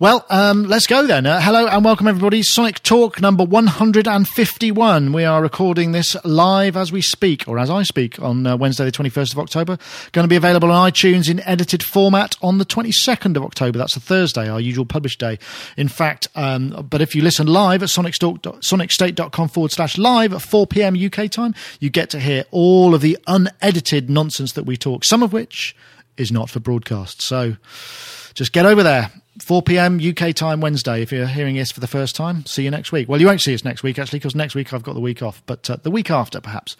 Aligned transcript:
Well, 0.00 0.24
um, 0.30 0.62
let's 0.62 0.86
go 0.86 1.08
then. 1.08 1.26
Uh, 1.26 1.40
hello 1.40 1.66
and 1.66 1.84
welcome 1.84 2.06
everybody. 2.06 2.44
Sonic 2.44 2.80
Talk 2.84 3.20
number 3.20 3.42
151. 3.42 5.12
We 5.12 5.24
are 5.24 5.42
recording 5.42 5.90
this 5.90 6.16
live 6.24 6.76
as 6.76 6.92
we 6.92 7.02
speak, 7.02 7.48
or 7.48 7.58
as 7.58 7.68
I 7.68 7.82
speak, 7.82 8.22
on 8.22 8.46
uh, 8.46 8.56
Wednesday, 8.56 8.84
the 8.84 8.92
21st 8.92 9.32
of 9.32 9.40
October. 9.40 9.76
Going 10.12 10.22
to 10.22 10.28
be 10.28 10.36
available 10.36 10.70
on 10.70 10.88
iTunes 10.88 11.28
in 11.28 11.40
edited 11.40 11.82
format 11.82 12.36
on 12.40 12.58
the 12.58 12.64
22nd 12.64 13.36
of 13.36 13.42
October. 13.42 13.76
That's 13.76 13.96
a 13.96 14.00
Thursday, 14.00 14.48
our 14.48 14.60
usual 14.60 14.86
published 14.86 15.18
day. 15.18 15.36
In 15.76 15.88
fact, 15.88 16.28
um, 16.36 16.86
but 16.88 17.00
if 17.00 17.16
you 17.16 17.22
listen 17.22 17.48
live 17.48 17.82
at 17.82 17.88
sonicstate.com 17.88 19.48
forward 19.48 19.72
slash 19.72 19.98
live 19.98 20.32
at 20.32 20.42
4 20.42 20.68
p.m. 20.68 20.94
UK 20.96 21.28
time, 21.28 21.56
you 21.80 21.90
get 21.90 22.08
to 22.10 22.20
hear 22.20 22.44
all 22.52 22.94
of 22.94 23.00
the 23.00 23.18
unedited 23.26 24.08
nonsense 24.08 24.52
that 24.52 24.62
we 24.62 24.76
talk, 24.76 25.04
some 25.04 25.24
of 25.24 25.32
which 25.32 25.74
is 26.16 26.30
not 26.30 26.48
for 26.50 26.60
broadcast. 26.60 27.20
So 27.20 27.56
just 28.34 28.52
get 28.52 28.64
over 28.64 28.84
there 28.84 29.10
4 29.40 29.62
p.m. 29.62 30.00
UK 30.00 30.34
time 30.34 30.60
Wednesday. 30.60 31.02
If 31.02 31.12
you're 31.12 31.26
hearing 31.26 31.56
this 31.56 31.70
for 31.70 31.80
the 31.80 31.86
first 31.86 32.16
time, 32.16 32.44
see 32.46 32.64
you 32.64 32.70
next 32.70 32.92
week. 32.92 33.08
Well, 33.08 33.20
you 33.20 33.26
won't 33.26 33.40
see 33.40 33.54
us 33.54 33.64
next 33.64 33.82
week 33.82 33.98
actually, 33.98 34.18
because 34.18 34.34
next 34.34 34.54
week 34.54 34.72
I've 34.72 34.82
got 34.82 34.94
the 34.94 35.00
week 35.00 35.22
off, 35.22 35.42
but 35.46 35.68
uh, 35.70 35.76
the 35.82 35.90
week 35.90 36.10
after 36.10 36.40
perhaps. 36.40 36.76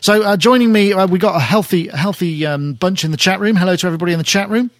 So 0.00 0.22
uh, 0.22 0.36
joining 0.36 0.72
me, 0.72 0.92
uh, 0.92 1.06
we 1.06 1.18
got 1.18 1.36
a 1.36 1.40
healthy, 1.40 1.88
healthy 1.88 2.46
um, 2.46 2.74
bunch 2.74 3.04
in 3.04 3.10
the 3.10 3.16
chat 3.16 3.40
room. 3.40 3.56
Hello 3.56 3.76
to 3.76 3.86
everybody 3.86 4.12
in 4.12 4.18
the 4.18 4.24
chat 4.24 4.48
room. 4.48 4.70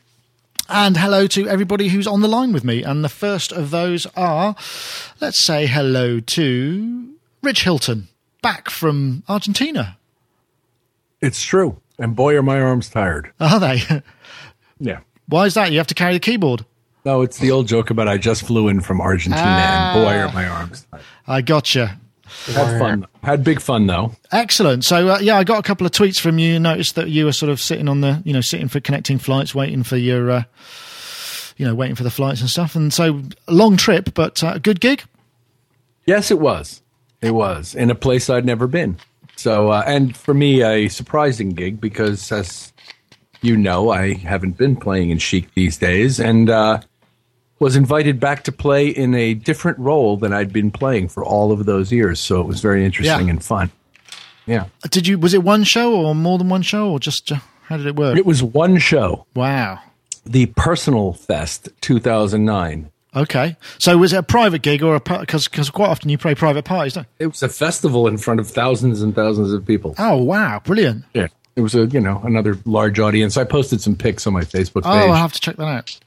And 0.70 0.96
hello 0.98 1.26
to 1.28 1.48
everybody 1.48 1.88
who's 1.88 2.06
on 2.06 2.20
the 2.20 2.28
line 2.28 2.52
with 2.52 2.62
me. 2.62 2.82
And 2.82 3.02
the 3.02 3.08
first 3.08 3.52
of 3.52 3.70
those 3.70 4.06
are, 4.16 4.54
let's 5.18 5.44
say 5.46 5.66
hello 5.66 6.20
to 6.20 7.14
Rich 7.42 7.64
Hilton, 7.64 8.08
back 8.42 8.68
from 8.68 9.22
Argentina. 9.28 9.96
It's 11.20 11.42
true. 11.42 11.80
And 11.98 12.14
boy, 12.14 12.36
are 12.36 12.42
my 12.42 12.60
arms 12.60 12.90
tired. 12.90 13.32
Are 13.40 13.58
they? 13.58 13.82
Yeah. 14.80 15.00
Why 15.26 15.46
is 15.46 15.54
that? 15.54 15.72
You 15.72 15.78
have 15.78 15.88
to 15.88 15.94
carry 15.94 16.12
the 16.12 16.20
keyboard. 16.20 16.64
No, 17.08 17.22
it's 17.22 17.38
the 17.38 17.50
old 17.52 17.66
joke 17.66 17.88
about 17.88 18.06
I 18.06 18.18
just 18.18 18.42
flew 18.42 18.68
in 18.68 18.82
from 18.82 19.00
Argentina 19.00 19.42
Ah. 19.42 19.94
and 19.94 20.04
boy, 20.04 20.12
are 20.12 20.30
my 20.34 20.46
arms. 20.46 20.86
I 21.26 21.40
gotcha. 21.40 21.98
Had 22.48 22.78
fun. 22.78 23.06
Had 23.22 23.42
big 23.42 23.62
fun 23.62 23.86
though. 23.86 24.12
Excellent. 24.30 24.84
So 24.84 25.08
uh, 25.08 25.18
yeah, 25.18 25.38
I 25.38 25.44
got 25.44 25.58
a 25.58 25.62
couple 25.62 25.86
of 25.86 25.92
tweets 25.92 26.20
from 26.20 26.38
you. 26.38 26.60
Noticed 26.60 26.96
that 26.96 27.08
you 27.08 27.24
were 27.24 27.32
sort 27.32 27.48
of 27.48 27.62
sitting 27.62 27.88
on 27.88 28.02
the, 28.02 28.20
you 28.26 28.34
know, 28.34 28.42
sitting 28.42 28.68
for 28.68 28.80
connecting 28.80 29.16
flights, 29.16 29.54
waiting 29.54 29.84
for 29.84 29.96
your, 29.96 30.30
uh, 30.30 30.42
you 31.56 31.64
know, 31.66 31.74
waiting 31.74 31.96
for 31.96 32.02
the 32.02 32.10
flights 32.10 32.42
and 32.42 32.50
stuff. 32.50 32.76
And 32.76 32.92
so 32.92 33.22
long 33.46 33.78
trip, 33.78 34.12
but 34.12 34.44
uh, 34.44 34.52
a 34.56 34.60
good 34.60 34.78
gig. 34.78 35.02
Yes, 36.04 36.30
it 36.30 36.38
was. 36.38 36.82
It 37.22 37.30
was 37.30 37.74
in 37.74 37.90
a 37.90 37.94
place 37.94 38.28
I'd 38.28 38.44
never 38.44 38.66
been. 38.66 38.98
So, 39.36 39.70
uh, 39.70 39.82
and 39.86 40.14
for 40.14 40.34
me, 40.34 40.62
a 40.62 40.88
surprising 40.88 41.54
gig 41.54 41.80
because, 41.80 42.30
as 42.30 42.70
you 43.40 43.56
know, 43.56 43.88
I 43.88 44.12
haven't 44.12 44.58
been 44.58 44.76
playing 44.76 45.08
in 45.08 45.16
Chic 45.16 45.54
these 45.54 45.78
days, 45.78 46.20
and 46.20 46.50
uh, 46.50 46.80
was 47.58 47.76
invited 47.76 48.20
back 48.20 48.44
to 48.44 48.52
play 48.52 48.88
in 48.88 49.14
a 49.14 49.34
different 49.34 49.78
role 49.78 50.16
than 50.16 50.32
I'd 50.32 50.52
been 50.52 50.70
playing 50.70 51.08
for 51.08 51.24
all 51.24 51.50
of 51.52 51.64
those 51.66 51.90
years. 51.92 52.20
So 52.20 52.40
it 52.40 52.46
was 52.46 52.60
very 52.60 52.84
interesting 52.84 53.26
Yeah. 53.26 53.30
and 53.32 53.44
fun. 53.44 53.70
Yeah, 54.46 54.64
Did 54.90 55.06
you? 55.06 55.18
Was 55.18 55.34
it 55.34 55.42
one 55.42 55.64
show 55.64 55.94
or 55.94 56.14
more 56.14 56.38
than 56.38 56.48
one 56.48 56.62
show, 56.62 56.90
or 56.90 56.98
just 56.98 57.30
uh, 57.30 57.36
how 57.64 57.76
did 57.76 57.84
it 57.86 57.96
work? 57.96 58.16
it 58.16 58.24
was 58.24 58.42
one 58.42 58.78
show, 58.78 59.26
Wow. 59.34 59.80
the 60.24 60.46
Personal 60.46 61.12
Fest 61.12 61.68
2009. 61.82 62.90
Okay. 63.16 63.56
So 63.78 63.96
was 63.98 64.12
it 64.12 64.18
a 64.18 64.22
private 64.22 64.62
gig 64.62 64.82
or 64.82 64.94
a 64.94 65.00
because 65.00 65.48
because 65.48 65.68
quite 65.70 65.88
often 65.88 66.08
you 66.10 66.16
play 66.18 66.34
private 66.34 66.64
parties, 66.64 66.94
don't? 66.94 67.06
You? 67.18 67.24
It 67.24 67.28
was 67.28 67.42
a 67.42 67.48
festival 67.48 68.06
in 68.06 68.16
front 68.18 68.38
of 68.40 68.48
thousands 68.48 69.02
and 69.02 69.14
thousands 69.14 69.52
of 69.52 69.66
people. 69.66 69.94
Oh 69.98 70.16
wow, 70.16 70.60
brilliant. 70.64 71.04
Yeah. 71.14 71.26
It 71.56 71.62
was 71.62 71.74
a 71.74 71.86
you 71.86 72.00
know 72.00 72.20
another 72.24 72.56
large 72.64 72.98
audience. 73.00 73.36
I 73.36 73.44
posted 73.44 73.80
some 73.80 73.96
pics 73.96 74.26
on 74.26 74.32
my 74.32 74.42
Facebook 74.42 74.82
page. 74.84 74.92
Oh, 74.92 75.00
page. 75.00 75.10
I'll 75.10 75.14
have 75.14 75.32
to 75.32 75.40
check 75.40 75.56
that 75.56 75.64
out. 75.66 75.98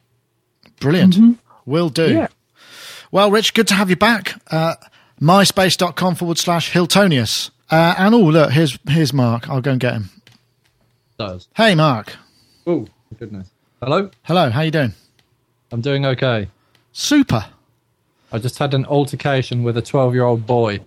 Brilliant. 0.81 1.39
Will 1.65 1.89
do. 1.89 2.11
Yeah. 2.13 2.27
Well, 3.11 3.31
Rich, 3.31 3.53
good 3.53 3.67
to 3.69 3.75
have 3.75 3.89
you 3.89 3.95
back. 3.95 4.41
Uh, 4.51 4.75
MySpace.com 5.21 6.15
forward 6.15 6.37
slash 6.37 6.71
Hiltonius. 6.71 7.51
Uh, 7.69 7.95
and 7.97 8.13
oh, 8.15 8.19
look, 8.19 8.51
here's 8.51 8.77
here's 8.89 9.13
Mark. 9.13 9.49
I'll 9.49 9.61
go 9.61 9.71
and 9.71 9.79
get 9.79 9.93
him. 9.93 10.09
does. 11.17 11.47
Hey, 11.55 11.75
Mark. 11.75 12.15
Oh, 12.67 12.87
goodness. 13.17 13.49
Hello? 13.81 14.09
Hello. 14.23 14.49
How 14.49 14.61
you 14.61 14.71
doing? 14.71 14.93
I'm 15.71 15.81
doing 15.81 16.05
okay. 16.05 16.49
Super. 16.91 17.45
I 18.31 18.39
just 18.39 18.57
had 18.57 18.73
an 18.73 18.85
altercation 18.85 19.63
with 19.63 19.77
a 19.77 19.81
12 19.81 20.13
year 20.13 20.23
old 20.23 20.45
boy. 20.45 20.79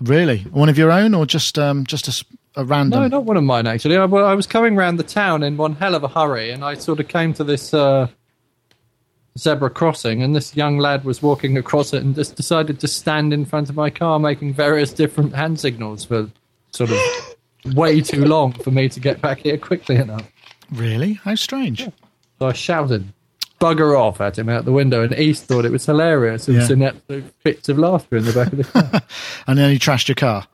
Really? 0.00 0.40
One 0.40 0.68
of 0.68 0.76
your 0.76 0.90
own, 0.90 1.14
or 1.14 1.24
just 1.24 1.58
um, 1.58 1.84
just 1.86 2.24
a 2.56 2.64
random? 2.64 3.00
No, 3.00 3.08
not 3.08 3.24
one 3.24 3.36
of 3.36 3.44
mine, 3.44 3.66
actually. 3.66 3.96
I, 3.96 4.04
I 4.04 4.34
was 4.34 4.46
coming 4.46 4.76
round 4.76 4.98
the 4.98 5.04
town 5.04 5.42
in 5.42 5.56
one 5.56 5.74
hell 5.74 5.94
of 5.94 6.04
a 6.04 6.08
hurry, 6.08 6.50
and 6.50 6.64
I 6.64 6.74
sort 6.74 7.00
of 7.00 7.08
came 7.08 7.32
to 7.34 7.44
this 7.44 7.72
uh, 7.72 8.08
zebra 9.36 9.70
crossing, 9.70 10.22
and 10.22 10.34
this 10.34 10.56
young 10.56 10.78
lad 10.78 11.04
was 11.04 11.22
walking 11.22 11.56
across 11.58 11.92
it 11.92 12.02
and 12.02 12.14
just 12.14 12.36
decided 12.36 12.80
to 12.80 12.88
stand 12.88 13.32
in 13.32 13.44
front 13.44 13.68
of 13.68 13.76
my 13.76 13.90
car 13.90 14.18
making 14.18 14.54
various 14.54 14.92
different 14.92 15.34
hand 15.34 15.60
signals 15.60 16.04
for 16.04 16.30
sort 16.70 16.90
of 16.90 16.98
way 17.74 18.00
too 18.00 18.24
long 18.24 18.52
for 18.52 18.70
me 18.70 18.88
to 18.88 19.00
get 19.00 19.20
back 19.20 19.38
here 19.40 19.58
quickly 19.58 19.96
enough. 19.96 20.30
Really? 20.72 21.14
How 21.14 21.34
strange. 21.34 21.84
So 22.38 22.46
I 22.48 22.52
shouted, 22.52 23.12
bugger 23.60 23.98
off 23.98 24.20
at 24.20 24.38
him 24.38 24.48
out 24.48 24.64
the 24.64 24.72
window, 24.72 25.02
and 25.02 25.12
East 25.18 25.44
thought 25.44 25.64
it 25.64 25.72
was 25.72 25.86
hilarious 25.86 26.48
and 26.48 26.56
was 26.58 26.68
Yeah. 26.68 26.74
in 26.76 26.82
absolute 26.82 27.34
fits 27.40 27.68
of 27.68 27.78
laughter 27.78 28.16
in 28.16 28.24
the 28.24 28.32
back 28.32 28.52
of 28.52 28.58
the 28.58 28.64
car. 28.64 29.02
And 29.46 29.58
then 29.58 29.70
he 29.70 29.78
trashed 29.78 30.08
your 30.08 30.14
car. 30.16 30.46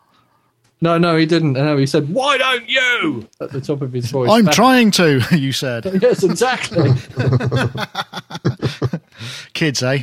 No, 0.82 0.98
no, 0.98 1.16
he 1.16 1.26
didn't. 1.26 1.53
No, 1.53 1.76
he 1.76 1.87
said, 1.87 2.12
why 2.12 2.37
don't 2.37 2.69
you? 2.69 3.28
At 3.41 3.53
the 3.53 3.60
top 3.60 3.82
of 3.82 3.93
his 3.93 4.10
voice. 4.10 4.28
I'm 4.31 4.47
Back- 4.47 4.54
trying 4.54 4.91
to. 4.93 5.22
You 5.32 5.53
said, 5.53 5.84
Yes, 6.03 6.25
exactly. 6.25 6.91
kids, 9.54 9.82
eh? 9.82 10.03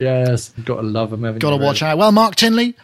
yes, 0.00 0.50
got 0.64 0.76
to 0.76 0.82
love 0.82 1.12
him. 1.12 1.38
Got 1.38 1.50
to 1.50 1.56
watch 1.56 1.82
out. 1.82 1.96
Well, 1.96 2.12
Mark 2.12 2.34
Tinley, 2.34 2.74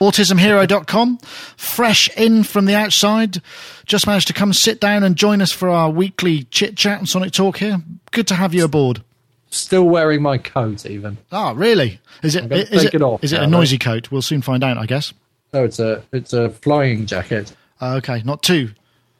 autismhero.com, 0.00 1.18
fresh 1.56 2.08
in 2.16 2.44
from 2.44 2.64
the 2.64 2.74
outside. 2.74 3.42
Just 3.84 4.06
managed 4.06 4.28
to 4.28 4.32
come 4.32 4.54
sit 4.54 4.80
down 4.80 5.02
and 5.02 5.16
join 5.16 5.42
us 5.42 5.52
for 5.52 5.68
our 5.68 5.90
weekly 5.90 6.44
chit 6.44 6.76
chat 6.76 6.98
and 6.98 7.08
Sonic 7.08 7.32
Talk 7.32 7.58
here. 7.58 7.82
Good 8.10 8.26
to 8.28 8.34
have 8.34 8.54
you 8.54 8.64
aboard. 8.64 9.02
Still 9.50 9.84
wearing 9.84 10.22
my 10.22 10.38
coat, 10.38 10.86
even. 10.86 11.18
Ah, 11.30 11.52
really? 11.54 12.00
Is 12.22 12.34
it? 12.34 12.50
Is 12.50 12.70
take 12.70 12.86
it, 12.86 12.94
it 12.94 13.02
off 13.02 13.22
is 13.22 13.32
it 13.32 13.42
a 13.42 13.46
noisy 13.46 13.78
coat? 13.78 14.10
We'll 14.10 14.22
soon 14.22 14.42
find 14.42 14.64
out, 14.64 14.78
I 14.78 14.86
guess. 14.86 15.12
No, 15.54 15.64
it's 15.64 15.78
a 15.78 16.02
it's 16.12 16.32
a 16.32 16.50
flying 16.50 17.06
jacket. 17.06 17.54
Ah, 17.80 17.94
okay, 17.94 18.22
not 18.24 18.42
too, 18.42 18.72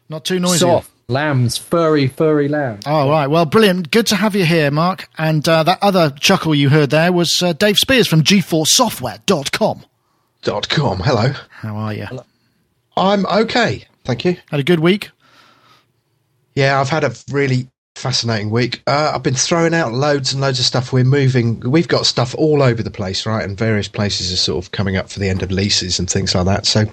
not 0.09 0.25
too 0.25 0.41
noisy. 0.41 0.59
Soft 0.59 0.91
lambs, 1.09 1.56
furry, 1.56 2.09
furry 2.09 2.49
lambs. 2.49 2.83
Oh, 2.87 3.09
right. 3.09 3.28
Well, 3.28 3.45
brilliant. 3.47 3.91
Good 3.91 4.06
to 4.09 4.17
have 4.17 4.34
you 4.34 4.44
here, 4.44 4.71
Mark. 4.71 5.09
And 5.17 5.49
uh, 5.49 5.62
that 5.62 5.78
other 5.81 6.11
chuckle 6.11 6.55
you 6.55 6.71
heard 6.71 6.91
there 6.91 7.12
was 7.12 7.41
uh, 7.43 7.53
Dave 7.53 7.78
Spiers 7.78 8.09
from 8.09 8.23
GForceSoftware.com. 8.23 9.84
dot 10.43 10.69
com. 10.69 10.99
Hello. 11.00 11.33
How 11.50 11.77
are 11.77 11.94
you? 11.94 12.06
I'm 12.97 13.27
okay. 13.27 13.84
Thank 14.05 14.25
you. 14.25 14.37
Had 14.50 14.61
a 14.61 14.65
good 14.65 14.81
week? 14.81 15.11
Yeah, 16.55 16.81
I've 16.81 16.89
had 16.91 17.05
a 17.05 17.12
really 17.31 17.69
fascinating 17.97 18.50
week. 18.50 18.82
Uh, 18.87 19.12
I've 19.15 19.22
been 19.22 19.34
throwing 19.34 19.75
out 19.75 19.93
loads 19.93 20.32
and 20.32 20.41
loads 20.41 20.59
of 20.59 20.65
stuff. 20.65 20.93
We're 20.93 21.05
moving. 21.05 21.60
We've 21.60 21.88
got 21.88 22.06
stuff 22.06 22.34
all 22.37 22.62
over 22.62 22.82
the 22.82 22.91
place, 22.91 23.27
right? 23.27 23.44
And 23.44 23.56
various 23.56 23.88
places 23.88 24.32
are 24.32 24.37
sort 24.37 24.65
of 24.65 24.72
coming 24.72 24.97
up 24.97 25.09
for 25.10 25.21
the 25.21 25.28
end 25.28 25.43
of 25.43 25.50
leases 25.50 25.99
and 25.99 26.10
things 26.10 26.34
like 26.34 26.47
that. 26.47 26.66
So 26.66 26.84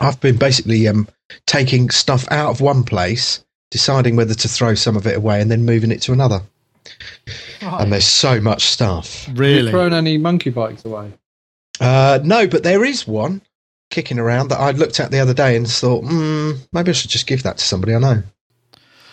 I've 0.00 0.20
been 0.20 0.36
basically 0.36 0.86
um, 0.88 1.08
taking 1.46 1.90
stuff 1.90 2.26
out 2.30 2.50
of 2.50 2.60
one 2.60 2.84
place, 2.84 3.44
deciding 3.70 4.16
whether 4.16 4.34
to 4.34 4.48
throw 4.48 4.74
some 4.74 4.96
of 4.96 5.06
it 5.06 5.16
away, 5.16 5.40
and 5.40 5.50
then 5.50 5.64
moving 5.64 5.90
it 5.90 6.02
to 6.02 6.12
another. 6.12 6.40
And 7.60 7.92
there's 7.92 8.06
so 8.06 8.40
much 8.40 8.62
stuff. 8.66 9.24
Have 9.24 9.38
Really? 9.38 9.64
you 9.64 9.70
thrown 9.70 9.92
any 9.92 10.16
monkey 10.16 10.50
bikes 10.50 10.84
away? 10.84 11.12
Uh, 11.80 12.18
no, 12.24 12.46
but 12.46 12.62
there 12.62 12.84
is 12.84 13.06
one 13.06 13.42
kicking 13.90 14.18
around 14.18 14.48
that 14.48 14.58
I 14.60 14.70
looked 14.70 15.00
at 15.00 15.10
the 15.10 15.18
other 15.20 15.34
day 15.34 15.56
and 15.56 15.68
thought, 15.68 16.04
hmm, 16.04 16.52
maybe 16.72 16.90
I 16.90 16.92
should 16.92 17.10
just 17.10 17.26
give 17.26 17.42
that 17.42 17.58
to 17.58 17.64
somebody 17.64 17.94
I 17.94 17.98
know. 17.98 18.22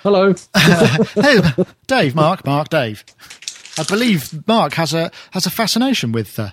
Hello. 0.06 0.31
hey, 0.56 1.42
Dave, 1.88 2.13
Mark, 2.13 2.46
Mark, 2.46 2.69
Dave. 2.69 3.04
I 3.80 3.84
believe 3.90 4.48
Mark 4.48 4.74
has 4.74 4.94
a 4.94 5.10
has 5.31 5.48
a 5.48 5.50
fascination 5.50 6.12
with 6.12 6.38
uh, 6.38 6.52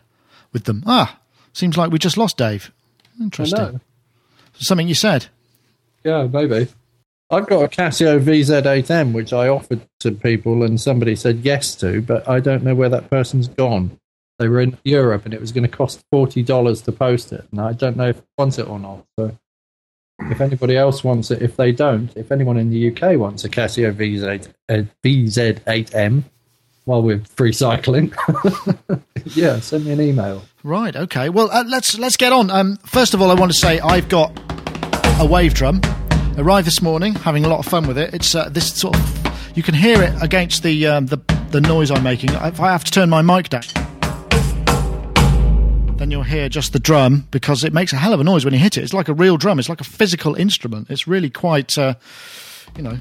with 0.55 0.65
them. 0.65 0.83
Ah, 0.87 1.21
seems 1.53 1.77
like 1.77 1.91
we 1.93 1.99
just 1.99 2.17
lost 2.17 2.39
Dave. 2.39 2.73
Interesting. 3.21 3.83
Something 4.55 4.89
you 4.89 4.95
said. 4.95 5.27
Yeah, 6.03 6.29
maybe. 6.33 6.69
I've 7.29 7.47
got 7.47 7.63
a 7.63 7.69
Casio 7.69 8.19
VZ8M 8.19 9.13
which 9.13 9.35
I 9.35 9.49
offered 9.49 9.83
to 10.01 10.13
people 10.13 10.63
and 10.63 10.81
somebody 10.81 11.15
said 11.15 11.41
yes 11.41 11.75
to, 11.75 12.01
but 12.01 12.27
I 12.27 12.41
don't 12.41 12.65
know 12.65 12.75
where 12.75 12.89
that 12.89 13.11
person's 13.11 13.49
gone. 13.49 13.99
They 14.39 14.49
were 14.49 14.63
in 14.63 14.79
Europe 14.83 15.27
and 15.27 15.35
it 15.35 15.43
was 15.43 15.53
going 15.53 15.65
to 15.65 15.77
cost 15.77 16.03
forty 16.11 16.43
dollars 16.43 16.81
to 16.83 16.93
post 16.93 17.35
it, 17.35 17.47
and 17.51 17.61
I 17.61 17.75
don't 17.75 17.99
know 17.99 18.09
if 18.09 18.17
I 18.17 18.23
want 18.39 18.59
it 18.59 18.67
or 18.67 18.79
not. 18.79 19.05
So, 19.19 19.37
if 20.21 20.41
anybody 20.41 20.77
else 20.77 21.03
wants 21.03 21.31
it, 21.31 21.43
if 21.43 21.57
they 21.57 21.73
don't, 21.73 22.15
if 22.17 22.31
anyone 22.33 22.57
in 22.57 22.71
the 22.71 22.91
UK 22.91 23.19
wants 23.19 23.45
a 23.45 23.49
Casio 23.49 23.93
VZ 23.93 24.49
uh, 24.69 24.83
VZ8M, 25.05 26.25
while 26.85 27.03
we're 27.03 27.21
free 27.37 27.53
cycling, 27.53 28.13
yeah, 29.25 29.61
send 29.61 29.85
me 29.85 29.93
an 29.93 30.01
email. 30.01 30.43
Right. 30.65 30.95
Okay. 30.95 31.29
Well, 31.29 31.51
uh, 31.51 31.65
let's 31.67 31.99
let's 31.99 32.17
get 32.17 32.33
on. 32.33 32.51
Um, 32.51 32.77
first 32.79 33.15
of 33.15 33.23
all, 33.23 33.31
I 33.31 33.35
want 33.35 33.53
to 33.53 33.59
say 33.59 33.81
I've 33.81 34.09
got 34.09 34.33
a 35.21 35.27
wave 35.27 35.55
drum. 35.55 35.81
Arrived 36.39 36.67
this 36.67 36.81
morning, 36.81 37.15
having 37.15 37.45
a 37.45 37.49
lot 37.49 37.59
of 37.59 37.67
fun 37.67 37.87
with 37.87 37.99
it. 37.99 38.15
It's 38.15 38.35
uh, 38.35 38.49
this 38.49 38.73
sort 38.75 38.97
of 38.97 39.57
you 39.57 39.63
can 39.63 39.75
hear 39.75 40.03
it 40.03 40.15
against 40.23 40.63
the 40.63 40.87
um, 40.87 41.07
the 41.07 41.19
the 41.51 41.61
noise 41.61 41.91
I'm 41.91 42.03
making. 42.03 42.31
If 42.31 42.61
I 42.61 42.73
have 42.73 42.85
to 42.85 42.91
turn 42.91 43.11
my 43.11 43.21
mic 43.21 43.51
down, 43.51 43.63
then 46.03 46.11
you'll 46.11 46.25
hear 46.25 46.49
just 46.49 46.73
the 46.73 46.81
drum 46.81 47.29
because 47.31 47.63
it 47.63 47.73
makes 47.73 47.93
a 47.93 47.97
hell 47.97 48.13
of 48.13 48.19
a 48.19 48.25
noise 48.25 48.45
when 48.45 48.53
you 48.53 48.59
hit 48.59 48.77
it. 48.77 48.83
It's 48.83 48.93
like 48.93 49.07
a 49.07 49.15
real 49.15 49.37
drum. 49.37 49.61
It's 49.61 49.69
like 49.69 49.81
a 49.81 49.85
physical 49.85 50.35
instrument. 50.35 50.91
It's 50.91 51.07
really 51.07 51.31
quite, 51.31 51.79
uh, 51.79 51.95
you 52.77 52.83
know, 52.83 52.99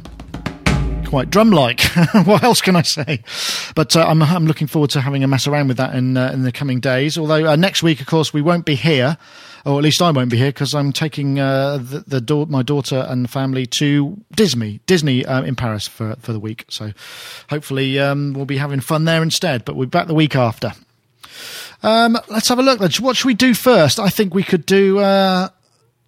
quite 1.07 1.31
drum-like. 1.31 1.81
what 2.25 2.43
else 2.43 2.61
can 2.61 2.75
I 2.75 2.83
say? 2.83 3.23
But 3.73 3.95
uh, 3.95 4.05
I'm, 4.05 4.21
I'm 4.21 4.45
looking 4.45 4.67
forward 4.67 4.91
to 4.91 5.01
having 5.01 5.23
a 5.23 5.27
mess 5.27 5.47
around 5.47 5.67
with 5.69 5.77
that 5.77 5.95
in 5.95 6.15
uh, 6.15 6.29
in 6.31 6.43
the 6.43 6.51
coming 6.51 6.79
days. 6.79 7.17
Although 7.17 7.47
uh, 7.47 7.55
next 7.55 7.81
week, 7.81 8.01
of 8.01 8.05
course, 8.05 8.35
we 8.35 8.41
won't 8.43 8.65
be 8.65 8.75
here, 8.75 9.17
or 9.65 9.79
at 9.79 9.83
least 9.83 9.99
I 9.99 10.11
won't 10.11 10.29
be 10.29 10.37
here 10.37 10.49
because 10.49 10.75
I'm 10.75 10.91
taking 10.91 11.39
uh, 11.39 11.77
the, 11.77 12.03
the 12.05 12.21
da- 12.21 12.45
my 12.45 12.61
daughter 12.61 13.07
and 13.09 13.27
family 13.27 13.65
to 13.79 14.15
Disney, 14.35 14.79
Disney 14.85 15.25
uh, 15.25 15.41
in 15.41 15.55
Paris 15.55 15.87
for 15.87 16.17
for 16.19 16.33
the 16.33 16.39
week. 16.39 16.65
So 16.69 16.91
hopefully 17.49 17.97
um, 17.97 18.33
we'll 18.33 18.45
be 18.45 18.57
having 18.57 18.79
fun 18.79 19.05
there 19.05 19.23
instead. 19.23 19.65
But 19.65 19.75
we'll 19.75 19.87
be 19.87 19.89
back 19.89 20.05
the 20.05 20.13
week 20.13 20.35
after. 20.35 20.73
Um, 21.83 22.17
let's 22.29 22.47
have 22.49 22.59
a 22.59 22.63
look. 22.63 22.79
What 22.79 23.15
should 23.15 23.25
we 23.25 23.33
do 23.33 23.53
first? 23.53 23.99
I 23.99 24.09
think 24.09 24.33
we 24.33 24.43
could 24.43 24.65
do. 24.65 24.99
Uh, 24.99 25.49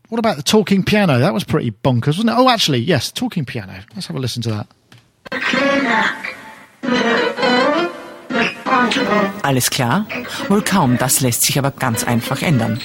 what 0.10 0.20
about 0.20 0.38
the 0.38 0.44
talking 0.44 0.84
piano? 0.84 1.18
That 1.20 1.34
was 1.34 1.44
pretty 1.44 1.72
bonkers, 1.72 2.18
wasn't 2.18 2.30
it? 2.30 2.36
Oh, 2.38 2.50
actually, 2.50 2.80
yes, 2.80 3.12
talking 3.12 3.46
piano. 3.46 3.80
Let's 3.96 4.08
have 4.08 4.16
a 4.16 4.20
listen 4.20 4.44
to 4.44 4.50
that. 4.52 4.68
Alles 9.44 9.70
klar? 9.70 10.06
Wohl 10.50 10.62
kaum, 10.62 10.98
das 10.98 11.22
lässt 11.22 11.46
sich 11.46 11.58
aber 11.58 11.72
ganz 11.72 12.04
einfach 12.04 12.42
ändern. 12.42 12.80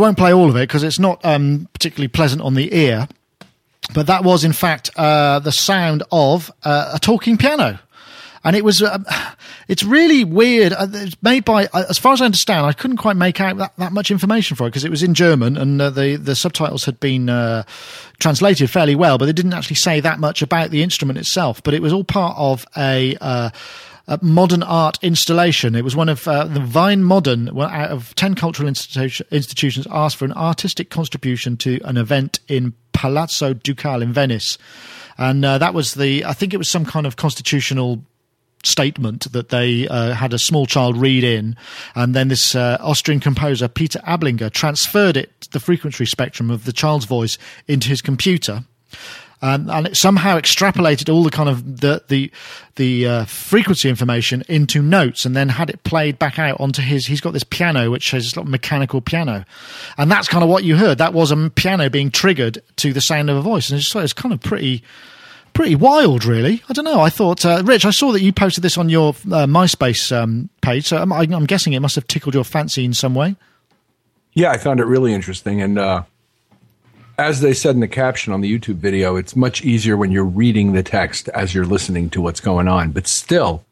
Won't 0.00 0.18
play 0.18 0.32
all 0.32 0.48
of 0.48 0.56
it 0.56 0.68
because 0.68 0.82
it's 0.82 0.98
not 0.98 1.24
um, 1.24 1.68
particularly 1.72 2.08
pleasant 2.08 2.42
on 2.42 2.54
the 2.54 2.74
ear. 2.74 3.06
But 3.94 4.06
that 4.06 4.22
was, 4.24 4.44
in 4.44 4.52
fact, 4.52 4.90
uh, 4.96 5.40
the 5.40 5.52
sound 5.52 6.02
of 6.12 6.50
uh, 6.62 6.92
a 6.94 6.98
talking 6.98 7.36
piano. 7.36 7.80
And 8.44 8.56
it 8.56 8.64
was, 8.64 8.82
uh, 8.82 8.98
it's 9.68 9.82
really 9.82 10.24
weird. 10.24 10.72
Uh, 10.72 10.86
It's 10.92 11.16
made 11.22 11.44
by, 11.44 11.66
uh, 11.66 11.84
as 11.90 11.98
far 11.98 12.12
as 12.12 12.22
I 12.22 12.24
understand, 12.24 12.66
I 12.66 12.72
couldn't 12.72 12.98
quite 12.98 13.16
make 13.16 13.40
out 13.40 13.56
that, 13.58 13.72
that 13.78 13.92
much 13.92 14.10
information 14.10 14.56
for 14.56 14.66
it 14.66 14.70
because 14.70 14.84
it 14.84 14.90
was 14.90 15.02
in 15.02 15.14
German 15.14 15.56
and 15.56 15.82
uh, 15.82 15.90
the, 15.90 16.16
the 16.16 16.34
subtitles 16.34 16.84
had 16.84 17.00
been 17.00 17.26
translated 18.18 18.70
fairly 18.70 18.94
well, 18.94 19.18
but 19.18 19.26
they 19.26 19.32
didn't 19.32 19.54
actually 19.54 19.76
say 19.76 20.00
that 20.00 20.18
much 20.20 20.40
about 20.40 20.70
the 20.70 20.82
instrument 20.82 21.18
itself. 21.18 21.62
But 21.62 21.74
it 21.74 21.82
was 21.82 21.92
all 21.92 22.04
part 22.04 22.36
of 22.38 22.64
a, 22.76 23.16
uh, 24.10 24.18
modern 24.20 24.62
art 24.64 24.98
installation. 25.02 25.74
It 25.74 25.84
was 25.84 25.94
one 25.94 26.08
of 26.08 26.26
uh, 26.26 26.44
the 26.44 26.60
Wien 26.60 27.04
Modern, 27.04 27.54
well, 27.54 27.68
out 27.68 27.90
of 27.90 28.14
10 28.16 28.34
cultural 28.34 28.68
institu- 28.68 29.22
institutions, 29.30 29.86
asked 29.90 30.16
for 30.16 30.24
an 30.24 30.32
artistic 30.32 30.90
contribution 30.90 31.56
to 31.58 31.80
an 31.84 31.96
event 31.96 32.40
in 32.48 32.74
Palazzo 32.92 33.54
Ducale 33.54 34.02
in 34.02 34.12
Venice. 34.12 34.58
And 35.16 35.44
uh, 35.44 35.58
that 35.58 35.74
was 35.74 35.94
the, 35.94 36.24
I 36.24 36.32
think 36.32 36.52
it 36.52 36.56
was 36.56 36.68
some 36.68 36.84
kind 36.84 37.06
of 37.06 37.14
constitutional 37.16 38.02
statement 38.64 39.32
that 39.32 39.50
they 39.50 39.86
uh, 39.86 40.12
had 40.12 40.34
a 40.34 40.38
small 40.38 40.66
child 40.66 40.96
read 40.96 41.24
in, 41.24 41.56
and 41.94 42.14
then 42.14 42.28
this 42.28 42.54
uh, 42.54 42.78
Austrian 42.80 43.20
composer 43.20 43.68
Peter 43.68 44.00
Ablinger 44.00 44.50
transferred 44.50 45.16
it, 45.16 45.48
the 45.52 45.60
frequency 45.60 46.04
spectrum 46.04 46.50
of 46.50 46.64
the 46.64 46.72
child's 46.72 47.06
voice, 47.06 47.38
into 47.68 47.88
his 47.88 48.02
computer. 48.02 48.64
Um, 49.42 49.70
and 49.70 49.86
it 49.86 49.96
somehow 49.96 50.38
extrapolated 50.38 51.12
all 51.12 51.22
the 51.22 51.30
kind 51.30 51.48
of 51.48 51.80
the 51.80 52.02
the 52.08 52.30
the 52.76 53.06
uh, 53.06 53.24
frequency 53.24 53.88
information 53.88 54.42
into 54.48 54.82
notes, 54.82 55.24
and 55.24 55.34
then 55.34 55.48
had 55.48 55.70
it 55.70 55.82
played 55.82 56.18
back 56.18 56.38
out 56.38 56.60
onto 56.60 56.82
his. 56.82 57.06
He's 57.06 57.22
got 57.22 57.32
this 57.32 57.44
piano, 57.44 57.90
which 57.90 58.12
is 58.12 58.36
a 58.36 58.44
mechanical 58.44 59.00
piano, 59.00 59.44
and 59.96 60.10
that's 60.10 60.28
kind 60.28 60.44
of 60.44 60.50
what 60.50 60.64
you 60.64 60.76
heard. 60.76 60.98
That 60.98 61.14
was 61.14 61.30
a 61.30 61.50
piano 61.50 61.88
being 61.88 62.10
triggered 62.10 62.62
to 62.76 62.92
the 62.92 63.00
sound 63.00 63.30
of 63.30 63.36
a 63.36 63.42
voice, 63.42 63.70
and 63.70 63.80
it's, 63.80 63.94
it's 63.94 64.12
kind 64.12 64.34
of 64.34 64.40
pretty 64.40 64.82
pretty 65.52 65.74
wild, 65.74 66.24
really. 66.24 66.62
I 66.68 66.72
don't 66.72 66.84
know. 66.84 67.00
I 67.00 67.10
thought, 67.10 67.44
uh, 67.44 67.62
Rich, 67.64 67.84
I 67.84 67.90
saw 67.90 68.12
that 68.12 68.22
you 68.22 68.32
posted 68.32 68.62
this 68.62 68.78
on 68.78 68.88
your 68.88 69.10
uh, 69.10 69.46
MySpace 69.46 70.14
um, 70.16 70.48
page, 70.60 70.86
so 70.86 70.98
I'm, 70.98 71.12
I'm 71.12 71.46
guessing 71.46 71.72
it 71.72 71.80
must 71.80 71.96
have 71.96 72.06
tickled 72.06 72.34
your 72.34 72.44
fancy 72.44 72.84
in 72.84 72.94
some 72.94 73.14
way. 73.14 73.36
Yeah, 74.32 74.52
I 74.52 74.58
found 74.58 74.80
it 74.80 74.84
really 74.84 75.12
interesting. 75.12 75.60
And 75.60 75.78
uh, 75.78 76.04
as 77.20 77.40
they 77.40 77.52
said 77.52 77.74
in 77.74 77.80
the 77.80 77.88
caption 77.88 78.32
on 78.32 78.40
the 78.40 78.58
YouTube 78.58 78.76
video, 78.76 79.16
it's 79.16 79.36
much 79.36 79.62
easier 79.62 79.96
when 79.96 80.10
you're 80.10 80.24
reading 80.24 80.72
the 80.72 80.82
text 80.82 81.28
as 81.28 81.54
you're 81.54 81.66
listening 81.66 82.08
to 82.10 82.20
what's 82.20 82.40
going 82.40 82.66
on. 82.66 82.92
But 82.92 83.06
still, 83.06 83.64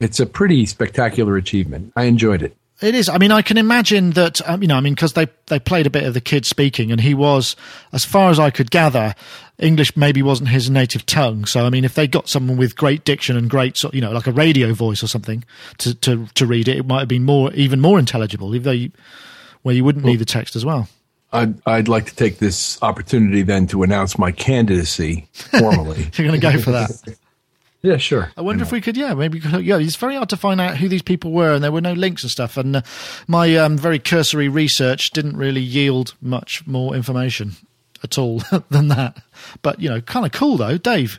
it's 0.00 0.18
a 0.18 0.26
pretty 0.26 0.66
spectacular 0.66 1.36
achievement. 1.36 1.92
I 1.96 2.04
enjoyed 2.04 2.42
it. 2.42 2.56
It 2.80 2.96
is. 2.96 3.08
I 3.08 3.18
mean, 3.18 3.30
I 3.30 3.40
can 3.40 3.56
imagine 3.56 4.10
that. 4.10 4.46
Um, 4.48 4.60
you 4.60 4.66
know, 4.66 4.76
I 4.76 4.80
mean, 4.80 4.94
because 4.94 5.12
they 5.12 5.28
they 5.46 5.60
played 5.60 5.86
a 5.86 5.90
bit 5.90 6.02
of 6.02 6.12
the 6.12 6.20
kid 6.20 6.44
speaking, 6.44 6.90
and 6.90 7.00
he 7.00 7.14
was, 7.14 7.54
as 7.92 8.04
far 8.04 8.30
as 8.30 8.40
I 8.40 8.50
could 8.50 8.72
gather, 8.72 9.14
English 9.58 9.96
maybe 9.96 10.22
wasn't 10.22 10.48
his 10.48 10.68
native 10.68 11.06
tongue. 11.06 11.44
So, 11.44 11.64
I 11.66 11.70
mean, 11.70 11.84
if 11.84 11.94
they 11.94 12.08
got 12.08 12.28
someone 12.28 12.56
with 12.56 12.74
great 12.74 13.04
diction 13.04 13.36
and 13.36 13.48
great, 13.48 13.76
sort- 13.76 13.94
you 13.94 14.00
know, 14.00 14.10
like 14.10 14.26
a 14.26 14.32
radio 14.32 14.74
voice 14.74 15.04
or 15.04 15.06
something 15.06 15.44
to 15.78 15.94
to 15.94 16.26
to 16.34 16.46
read 16.46 16.66
it, 16.66 16.78
it 16.78 16.86
might 16.86 16.98
have 16.98 17.08
been 17.08 17.24
more 17.24 17.52
even 17.52 17.80
more 17.80 18.00
intelligible. 18.00 18.52
If 18.52 18.64
they, 18.64 18.90
where 19.62 19.76
you 19.76 19.84
wouldn't 19.84 20.04
need 20.04 20.18
the 20.18 20.24
text 20.24 20.56
as 20.56 20.64
well. 20.64 20.88
I'd, 21.34 21.66
I'd 21.66 21.88
like 21.88 22.06
to 22.06 22.14
take 22.14 22.38
this 22.38 22.80
opportunity 22.82 23.42
then 23.42 23.66
to 23.68 23.82
announce 23.82 24.16
my 24.18 24.30
candidacy 24.30 25.28
formally. 25.32 26.10
You're 26.14 26.28
going 26.28 26.40
to 26.40 26.52
go 26.52 26.58
for 26.58 26.70
that. 26.70 27.16
yeah, 27.82 27.96
sure. 27.96 28.30
I 28.36 28.40
wonder 28.40 28.62
if 28.62 28.70
we 28.70 28.80
could, 28.80 28.96
yeah, 28.96 29.14
maybe. 29.14 29.40
Yeah, 29.40 29.78
it's 29.78 29.96
very 29.96 30.14
hard 30.14 30.28
to 30.30 30.36
find 30.36 30.60
out 30.60 30.76
who 30.76 30.88
these 30.88 31.02
people 31.02 31.32
were, 31.32 31.52
and 31.52 31.64
there 31.64 31.72
were 31.72 31.80
no 31.80 31.92
links 31.92 32.22
and 32.22 32.30
stuff. 32.30 32.56
And 32.56 32.76
uh, 32.76 32.82
my 33.26 33.56
um, 33.56 33.76
very 33.76 33.98
cursory 33.98 34.48
research 34.48 35.10
didn't 35.10 35.36
really 35.36 35.60
yield 35.60 36.14
much 36.20 36.64
more 36.66 36.94
information 36.94 37.56
at 38.04 38.16
all 38.16 38.42
than 38.70 38.88
that. 38.88 39.20
But 39.62 39.80
you 39.80 39.88
know, 39.88 40.00
kind 40.00 40.24
of 40.24 40.30
cool 40.30 40.56
though, 40.56 40.78
Dave. 40.78 41.18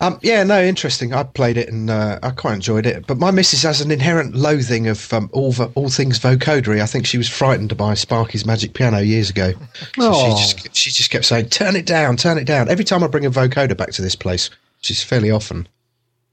Um, 0.00 0.18
yeah, 0.22 0.44
no, 0.44 0.62
interesting. 0.62 1.12
I 1.12 1.24
played 1.24 1.56
it 1.56 1.68
and 1.68 1.90
uh, 1.90 2.20
I 2.22 2.30
quite 2.30 2.54
enjoyed 2.54 2.86
it. 2.86 3.06
But 3.08 3.18
my 3.18 3.32
missus 3.32 3.64
has 3.64 3.80
an 3.80 3.90
inherent 3.90 4.36
loathing 4.36 4.86
of 4.86 5.12
um, 5.12 5.28
all 5.32 5.50
vo- 5.50 5.72
all 5.74 5.88
things 5.88 6.20
vocodery. 6.20 6.80
I 6.80 6.86
think 6.86 7.04
she 7.04 7.18
was 7.18 7.28
frightened 7.28 7.76
by 7.76 7.94
Sparky's 7.94 8.46
Magic 8.46 8.74
Piano 8.74 8.98
years 9.00 9.28
ago. 9.28 9.54
So 9.96 10.12
she 10.12 10.30
just 10.42 10.76
she 10.76 10.90
just 10.92 11.10
kept 11.10 11.24
saying, 11.24 11.48
"Turn 11.48 11.74
it 11.74 11.84
down, 11.84 12.16
turn 12.16 12.38
it 12.38 12.44
down." 12.44 12.68
Every 12.68 12.84
time 12.84 13.02
I 13.02 13.08
bring 13.08 13.26
a 13.26 13.30
vocoder 13.30 13.76
back 13.76 13.90
to 13.92 14.02
this 14.02 14.14
place, 14.14 14.50
she's 14.82 15.02
fairly 15.02 15.32
often, 15.32 15.66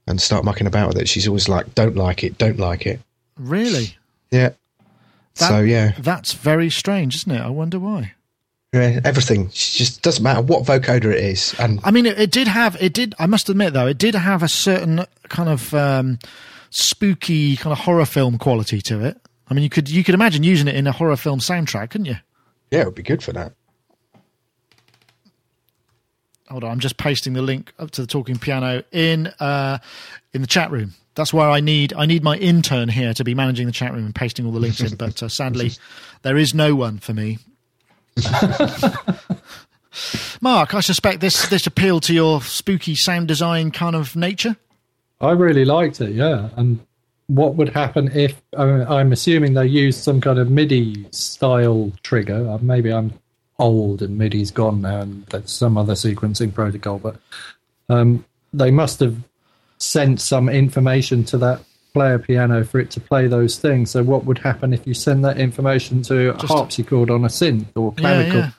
and 0.06 0.20
start 0.22 0.44
mucking 0.44 0.68
about 0.68 0.86
with 0.88 0.98
it, 0.98 1.08
she's 1.08 1.26
always 1.26 1.48
like, 1.48 1.74
"Don't 1.74 1.96
like 1.96 2.22
it, 2.22 2.38
don't 2.38 2.60
like 2.60 2.86
it." 2.86 3.00
Really? 3.36 3.96
Yeah. 4.30 4.50
That- 5.38 5.48
so 5.48 5.58
yeah, 5.60 5.92
That's 5.98 6.34
very 6.34 6.70
strange, 6.70 7.16
isn't 7.16 7.32
it? 7.32 7.40
I 7.40 7.48
wonder 7.50 7.80
why. 7.80 8.12
Yeah, 8.72 9.00
everything. 9.04 9.50
She 9.50 9.78
just 9.78 10.02
doesn't 10.02 10.22
matter 10.22 10.42
what 10.42 10.64
vocoder 10.64 11.12
it 11.12 11.22
is, 11.22 11.54
and 11.58 11.80
I 11.84 11.90
mean, 11.90 12.06
it, 12.06 12.18
it 12.18 12.30
did 12.30 12.48
have. 12.48 12.76
It 12.80 12.92
did. 12.92 13.14
I 13.18 13.26
must 13.26 13.48
admit, 13.48 13.72
though, 13.72 13.86
it 13.86 13.98
did 13.98 14.14
have 14.14 14.42
a 14.42 14.48
certain 14.48 15.04
kind 15.28 15.48
of 15.48 15.72
um, 15.72 16.18
spooky 16.70 17.56
kind 17.56 17.72
of 17.72 17.78
horror 17.78 18.06
film 18.06 18.38
quality 18.38 18.80
to 18.82 19.04
it. 19.04 19.18
I 19.48 19.54
mean, 19.54 19.62
you 19.62 19.70
could 19.70 19.88
you 19.88 20.02
could 20.04 20.14
imagine 20.14 20.42
using 20.42 20.68
it 20.68 20.74
in 20.74 20.86
a 20.86 20.92
horror 20.92 21.16
film 21.16 21.38
soundtrack, 21.38 21.90
couldn't 21.90 22.06
you? 22.06 22.16
yeah, 22.70 22.80
it 22.80 22.84
would 22.86 22.94
be 22.94 23.02
good 23.02 23.22
for 23.22 23.32
that. 23.32 23.52
Hold 26.48 26.64
on, 26.64 26.70
I'm 26.70 26.80
just 26.80 26.96
pasting 26.96 27.32
the 27.32 27.42
link 27.42 27.72
up 27.78 27.90
to 27.92 28.00
the 28.02 28.06
talking 28.06 28.38
piano 28.38 28.82
in 28.92 29.28
uh, 29.40 29.78
in 30.32 30.42
the 30.42 30.46
chat 30.46 30.70
room. 30.70 30.94
That's 31.14 31.32
why 31.32 31.48
I 31.48 31.60
need 31.60 31.92
I 31.94 32.06
need 32.06 32.22
my 32.22 32.36
intern 32.36 32.88
here 32.88 33.14
to 33.14 33.24
be 33.24 33.34
managing 33.34 33.66
the 33.66 33.72
chat 33.72 33.92
room 33.92 34.04
and 34.04 34.14
pasting 34.14 34.46
all 34.46 34.52
the 34.52 34.60
links 34.60 34.80
in. 34.80 34.96
But 34.96 35.22
uh, 35.22 35.28
sadly, 35.28 35.72
there 36.22 36.36
is 36.36 36.54
no 36.54 36.74
one 36.76 36.98
for 36.98 37.14
me. 37.14 37.38
Mark, 40.40 40.74
I 40.74 40.80
suspect 40.80 41.20
this 41.20 41.48
this 41.48 41.66
appealed 41.66 42.04
to 42.04 42.14
your 42.14 42.40
spooky 42.42 42.94
sound 42.94 43.28
design 43.28 43.70
kind 43.70 43.96
of 43.96 44.16
nature. 44.16 44.56
I 45.20 45.32
really 45.32 45.64
liked 45.64 46.00
it, 46.00 46.12
yeah. 46.12 46.50
And 46.56 46.80
what 47.28 47.56
would 47.56 47.70
happen 47.70 48.10
if 48.12 48.40
I'm 48.56 49.12
assuming 49.12 49.54
they 49.54 49.66
used 49.66 50.02
some 50.02 50.20
kind 50.20 50.38
of 50.38 50.50
MIDI 50.50 51.06
style 51.10 51.92
trigger? 52.02 52.48
Uh, 52.48 52.58
maybe 52.58 52.92
I'm 52.92 53.12
old 53.58 54.02
and 54.02 54.18
MIDI's 54.18 54.50
gone 54.50 54.82
now, 54.82 55.00
and 55.00 55.24
there's 55.26 55.50
some 55.50 55.78
other 55.78 55.94
sequencing 55.94 56.52
protocol. 56.52 56.98
But 56.98 57.16
um, 57.88 58.24
they 58.52 58.70
must 58.70 59.00
have 59.00 59.16
sent 59.78 60.20
some 60.20 60.48
information 60.48 61.24
to 61.24 61.38
that 61.38 61.60
player 61.96 62.18
piano 62.18 62.62
for 62.64 62.78
it 62.78 62.90
to 62.92 63.00
play 63.00 63.26
those 63.26 63.58
things. 63.58 63.90
So 63.90 64.02
what 64.02 64.24
would 64.26 64.38
happen 64.38 64.72
if 64.72 64.86
you 64.86 64.94
send 64.94 65.24
that 65.24 65.38
information 65.38 66.02
to 66.02 66.30
a 66.30 66.46
harpsichord 66.46 67.10
on 67.10 67.24
a 67.24 67.28
synth 67.28 67.66
or 67.74 67.94
Yeah, 67.96 68.00
clavicle? 68.00 68.40
yeah. 68.40 68.50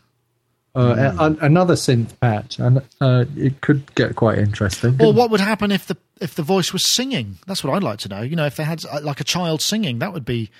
Uh, 0.75 1.11
a- 1.41 1.45
another 1.45 1.73
synth 1.73 2.19
patch, 2.19 2.59
and 2.59 2.81
uh, 3.01 3.25
it 3.35 3.61
could 3.61 3.93
get 3.95 4.15
quite 4.15 4.37
interesting. 4.37 4.95
Or 4.99 5.11
what 5.11 5.31
would 5.31 5.39
happen 5.39 5.71
if 5.71 5.87
the 5.87 5.97
if 6.21 6.35
the 6.35 6.43
voice 6.43 6.71
was 6.71 6.83
singing? 6.93 7.37
That's 7.47 7.63
what 7.63 7.73
I'd 7.75 7.81
like 7.83 7.97
to 7.99 8.09
know. 8.09 8.21
You 8.21 8.35
know, 8.35 8.45
if 8.45 8.55
they 8.57 8.63
had 8.63 8.83
uh, 8.85 8.99
like 9.01 9.19
a 9.19 9.23
child 9.23 9.61
singing, 9.61 9.97
that 9.99 10.13
would 10.13 10.25
be 10.25 10.51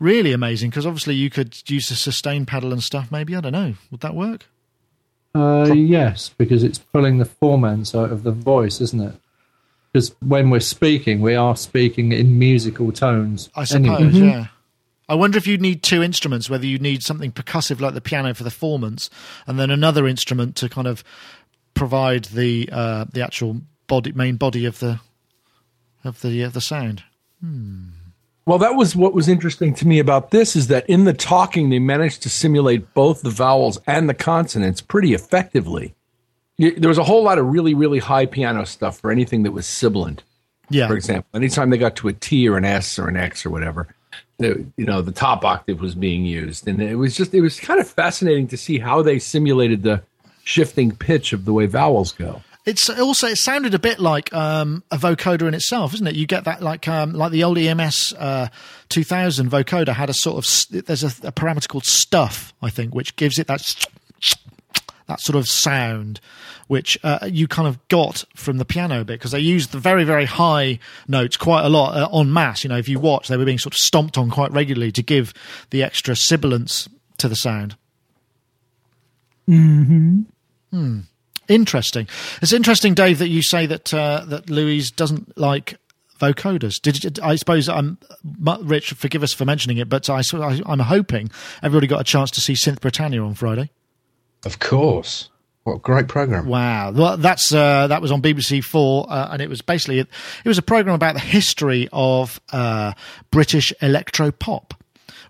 really 0.00 0.32
amazing. 0.32 0.70
Because 0.70 0.84
obviously, 0.84 1.14
you 1.14 1.30
could 1.30 1.56
use 1.70 1.90
a 1.92 1.94
sustain 1.96 2.44
pedal 2.44 2.72
and 2.72 2.82
stuff. 2.82 3.12
Maybe 3.12 3.36
I 3.36 3.40
don't 3.40 3.52
know. 3.52 3.74
Would 3.92 4.00
that 4.00 4.14
work? 4.16 4.46
Uh, 5.32 5.70
yes, 5.74 6.30
because 6.38 6.64
it's 6.64 6.78
pulling 6.78 7.18
the 7.18 7.26
formants 7.40 7.94
out 7.96 8.10
of 8.10 8.24
the 8.24 8.32
voice, 8.32 8.80
isn't 8.80 9.00
it? 9.00 9.14
Because 9.96 10.14
when 10.20 10.50
we're 10.50 10.60
speaking, 10.60 11.22
we 11.22 11.34
are 11.34 11.56
speaking 11.56 12.12
in 12.12 12.38
musical 12.38 12.92
tones. 12.92 13.48
I 13.56 13.64
suppose, 13.64 14.14
anyway. 14.14 14.28
yeah. 14.28 14.46
I 15.08 15.14
wonder 15.14 15.38
if 15.38 15.46
you 15.46 15.56
need 15.56 15.82
two 15.82 16.02
instruments, 16.02 16.50
whether 16.50 16.66
you 16.66 16.78
need 16.78 17.02
something 17.02 17.32
percussive 17.32 17.80
like 17.80 17.94
the 17.94 18.02
piano 18.02 18.34
for 18.34 18.44
the 18.44 18.50
formants, 18.50 19.08
and 19.46 19.58
then 19.58 19.70
another 19.70 20.06
instrument 20.06 20.54
to 20.56 20.68
kind 20.68 20.86
of 20.86 21.02
provide 21.72 22.24
the 22.24 22.68
uh, 22.70 23.06
the 23.10 23.22
actual 23.22 23.62
body 23.86 24.12
main 24.12 24.36
body 24.36 24.66
of 24.66 24.80
the 24.80 25.00
of 26.04 26.20
the 26.20 26.42
of 26.42 26.52
the 26.52 26.60
sound. 26.60 27.02
Well, 28.44 28.58
that 28.58 28.76
was 28.76 28.94
what 28.94 29.14
was 29.14 29.28
interesting 29.28 29.72
to 29.76 29.88
me 29.88 29.98
about 29.98 30.30
this 30.30 30.56
is 30.56 30.66
that 30.66 30.86
in 30.90 31.04
the 31.04 31.14
talking, 31.14 31.70
they 31.70 31.78
managed 31.78 32.22
to 32.24 32.28
simulate 32.28 32.92
both 32.92 33.22
the 33.22 33.30
vowels 33.30 33.78
and 33.86 34.10
the 34.10 34.14
consonants 34.14 34.82
pretty 34.82 35.14
effectively. 35.14 35.95
There 36.58 36.88
was 36.88 36.98
a 36.98 37.04
whole 37.04 37.22
lot 37.22 37.38
of 37.38 37.46
really, 37.46 37.74
really 37.74 37.98
high 37.98 38.26
piano 38.26 38.64
stuff 38.64 38.98
for 38.98 39.10
anything 39.10 39.42
that 39.42 39.52
was 39.52 39.66
sibilant. 39.66 40.22
Yeah, 40.68 40.88
For 40.88 40.96
example, 40.96 41.28
anytime 41.34 41.70
they 41.70 41.78
got 41.78 41.96
to 41.96 42.08
a 42.08 42.12
T 42.12 42.48
or 42.48 42.56
an 42.56 42.64
S 42.64 42.98
or 42.98 43.08
an 43.08 43.16
X 43.16 43.46
or 43.46 43.50
whatever, 43.50 43.88
the, 44.38 44.66
you 44.76 44.84
know, 44.84 45.00
the 45.00 45.12
top 45.12 45.44
octave 45.44 45.80
was 45.80 45.94
being 45.94 46.24
used, 46.24 46.66
and 46.66 46.82
it 46.82 46.96
was 46.96 47.16
just 47.16 47.32
it 47.34 47.40
was 47.40 47.60
kind 47.60 47.80
of 47.80 47.88
fascinating 47.88 48.48
to 48.48 48.56
see 48.56 48.78
how 48.78 49.02
they 49.02 49.18
simulated 49.18 49.82
the 49.82 50.02
shifting 50.44 50.94
pitch 50.94 51.32
of 51.32 51.44
the 51.44 51.52
way 51.52 51.66
vowels 51.66 52.12
go. 52.12 52.42
It's 52.64 52.90
also 52.90 53.28
it 53.28 53.36
sounded 53.36 53.74
a 53.74 53.78
bit 53.78 54.00
like 54.00 54.32
um, 54.34 54.82
a 54.90 54.96
vocoder 54.96 55.46
in 55.46 55.54
itself, 55.54 55.94
isn't 55.94 56.06
it? 56.06 56.16
You 56.16 56.26
get 56.26 56.44
that 56.44 56.62
like 56.62 56.88
um, 56.88 57.12
like 57.12 57.30
the 57.30 57.44
old 57.44 57.58
EMS 57.58 58.12
uh, 58.18 58.48
2000 58.88 59.48
vocoder 59.48 59.94
had 59.94 60.10
a 60.10 60.14
sort 60.14 60.38
of 60.38 60.84
there's 60.86 61.04
a, 61.04 61.28
a 61.28 61.32
parameter 61.32 61.68
called 61.68 61.84
stuff, 61.84 62.52
I 62.60 62.70
think, 62.70 62.92
which 62.92 63.14
gives 63.14 63.38
it 63.38 63.46
that 63.46 63.86
that 65.06 65.20
sort 65.20 65.36
of 65.36 65.48
sound, 65.48 66.20
which 66.66 66.98
uh, 67.04 67.28
you 67.30 67.46
kind 67.46 67.68
of 67.68 67.86
got 67.88 68.24
from 68.34 68.58
the 68.58 68.64
piano 68.64 69.04
bit 69.04 69.14
because 69.14 69.30
they 69.30 69.40
used 69.40 69.72
the 69.72 69.78
very 69.78 70.04
very 70.04 70.24
high 70.24 70.78
notes 71.06 71.36
quite 71.36 71.64
a 71.64 71.68
lot 71.68 71.96
uh, 71.96 72.18
en 72.18 72.32
masse. 72.32 72.64
You 72.64 72.68
know, 72.68 72.78
if 72.78 72.88
you 72.88 72.98
watch, 72.98 73.28
they 73.28 73.36
were 73.36 73.44
being 73.44 73.58
sort 73.58 73.74
of 73.74 73.78
stomped 73.78 74.18
on 74.18 74.30
quite 74.30 74.52
regularly 74.52 74.92
to 74.92 75.02
give 75.02 75.32
the 75.70 75.82
extra 75.82 76.16
sibilance 76.16 76.88
to 77.18 77.28
the 77.28 77.36
sound. 77.36 77.76
Hmm. 80.70 81.00
Interesting. 81.48 82.08
It's 82.42 82.52
interesting, 82.52 82.94
Dave, 82.94 83.18
that 83.20 83.28
you 83.28 83.42
say 83.42 83.66
that 83.66 83.94
uh, 83.94 84.24
that 84.26 84.50
Louise 84.50 84.90
doesn't 84.90 85.38
like 85.38 85.78
vocoders. 86.18 86.80
Did 86.80 87.04
you, 87.04 87.10
I 87.22 87.36
suppose 87.36 87.68
I'm 87.68 87.98
Rich? 88.62 88.92
Forgive 88.92 89.22
us 89.22 89.32
for 89.32 89.44
mentioning 89.44 89.78
it, 89.78 89.88
but 89.88 90.10
I, 90.10 90.22
I, 90.34 90.60
I'm 90.66 90.80
hoping 90.80 91.30
everybody 91.62 91.86
got 91.86 92.00
a 92.00 92.04
chance 92.04 92.30
to 92.32 92.40
see 92.40 92.54
Synth 92.54 92.80
Britannia 92.80 93.22
on 93.22 93.34
Friday. 93.34 93.70
Of 94.44 94.58
course. 94.58 95.30
What 95.66 95.74
a 95.74 95.78
great 95.80 96.06
program. 96.06 96.46
Wow, 96.46 96.92
well, 96.92 97.16
that's 97.16 97.52
uh, 97.52 97.88
that 97.88 98.00
was 98.00 98.12
on 98.12 98.22
BBC 98.22 98.62
Four, 98.62 99.04
uh, 99.10 99.30
and 99.32 99.42
it 99.42 99.48
was 99.48 99.62
basically 99.62 99.98
it, 99.98 100.06
it 100.44 100.48
was 100.48 100.58
a 100.58 100.62
program 100.62 100.94
about 100.94 101.14
the 101.14 101.20
history 101.20 101.88
of 101.92 102.40
uh, 102.52 102.92
British 103.32 103.72
electro 103.82 104.30
pop. 104.30 104.74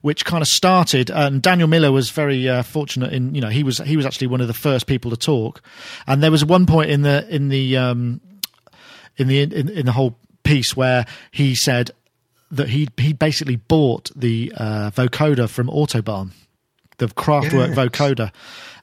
Which 0.03 0.27
kind 0.27 0.43
of 0.43 0.47
started, 0.47 1.11
and 1.11 1.41
Daniel 1.41 1.67
Miller 1.69 1.91
was 1.91 2.11
very 2.11 2.47
uh, 2.49 2.63
fortunate 2.63 3.15
in 3.15 3.35
you 3.35 3.41
know 3.41 3.49
he 3.49 3.63
was 3.65 3.79
he 3.79 3.97
was 3.97 4.05
actually 4.05 4.27
one 4.27 4.43
of 4.43 4.47
the 4.47 4.53
first 4.55 4.87
people 4.87 5.11
to 5.11 5.17
talk, 5.17 5.63
and 6.07 6.23
there 6.23 6.31
was 6.31 6.45
one 6.45 6.67
point 6.67 6.91
in 6.91 7.01
the 7.01 7.27
in 7.35 7.49
the 7.49 7.79
um, 7.79 8.21
in 9.17 9.27
the 9.27 9.41
in, 9.41 9.71
in 9.71 9.87
the 9.87 9.93
whole 9.93 10.19
piece 10.45 10.77
where 10.77 11.07
he 11.31 11.55
said 11.55 11.93
that 12.51 12.69
he 12.69 12.89
he 12.99 13.15
basically 13.15 13.57
bought 13.57 14.11
the 14.15 14.53
uh, 14.55 14.91
vocoder 14.91 15.49
from 15.49 15.67
Autobahn, 15.69 16.31
the 16.99 17.07
Kraftwerk 17.07 17.75
Yes. 17.75 17.79
vocoder, 17.79 18.31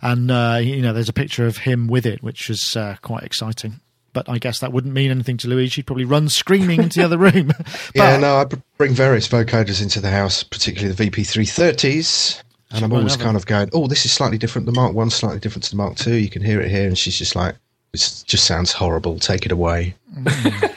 and 0.03 0.29
uh, 0.29 0.60
you 0.62 0.81
know 0.81 0.93
there's 0.93 1.10
a 1.10 1.13
picture 1.13 1.48
of 1.48 1.57
him 1.57 1.88
with 1.88 2.05
it, 2.05 2.22
which 2.22 2.50
was 2.50 2.75
uh, 2.75 2.98
quite 3.01 3.24
exciting. 3.24 3.79
But 4.12 4.29
I 4.29 4.38
guess 4.38 4.60
that 4.60 4.72
wouldn't 4.72 4.93
mean 4.93 5.10
anything 5.10 5.38
to 5.38 5.48
Louise. 5.48 5.72
She'd 5.72 5.88
probably 5.88 6.05
run 6.05 6.29
screaming 6.29 6.83
into 6.83 7.00
the 7.00 7.05
other 7.05 7.17
room. 7.17 7.48
but, 7.57 7.91
Yeah, 7.95 8.17
no, 8.17 8.36
I 8.36 8.45
bring 8.77 8.93
various 8.93 9.27
vocoders 9.27 9.81
into 9.81 10.00
the 10.00 10.12
house, 10.12 10.43
particularly 10.43 10.93
the 10.93 11.10
VP330s. 11.10 12.43
And 12.69 12.86
I'm 12.86 12.93
always 12.93 13.17
kind 13.17 13.38
of 13.38 13.45
going, 13.45 13.69
oh, 13.74 13.88
this 13.88 14.05
is 14.05 14.12
slightly 14.12 14.38
different. 14.38 14.65
The 14.65 14.72
Mark 14.72 14.93
1 14.93 15.10
slightly 15.12 15.39
different 15.39 15.63
to 15.65 15.72
the 15.72 15.77
Mark 15.77 15.95
2. 15.95 16.15
You 16.15 16.29
can 16.29 16.43
hear 16.43 16.60
it 16.60 16.69
here. 16.69 16.88
And 16.88 16.98
she's 16.98 17.17
just 17.17 17.36
like, 17.36 17.55
it 17.93 18.23
just 18.27 18.45
sounds 18.45 18.71
horrible. 18.73 19.19
Take 19.19 19.45
it 19.45 19.51
away. 19.51 19.95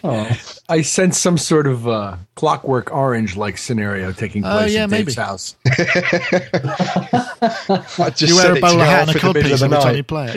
Oh, 0.08 0.30
I 0.68 0.82
sense 0.82 1.18
some 1.18 1.36
sort 1.36 1.66
of 1.66 1.88
uh, 1.88 2.16
Clockwork 2.36 2.92
Orange 2.94 3.36
like 3.36 3.58
scenario 3.58 4.12
taking 4.12 4.44
Oh, 4.44 4.58
place 4.58 4.72
yeah, 4.72 4.84
at 4.84 4.90
Dave's 4.90 5.16
house. 5.16 5.56
I 5.66 5.72
just 8.14 8.22
you 8.22 8.36
wear 8.36 8.56
a 8.56 8.60
bowler 8.60 8.84
hat 8.84 9.08
and 9.08 9.16
a 9.16 9.26
in 9.26 9.32
the 9.32 9.34
middle 9.34 9.34
codpiece 9.34 9.52
of 9.52 9.58
the 9.58 9.64
every 9.64 9.78
time 9.78 9.86
night. 9.88 9.96
you 9.96 10.02
play 10.04 10.32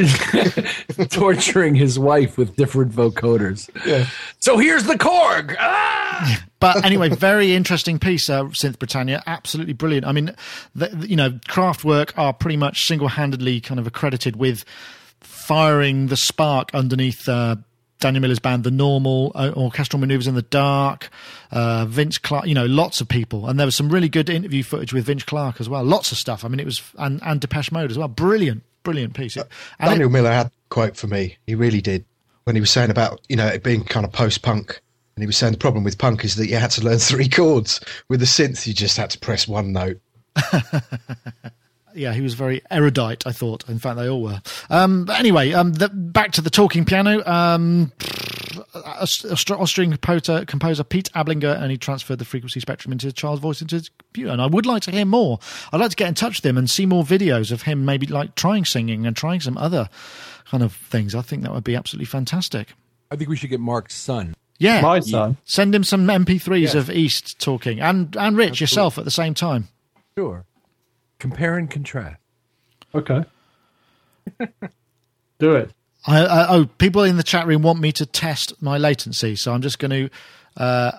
it. 1.05 1.09
torturing 1.11 1.75
his 1.75 1.99
wife 1.99 2.35
with 2.37 2.55
different 2.55 2.91
vocoders. 2.91 3.69
Yeah. 3.85 4.07
So 4.39 4.57
here's 4.57 4.85
the 4.85 4.95
Korg. 4.95 5.55
Ah! 5.59 6.43
But 6.59 6.83
anyway, 6.83 7.09
very 7.09 7.53
interesting 7.53 7.99
piece, 7.99 8.27
uh, 8.29 8.45
Synth 8.45 8.79
Britannia. 8.79 9.21
Absolutely 9.27 9.73
brilliant. 9.73 10.05
I 10.07 10.11
mean, 10.13 10.33
the, 10.73 10.87
the- 10.87 11.07
you 11.09 11.15
know, 11.15 11.31
Kraftwerk 11.47 12.11
are 12.17 12.33
pretty 12.33 12.57
much 12.57 12.87
single-handedly 12.87 13.61
kind 13.61 13.79
of 13.79 13.85
accredited 13.87 14.35
with 14.35 14.65
firing 15.49 16.07
the 16.07 16.15
spark 16.15 16.69
underneath 16.75 17.27
uh, 17.27 17.55
Daniel 17.99 18.21
Miller's 18.21 18.37
band, 18.37 18.63
The 18.63 18.69
Normal, 18.69 19.31
uh, 19.33 19.51
Orchestral 19.57 19.99
Manoeuvres 19.99 20.27
in 20.27 20.35
the 20.35 20.43
Dark, 20.43 21.09
uh, 21.51 21.85
Vince 21.85 22.19
Clarke. 22.19 22.45
You 22.45 22.53
know, 22.53 22.67
lots 22.67 23.01
of 23.01 23.07
people, 23.07 23.49
and 23.49 23.59
there 23.59 23.65
was 23.65 23.75
some 23.75 23.89
really 23.89 24.09
good 24.09 24.29
interview 24.29 24.61
footage 24.61 24.93
with 24.93 25.05
Vince 25.05 25.23
Clarke 25.23 25.59
as 25.59 25.67
well. 25.67 25.83
Lots 25.83 26.11
of 26.11 26.19
stuff. 26.19 26.45
I 26.45 26.49
mean, 26.49 26.59
it 26.59 26.67
was 26.67 26.83
and 26.99 27.19
and 27.23 27.41
Depeche 27.41 27.71
Mode 27.71 27.89
as 27.89 27.97
well. 27.97 28.07
Brilliant, 28.07 28.61
brilliant 28.83 29.15
piece. 29.15 29.37
It- 29.37 29.47
and 29.79 29.87
it- 29.89 29.93
Daniel 29.95 30.09
Miller 30.11 30.31
had 30.31 30.45
a 30.47 30.51
quote 30.69 30.95
for 30.95 31.07
me. 31.07 31.37
He 31.47 31.55
really 31.55 31.81
did. 31.81 32.05
When 32.43 32.55
he 32.55 32.59
was 32.59 32.69
saying 32.69 32.91
about, 32.91 33.19
you 33.27 33.35
know, 33.35 33.47
it 33.47 33.63
being 33.63 33.83
kind 33.83 34.05
of 34.05 34.11
post 34.11 34.43
punk. 34.43 34.79
And 35.15 35.23
he 35.23 35.27
was 35.27 35.35
saying 35.35 35.53
the 35.53 35.57
problem 35.59 35.83
with 35.83 35.97
punk 35.97 36.23
is 36.23 36.35
that 36.35 36.47
you 36.47 36.57
had 36.57 36.69
to 36.71 36.83
learn 36.83 36.97
three 37.11 37.27
chords. 37.27 37.81
With 38.07 38.19
the 38.19 38.27
synth, 38.27 38.67
you 38.67 38.73
just 38.75 38.97
had 38.97 39.09
to 39.09 39.19
press 39.19 39.47
one 39.47 39.73
note. 39.73 39.99
yeah, 41.95 42.13
he 42.13 42.21
was 42.21 42.33
very 42.33 42.61
erudite. 42.71 43.25
I 43.25 43.31
thought. 43.31 43.67
In 43.69 43.79
fact, 43.79 43.97
they 43.97 44.09
all 44.09 44.21
were. 44.21 44.41
Um, 44.69 45.05
but 45.05 45.19
anyway, 45.19 45.53
um, 45.53 45.73
the, 45.73 45.89
back 45.89 46.31
to 46.33 46.41
the 46.41 46.49
talking 46.49 46.85
piano. 46.85 47.25
Um, 47.27 47.91
Aust- 48.73 49.25
Aust- 49.25 49.51
Austrian 49.51 49.91
composer, 49.91 50.45
composer 50.45 50.83
Pete 50.83 51.09
Ablinger, 51.15 51.59
and 51.61 51.71
he 51.71 51.77
transferred 51.77 52.19
the 52.19 52.25
frequency 52.25 52.59
spectrum 52.59 52.91
into 52.91 53.07
his 53.07 53.13
child's 53.13 53.41
voice 53.41 53.61
into 53.61 53.75
his 53.75 53.89
computer. 53.89 54.31
And 54.31 54.41
I 54.41 54.45
would 54.47 54.65
like 54.65 54.83
to 54.83 54.91
hear 54.91 55.05
more. 55.05 55.39
I'd 55.71 55.79
like 55.79 55.89
to 55.91 55.95
get 55.95 56.07
in 56.07 56.13
touch 56.15 56.37
with 56.37 56.45
him 56.45 56.57
and 56.57 56.69
see 56.69 56.85
more 56.85 57.03
videos 57.03 57.51
of 57.51 57.63
him, 57.63 57.85
maybe 57.85 58.07
like 58.07 58.35
trying 58.35 58.65
singing 58.65 59.05
and 59.05 59.15
trying 59.15 59.39
some 59.39 59.57
other 59.57 59.89
kind 60.49 60.63
of 60.63 60.73
things. 60.73 61.15
I 61.15 61.21
think 61.21 61.43
that 61.43 61.53
would 61.53 61.63
be 61.63 61.75
absolutely 61.75 62.05
fantastic. 62.05 62.73
I 63.11 63.15
think 63.15 63.29
we 63.29 63.37
should 63.37 63.49
get 63.49 63.59
Mark's 63.59 63.95
son. 63.95 64.35
Yeah, 64.59 64.81
my 64.81 64.99
son. 64.99 65.37
send 65.45 65.73
him 65.73 65.83
some 65.85 66.05
MP3s 66.05 66.73
Yeah. 66.73 66.79
of 66.81 66.89
East 66.91 67.39
talking, 67.39 67.79
and 67.79 68.15
and 68.17 68.35
Rich 68.35 68.59
yourself 68.59 68.97
at 68.97 69.05
the 69.05 69.11
same 69.11 69.33
time. 69.33 69.69
Sure. 70.17 70.43
Compare 71.19 71.57
and 71.57 71.69
contrast. 71.69 72.17
Okay. 72.95 73.23
Do 75.39 75.55
it. 75.55 75.71
I, 76.07 76.19
I, 76.25 76.47
oh, 76.55 76.65
people 76.65 77.03
in 77.03 77.17
the 77.17 77.23
chat 77.23 77.45
room 77.45 77.61
want 77.61 77.79
me 77.79 77.91
to 77.93 78.05
test 78.05 78.53
my 78.61 78.77
latency, 78.77 79.35
so 79.35 79.53
I'm 79.53 79.61
just 79.61 79.79
going 79.79 79.91
to, 79.91 80.09
uh, 80.61 80.91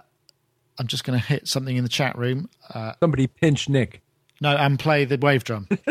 I'm 0.79 0.87
just 0.87 1.05
going 1.05 1.19
to 1.19 1.25
hit 1.25 1.49
something 1.49 1.75
in 1.77 1.83
the 1.85 1.89
chat 1.89 2.17
room. 2.19 2.49
Uh, 2.73 2.93
Somebody 3.01 3.27
pinch 3.27 3.69
Nick. 3.69 4.03
no, 4.41 4.55
and 4.57 4.79
play 4.79 5.05
the 5.07 5.17
wave 5.17 5.43
drum. 5.45 5.69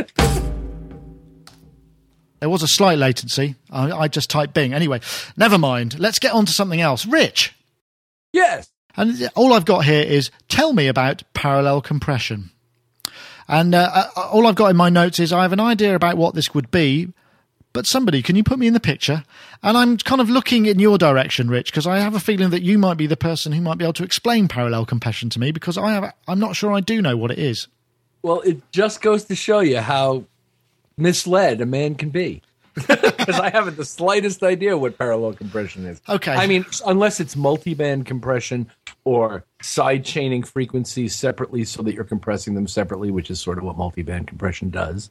there 2.39 2.49
was 2.49 2.61
a 2.63 2.67
slight 2.67 2.97
latency. 2.99 3.55
I, 3.71 3.91
I 3.91 4.07
just 4.07 4.29
typed 4.29 4.53
Bing. 4.53 4.73
Anyway, 4.73 5.01
never 5.35 5.57
mind. 5.57 5.99
Let's 5.99 6.19
get 6.19 6.33
on 6.33 6.45
to 6.45 6.51
something 6.53 6.79
else. 6.81 7.05
Rich, 7.05 7.55
Yes. 8.31 8.69
and 8.95 9.29
all 9.35 9.53
I've 9.53 9.65
got 9.65 9.85
here 9.85 10.03
is 10.03 10.29
tell 10.47 10.71
me 10.73 10.87
about 10.87 11.23
parallel 11.33 11.81
compression. 11.81 12.51
And 13.49 13.73
uh, 13.73 14.07
uh, 14.15 14.21
all 14.31 14.45
I've 14.45 14.55
got 14.55 14.69
in 14.69 14.77
my 14.77 14.89
notes 14.89 15.19
is 15.19 15.33
I 15.33 15.41
have 15.41 15.53
an 15.53 15.59
idea 15.59 15.95
about 15.95 16.17
what 16.17 16.35
this 16.35 16.53
would 16.53 16.69
be, 16.69 17.11
but 17.73 17.87
somebody, 17.87 18.21
can 18.21 18.35
you 18.35 18.43
put 18.43 18.59
me 18.59 18.67
in 18.67 18.73
the 18.73 18.79
picture? 18.79 19.23
And 19.63 19.75
I'm 19.75 19.97
kind 19.97 20.21
of 20.21 20.29
looking 20.29 20.67
in 20.67 20.77
your 20.77 20.99
direction, 20.99 21.49
Rich, 21.49 21.71
because 21.71 21.87
I 21.87 21.97
have 21.97 22.13
a 22.13 22.19
feeling 22.19 22.51
that 22.51 22.61
you 22.61 22.77
might 22.77 22.97
be 22.97 23.07
the 23.07 23.17
person 23.17 23.51
who 23.51 23.61
might 23.61 23.79
be 23.79 23.85
able 23.85 23.93
to 23.93 24.03
explain 24.03 24.47
parallel 24.47 24.85
compression 24.85 25.31
to 25.31 25.39
me, 25.39 25.51
because 25.51 25.79
I 25.79 25.93
have, 25.93 26.13
I'm 26.27 26.39
not 26.39 26.55
sure 26.55 26.71
I 26.71 26.79
do 26.79 27.01
know 27.01 27.17
what 27.17 27.31
it 27.31 27.39
is. 27.39 27.67
Well, 28.21 28.41
it 28.41 28.61
just 28.71 29.01
goes 29.01 29.25
to 29.25 29.35
show 29.35 29.61
you 29.61 29.79
how 29.79 30.25
misled 30.95 31.59
a 31.59 31.65
man 31.65 31.95
can 31.95 32.11
be. 32.11 32.43
Because 32.87 33.39
I 33.39 33.49
haven't 33.49 33.77
the 33.77 33.85
slightest 33.85 34.41
idea 34.41 34.77
what 34.77 34.97
parallel 34.97 35.33
compression 35.33 35.85
is. 35.85 36.01
Okay. 36.07 36.31
I 36.31 36.47
mean, 36.47 36.65
unless 36.85 37.19
it's 37.19 37.35
multi-band 37.35 38.05
compression 38.05 38.71
or 39.09 39.43
side 39.59 40.05
chaining 40.05 40.43
frequencies 40.43 41.15
separately 41.15 41.65
so 41.65 41.81
that 41.81 41.95
you're 41.95 42.03
compressing 42.03 42.53
them 42.53 42.67
separately, 42.67 43.09
which 43.09 43.31
is 43.31 43.39
sort 43.41 43.57
of 43.57 43.63
what 43.63 43.75
multi-band 43.75 44.27
compression 44.27 44.69
does. 44.69 45.09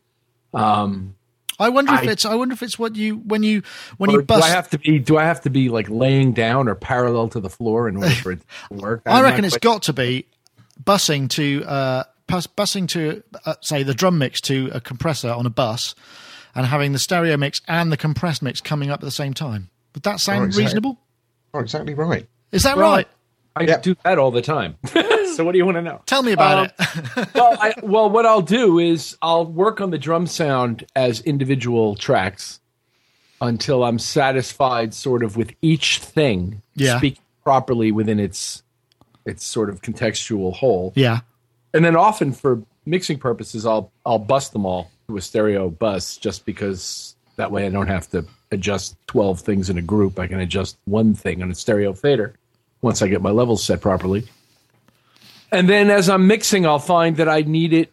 Um, 0.54 1.16
I 1.58 1.68
wonder 1.70 1.92
if 1.94 2.02
I- 2.02 2.12
it's, 2.12 2.24
I 2.24 2.36
wonder 2.36 2.52
if 2.52 2.62
it's 2.62 2.78
what 2.78 2.94
you, 2.94 3.16
when 3.16 3.42
you, 3.42 3.64
when 3.96 4.10
you 4.10 4.22
do. 4.22 4.34
I 4.34 4.50
have 4.50 4.70
to 4.70 4.78
be? 4.78 5.00
Do 5.00 5.18
I 5.18 5.24
have 5.24 5.40
to 5.40 5.50
be 5.50 5.68
like 5.68 5.90
laying 5.90 6.32
down 6.32 6.68
or 6.68 6.76
parallel 6.76 7.28
to 7.30 7.40
the 7.40 7.50
floor 7.50 7.88
in 7.88 7.96
order 7.96 8.10
for 8.10 8.30
it 8.30 8.40
to 8.70 8.74
work? 8.80 9.02
I 9.04 9.18
I'm 9.18 9.24
reckon 9.24 9.44
it's 9.44 9.58
got 9.58 9.82
to 9.84 9.92
be 9.92 10.26
busing 10.80 11.28
to 11.30 11.64
uh, 11.64 12.04
bus, 12.28 12.46
busing 12.46 12.86
to 12.90 13.24
uh, 13.44 13.54
say 13.62 13.82
the 13.82 13.94
drum 13.94 14.18
mix 14.18 14.40
to 14.42 14.70
a 14.72 14.80
compressor 14.80 15.30
on 15.30 15.44
a 15.44 15.50
bus, 15.50 15.96
and 16.54 16.66
having 16.66 16.92
the 16.92 17.00
stereo 17.00 17.36
mix 17.36 17.60
and 17.66 17.90
the 17.90 17.96
compressed 17.96 18.42
mix 18.42 18.60
coming 18.60 18.90
up 18.90 19.00
at 19.00 19.04
the 19.04 19.10
same 19.10 19.34
time. 19.34 19.70
Would 19.94 20.04
that 20.04 20.20
sound 20.20 20.44
exactly. 20.44 20.64
reasonable? 20.64 20.98
Oh, 21.52 21.58
exactly 21.58 21.94
right. 21.94 22.28
Is 22.52 22.62
that 22.62 22.76
right? 22.76 23.08
I 23.58 23.64
Yep. 23.64 23.82
do 23.82 23.96
that 24.04 24.18
all 24.18 24.30
the 24.30 24.42
time. 24.42 24.76
so 25.34 25.44
what 25.44 25.52
do 25.52 25.58
you 25.58 25.64
want 25.64 25.76
to 25.76 25.82
know? 25.82 26.02
Tell 26.06 26.22
me 26.22 26.32
about 26.32 26.58
Um, 26.58 26.86
it. 27.16 27.28
well, 27.34 27.56
I, 27.60 27.74
well, 27.82 28.10
what 28.10 28.26
I'll 28.26 28.42
do 28.42 28.78
is 28.78 29.16
I'll 29.22 29.44
work 29.46 29.80
on 29.80 29.90
the 29.90 29.98
drum 29.98 30.26
sound 30.26 30.86
as 30.96 31.20
individual 31.20 31.94
tracks 31.96 32.60
until 33.40 33.84
I'm 33.84 33.98
satisfied, 33.98 34.94
sort 34.94 35.22
of, 35.22 35.36
with 35.36 35.52
each 35.62 35.98
thing 35.98 36.62
Yeah. 36.74 36.98
speaking 36.98 37.22
properly 37.44 37.92
within 37.92 38.18
its 38.20 38.62
its 39.24 39.44
sort 39.44 39.68
of 39.68 39.82
contextual 39.82 40.54
whole. 40.54 40.92
yeah. 40.96 41.20
And 41.74 41.84
then 41.84 41.96
often 41.96 42.32
for 42.32 42.62
mixing 42.86 43.18
purposes, 43.18 43.66
I'll 43.66 43.92
I'll 44.06 44.18
bust 44.18 44.52
them 44.54 44.64
all 44.66 44.90
to 45.08 45.16
a 45.16 45.20
stereo 45.20 45.68
bus 45.68 46.16
just 46.16 46.44
because 46.46 47.14
that 47.36 47.50
way 47.52 47.66
I 47.66 47.68
don't 47.68 47.88
have 47.88 48.08
to 48.10 48.24
adjust 48.50 48.96
twelve 49.06 49.40
things 49.40 49.68
in 49.70 49.76
a 49.78 49.82
group. 49.82 50.18
I 50.18 50.26
can 50.26 50.40
adjust 50.40 50.78
one 50.86 51.14
thing 51.14 51.42
on 51.42 51.50
a 51.50 51.54
stereo 51.54 51.92
fader 51.92 52.34
once 52.80 53.02
I 53.02 53.08
get 53.08 53.22
my 53.22 53.30
levels 53.30 53.62
set 53.62 53.80
properly. 53.80 54.26
And 55.50 55.68
then 55.68 55.90
as 55.90 56.08
I'm 56.08 56.26
mixing, 56.26 56.66
I'll 56.66 56.78
find 56.78 57.16
that 57.16 57.28
I 57.28 57.40
need 57.40 57.72
it 57.72 57.92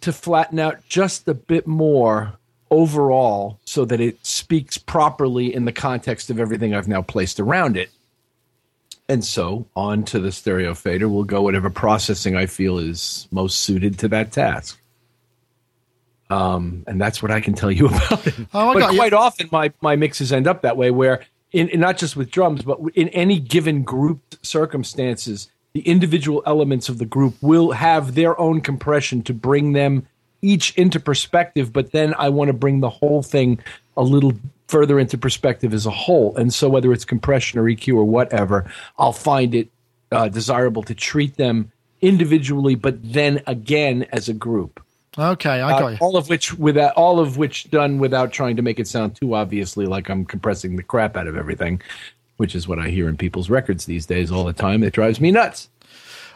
to 0.00 0.12
flatten 0.12 0.58
out 0.58 0.86
just 0.88 1.28
a 1.28 1.34
bit 1.34 1.66
more 1.66 2.34
overall 2.70 3.60
so 3.64 3.84
that 3.84 4.00
it 4.00 4.24
speaks 4.24 4.78
properly 4.78 5.54
in 5.54 5.64
the 5.64 5.72
context 5.72 6.30
of 6.30 6.40
everything 6.40 6.74
I've 6.74 6.88
now 6.88 7.02
placed 7.02 7.38
around 7.38 7.76
it. 7.76 7.90
And 9.08 9.24
so 9.24 9.66
on 9.76 10.04
to 10.06 10.18
the 10.18 10.32
stereo 10.32 10.74
fader 10.74 11.08
we'll 11.08 11.24
go 11.24 11.42
whatever 11.42 11.70
processing 11.70 12.34
I 12.34 12.46
feel 12.46 12.78
is 12.78 13.28
most 13.30 13.62
suited 13.62 14.00
to 14.00 14.08
that 14.08 14.32
task. 14.32 14.80
Um, 16.28 16.82
and 16.88 17.00
that's 17.00 17.22
what 17.22 17.30
I 17.30 17.40
can 17.40 17.54
tell 17.54 17.70
you 17.70 17.86
about 17.86 18.26
it. 18.26 18.34
Oh, 18.52 18.74
but 18.74 18.92
you. 18.92 18.98
quite 18.98 19.12
often 19.12 19.48
my, 19.52 19.72
my 19.80 19.94
mixes 19.94 20.32
end 20.32 20.48
up 20.48 20.62
that 20.62 20.76
way 20.76 20.90
where 20.90 21.24
in, 21.52 21.68
in 21.68 21.80
not 21.80 21.98
just 21.98 22.16
with 22.16 22.30
drums, 22.30 22.62
but 22.62 22.78
in 22.94 23.08
any 23.10 23.38
given 23.38 23.82
grouped 23.82 24.44
circumstances, 24.44 25.50
the 25.72 25.80
individual 25.80 26.42
elements 26.46 26.88
of 26.88 26.98
the 26.98 27.04
group 27.04 27.34
will 27.40 27.72
have 27.72 28.14
their 28.14 28.38
own 28.40 28.60
compression 28.60 29.22
to 29.22 29.34
bring 29.34 29.72
them 29.72 30.06
each 30.42 30.74
into 30.76 31.00
perspective, 31.00 31.72
but 31.72 31.92
then 31.92 32.14
I 32.18 32.28
want 32.28 32.48
to 32.48 32.52
bring 32.52 32.80
the 32.80 32.90
whole 32.90 33.22
thing 33.22 33.58
a 33.96 34.02
little 34.02 34.32
further 34.68 34.98
into 34.98 35.18
perspective 35.18 35.72
as 35.72 35.86
a 35.86 35.90
whole. 35.90 36.36
And 36.36 36.52
so, 36.52 36.68
whether 36.68 36.92
it's 36.92 37.04
compression 37.04 37.58
or 37.58 37.64
EQ 37.64 37.96
or 37.96 38.04
whatever, 38.04 38.70
I'll 38.98 39.12
find 39.12 39.54
it 39.54 39.68
uh, 40.12 40.28
desirable 40.28 40.82
to 40.84 40.94
treat 40.94 41.36
them 41.36 41.72
individually, 42.00 42.74
but 42.74 42.96
then 43.02 43.42
again 43.46 44.06
as 44.12 44.28
a 44.28 44.34
group. 44.34 44.82
Okay, 45.18 45.60
I 45.60 45.72
Uh, 45.72 45.78
got 45.80 45.88
you. 45.92 45.98
all 46.00 46.16
of 46.16 46.28
which 46.28 46.54
without 46.54 46.92
all 46.94 47.18
of 47.20 47.36
which 47.36 47.70
done 47.70 47.98
without 47.98 48.32
trying 48.32 48.56
to 48.56 48.62
make 48.62 48.78
it 48.78 48.86
sound 48.86 49.16
too 49.16 49.34
obviously 49.34 49.86
like 49.86 50.08
I'm 50.10 50.24
compressing 50.24 50.76
the 50.76 50.82
crap 50.82 51.16
out 51.16 51.26
of 51.26 51.36
everything, 51.36 51.80
which 52.36 52.54
is 52.54 52.68
what 52.68 52.78
I 52.78 52.88
hear 52.88 53.08
in 53.08 53.16
people's 53.16 53.48
records 53.50 53.86
these 53.86 54.04
days 54.06 54.30
all 54.30 54.44
the 54.44 54.52
time. 54.52 54.82
It 54.82 54.92
drives 54.92 55.20
me 55.20 55.30
nuts. 55.30 55.68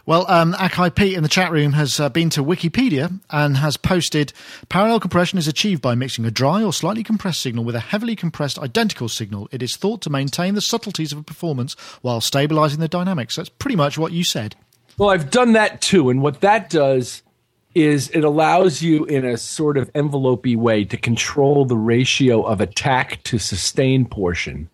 Well, 0.07 0.25
um, 0.31 0.55
Akai 0.55 0.95
Pete 0.95 1.13
in 1.13 1.23
the 1.23 1.29
chat 1.29 1.53
room 1.53 1.75
has 1.75 2.01
uh, 2.01 2.09
been 2.09 2.31
to 2.31 2.43
Wikipedia 2.43 3.21
and 3.31 3.59
has 3.59 3.77
posted 3.77 4.33
parallel 4.71 4.99
compression 4.99 5.39
is 5.39 5.47
achieved 5.47 5.83
by 5.83 5.95
mixing 5.95 6.25
a 6.25 6.31
dry 6.31 6.63
or 6.65 6.73
slightly 6.73 7.05
compressed 7.05 7.43
signal 7.43 7.65
with 7.65 7.75
a 7.77 7.81
heavily 7.81 8.17
compressed 8.17 8.59
identical 8.59 9.11
signal. 9.11 9.47
It 9.53 9.63
is 9.63 9.77
thought 9.77 10.01
to 10.03 10.11
maintain 10.11 10.55
the 10.55 10.63
subtleties 10.63 11.13
of 11.13 11.19
a 11.19 11.23
performance 11.23 11.77
while 12.01 12.23
stabilizing 12.23 12.81
the 12.81 12.89
dynamics. 12.89 13.37
That's 13.37 13.51
pretty 13.51 13.77
much 13.77 13.99
what 13.99 14.13
you 14.13 14.25
said. 14.25 14.57
Well, 14.97 15.11
I've 15.11 15.31
done 15.31 15.53
that 15.53 15.83
too, 15.83 16.09
and 16.09 16.23
what 16.23 16.41
that 16.41 16.71
does 16.71 17.23
is 17.75 18.09
it 18.11 18.25
allows 18.25 18.83
you 18.83 19.05
in 19.05 19.25
a 19.25 19.37
sort 19.37 19.77
of 19.77 19.93
envelopey 19.93 20.57
way 20.57 20.85
to 20.85 20.97
control 20.97 21.65
the 21.65 21.77
ratio 21.77 22.43
of 22.43 22.61
attack 22.61 23.23
to 23.25 23.39
sustain 23.39 24.05
portion 24.05 24.69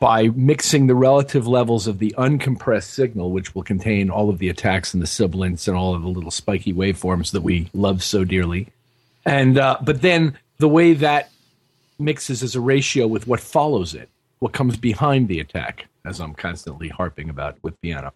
by 0.00 0.28
mixing 0.28 0.86
the 0.86 0.94
relative 0.94 1.46
levels 1.46 1.86
of 1.86 1.98
the 1.98 2.14
uncompressed 2.18 2.90
signal, 2.90 3.30
which 3.30 3.54
will 3.54 3.62
contain 3.62 4.10
all 4.10 4.28
of 4.28 4.38
the 4.38 4.50
attacks 4.50 4.92
and 4.92 5.02
the 5.02 5.06
sibilants 5.06 5.66
and 5.66 5.76
all 5.76 5.94
of 5.94 6.02
the 6.02 6.08
little 6.08 6.30
spiky 6.30 6.74
waveforms 6.74 7.30
that 7.32 7.40
we 7.40 7.70
love 7.72 8.02
so 8.02 8.22
dearly. 8.22 8.68
And 9.24 9.56
uh, 9.56 9.78
but 9.82 10.02
then 10.02 10.36
the 10.58 10.68
way 10.68 10.92
that 10.94 11.30
mixes 11.98 12.42
as 12.42 12.54
a 12.54 12.60
ratio 12.60 13.06
with 13.06 13.26
what 13.26 13.40
follows 13.40 13.94
it, 13.94 14.10
what 14.40 14.52
comes 14.52 14.76
behind 14.76 15.28
the 15.28 15.40
attack, 15.40 15.86
as 16.04 16.20
I'm 16.20 16.34
constantly 16.34 16.88
harping 16.88 17.30
about 17.30 17.56
with 17.62 17.80
piano. 17.80 18.12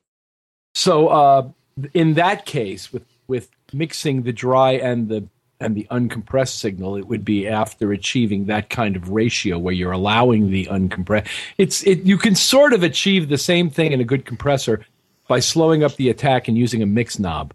So 0.75 1.09
uh, 1.09 1.49
in 1.95 2.15
that 2.15 2.45
case, 2.45 2.93
with 2.93 3.05
with 3.29 3.49
mixing 3.73 4.23
the 4.23 4.33
dry 4.33 4.73
and 4.73 5.09
the 5.09 5.29
and 5.61 5.75
the 5.75 5.87
uncompressed 5.91 6.55
signal, 6.55 6.97
it 6.97 7.09
would 7.09 7.25
be 7.25 7.49
after 7.49 7.93
achieving 7.93 8.47
that 8.47 8.71
kind 8.71 8.95
of 8.95 9.11
ratio 9.11 9.59
where 9.59 9.75
you're 9.75 9.93
allowing 9.93 10.51
the 10.51 10.67
uncompressed. 10.67 11.29
It's 11.59 11.83
it 11.85 12.03
you 12.05 12.17
can 12.17 12.35
sort 12.35 12.73
of 12.73 12.83
achieve 12.83 13.29
the 13.29 13.39
same 13.39 13.71
thing 13.71 13.93
in 13.93 14.01
a 14.01 14.05
good 14.05 14.25
compressor 14.25 14.85
by 15.27 15.41
slowing 15.41 15.83
up 15.83 15.97
the 15.97 16.09
attack 16.09 16.49
and 16.49 16.57
using 16.57 16.83
a 16.83 16.87
mix 16.87 17.19
knob. 17.19 17.53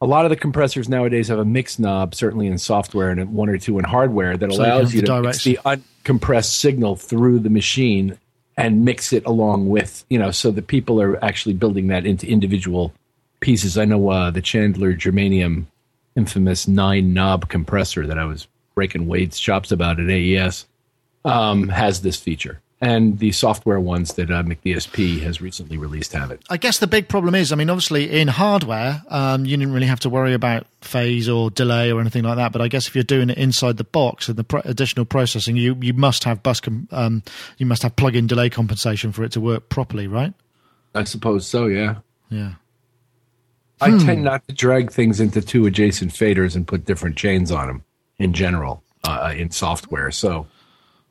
A 0.00 0.06
lot 0.06 0.24
of 0.24 0.30
the 0.30 0.36
compressors 0.36 0.88
nowadays 0.88 1.28
have 1.28 1.38
a 1.38 1.44
mix 1.44 1.78
knob, 1.78 2.14
certainly 2.14 2.46
in 2.46 2.56
software 2.56 3.10
and 3.10 3.34
one 3.34 3.50
or 3.50 3.58
two 3.58 3.78
in 3.78 3.84
hardware, 3.84 4.36
that 4.36 4.50
So 4.50 4.56
you 4.56 4.62
allows 4.62 4.92
have 4.92 4.94
you 4.94 5.02
to 5.02 5.20
mix 5.20 5.44
the 5.44 5.58
uncompressed 5.64 6.52
signal 6.52 6.96
through 6.96 7.40
the 7.40 7.50
machine 7.50 8.18
and 8.56 8.84
mix 8.84 9.12
it 9.12 9.26
along 9.26 9.68
with, 9.68 10.04
you 10.08 10.18
know, 10.18 10.30
so 10.30 10.50
that 10.52 10.68
people 10.68 11.00
are 11.02 11.22
actually 11.22 11.54
building 11.54 11.88
that 11.88 12.06
into 12.06 12.26
individual 12.26 12.94
pieces. 13.40 13.76
I 13.76 13.84
know 13.84 14.10
uh, 14.10 14.30
the 14.30 14.42
Chandler 14.42 14.94
Germanium 14.94 15.66
infamous 16.16 16.68
nine 16.68 17.12
knob 17.12 17.48
compressor 17.48 18.06
that 18.06 18.18
I 18.18 18.24
was 18.24 18.46
breaking 18.74 19.06
Wade's 19.06 19.38
chops 19.38 19.72
about 19.72 20.00
at 20.00 20.08
AES 20.08 20.66
um, 21.24 21.68
has 21.68 22.02
this 22.02 22.16
feature. 22.16 22.60
And 22.82 23.18
the 23.18 23.32
software 23.32 23.78
ones 23.78 24.14
that 24.14 24.30
uh, 24.30 24.42
McDSP 24.42 25.20
has 25.20 25.42
recently 25.42 25.76
released 25.76 26.14
have 26.14 26.30
it. 26.30 26.42
I 26.48 26.56
guess 26.56 26.78
the 26.78 26.86
big 26.86 27.08
problem 27.08 27.34
is, 27.34 27.52
I 27.52 27.56
mean, 27.56 27.68
obviously 27.68 28.10
in 28.10 28.28
hardware, 28.28 29.02
um, 29.08 29.44
you 29.44 29.54
didn't 29.58 29.74
really 29.74 29.86
have 29.86 30.00
to 30.00 30.08
worry 30.08 30.32
about 30.32 30.66
phase 30.80 31.28
or 31.28 31.50
delay 31.50 31.92
or 31.92 32.00
anything 32.00 32.24
like 32.24 32.36
that. 32.36 32.52
But 32.52 32.62
I 32.62 32.68
guess 32.68 32.88
if 32.88 32.94
you're 32.94 33.04
doing 33.04 33.28
it 33.28 33.36
inside 33.36 33.76
the 33.76 33.84
box 33.84 34.30
and 34.30 34.38
the 34.38 34.44
pro- 34.44 34.62
additional 34.64 35.04
processing, 35.04 35.56
you 35.56 35.76
you 35.82 35.92
must 35.92 36.24
have 36.24 36.42
bus 36.42 36.58
com- 36.60 36.88
um, 36.90 37.22
you 37.58 37.66
must 37.66 37.82
have 37.82 37.96
plug-in 37.96 38.26
delay 38.26 38.48
compensation 38.48 39.12
for 39.12 39.24
it 39.24 39.32
to 39.32 39.42
work 39.42 39.68
properly, 39.68 40.06
right? 40.06 40.32
I 40.94 41.04
suppose 41.04 41.46
so, 41.46 41.66
yeah. 41.66 41.96
Yeah. 42.30 42.52
I 43.80 43.98
tend 43.98 44.24
not 44.24 44.46
to 44.48 44.54
drag 44.54 44.90
things 44.90 45.20
into 45.20 45.40
two 45.40 45.66
adjacent 45.66 46.12
faders 46.12 46.54
and 46.56 46.66
put 46.66 46.84
different 46.84 47.16
chains 47.16 47.50
on 47.50 47.66
them 47.66 47.84
in 48.18 48.32
general 48.32 48.82
uh, 49.04 49.32
in 49.36 49.50
software. 49.50 50.10
So, 50.10 50.46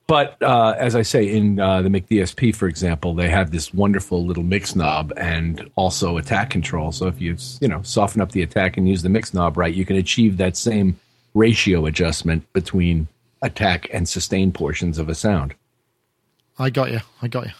but 0.07 0.41
uh, 0.41 0.75
as 0.77 0.95
I 0.95 1.01
say 1.01 1.25
in 1.25 1.59
uh, 1.59 1.81
the 1.81 1.89
McDSP, 1.89 2.55
for 2.55 2.67
example, 2.67 3.13
they 3.13 3.29
have 3.29 3.51
this 3.51 3.73
wonderful 3.73 4.25
little 4.25 4.43
mix 4.43 4.75
knob 4.75 5.13
and 5.17 5.69
also 5.75 6.17
attack 6.17 6.49
control. 6.49 6.91
So 6.91 7.07
if 7.07 7.19
you 7.19 7.37
you 7.61 7.67
know 7.67 7.81
soften 7.81 8.21
up 8.21 8.31
the 8.31 8.41
attack 8.41 8.77
and 8.77 8.87
use 8.87 9.01
the 9.01 9.09
mix 9.09 9.33
knob 9.33 9.57
right, 9.57 9.73
you 9.73 9.85
can 9.85 9.95
achieve 9.95 10.37
that 10.37 10.57
same 10.57 10.99
ratio 11.33 11.85
adjustment 11.85 12.51
between 12.53 13.07
attack 13.41 13.87
and 13.93 14.07
sustain 14.07 14.51
portions 14.51 14.97
of 14.97 15.09
a 15.09 15.15
sound. 15.15 15.55
I 16.57 16.69
got 16.69 16.91
you. 16.91 16.99
I 17.21 17.27
got 17.27 17.45
you. 17.45 17.51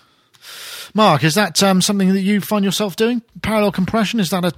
Mark, 0.94 1.24
is 1.24 1.36
that 1.36 1.62
um, 1.62 1.82
something 1.82 2.10
that 2.10 2.22
you 2.22 2.42
find 2.42 2.66
yourself 2.66 2.96
doing? 2.96 3.22
Parallel 3.42 3.72
compression 3.72 4.20
is 4.20 4.32
that 4.32 4.44
a 4.44 4.52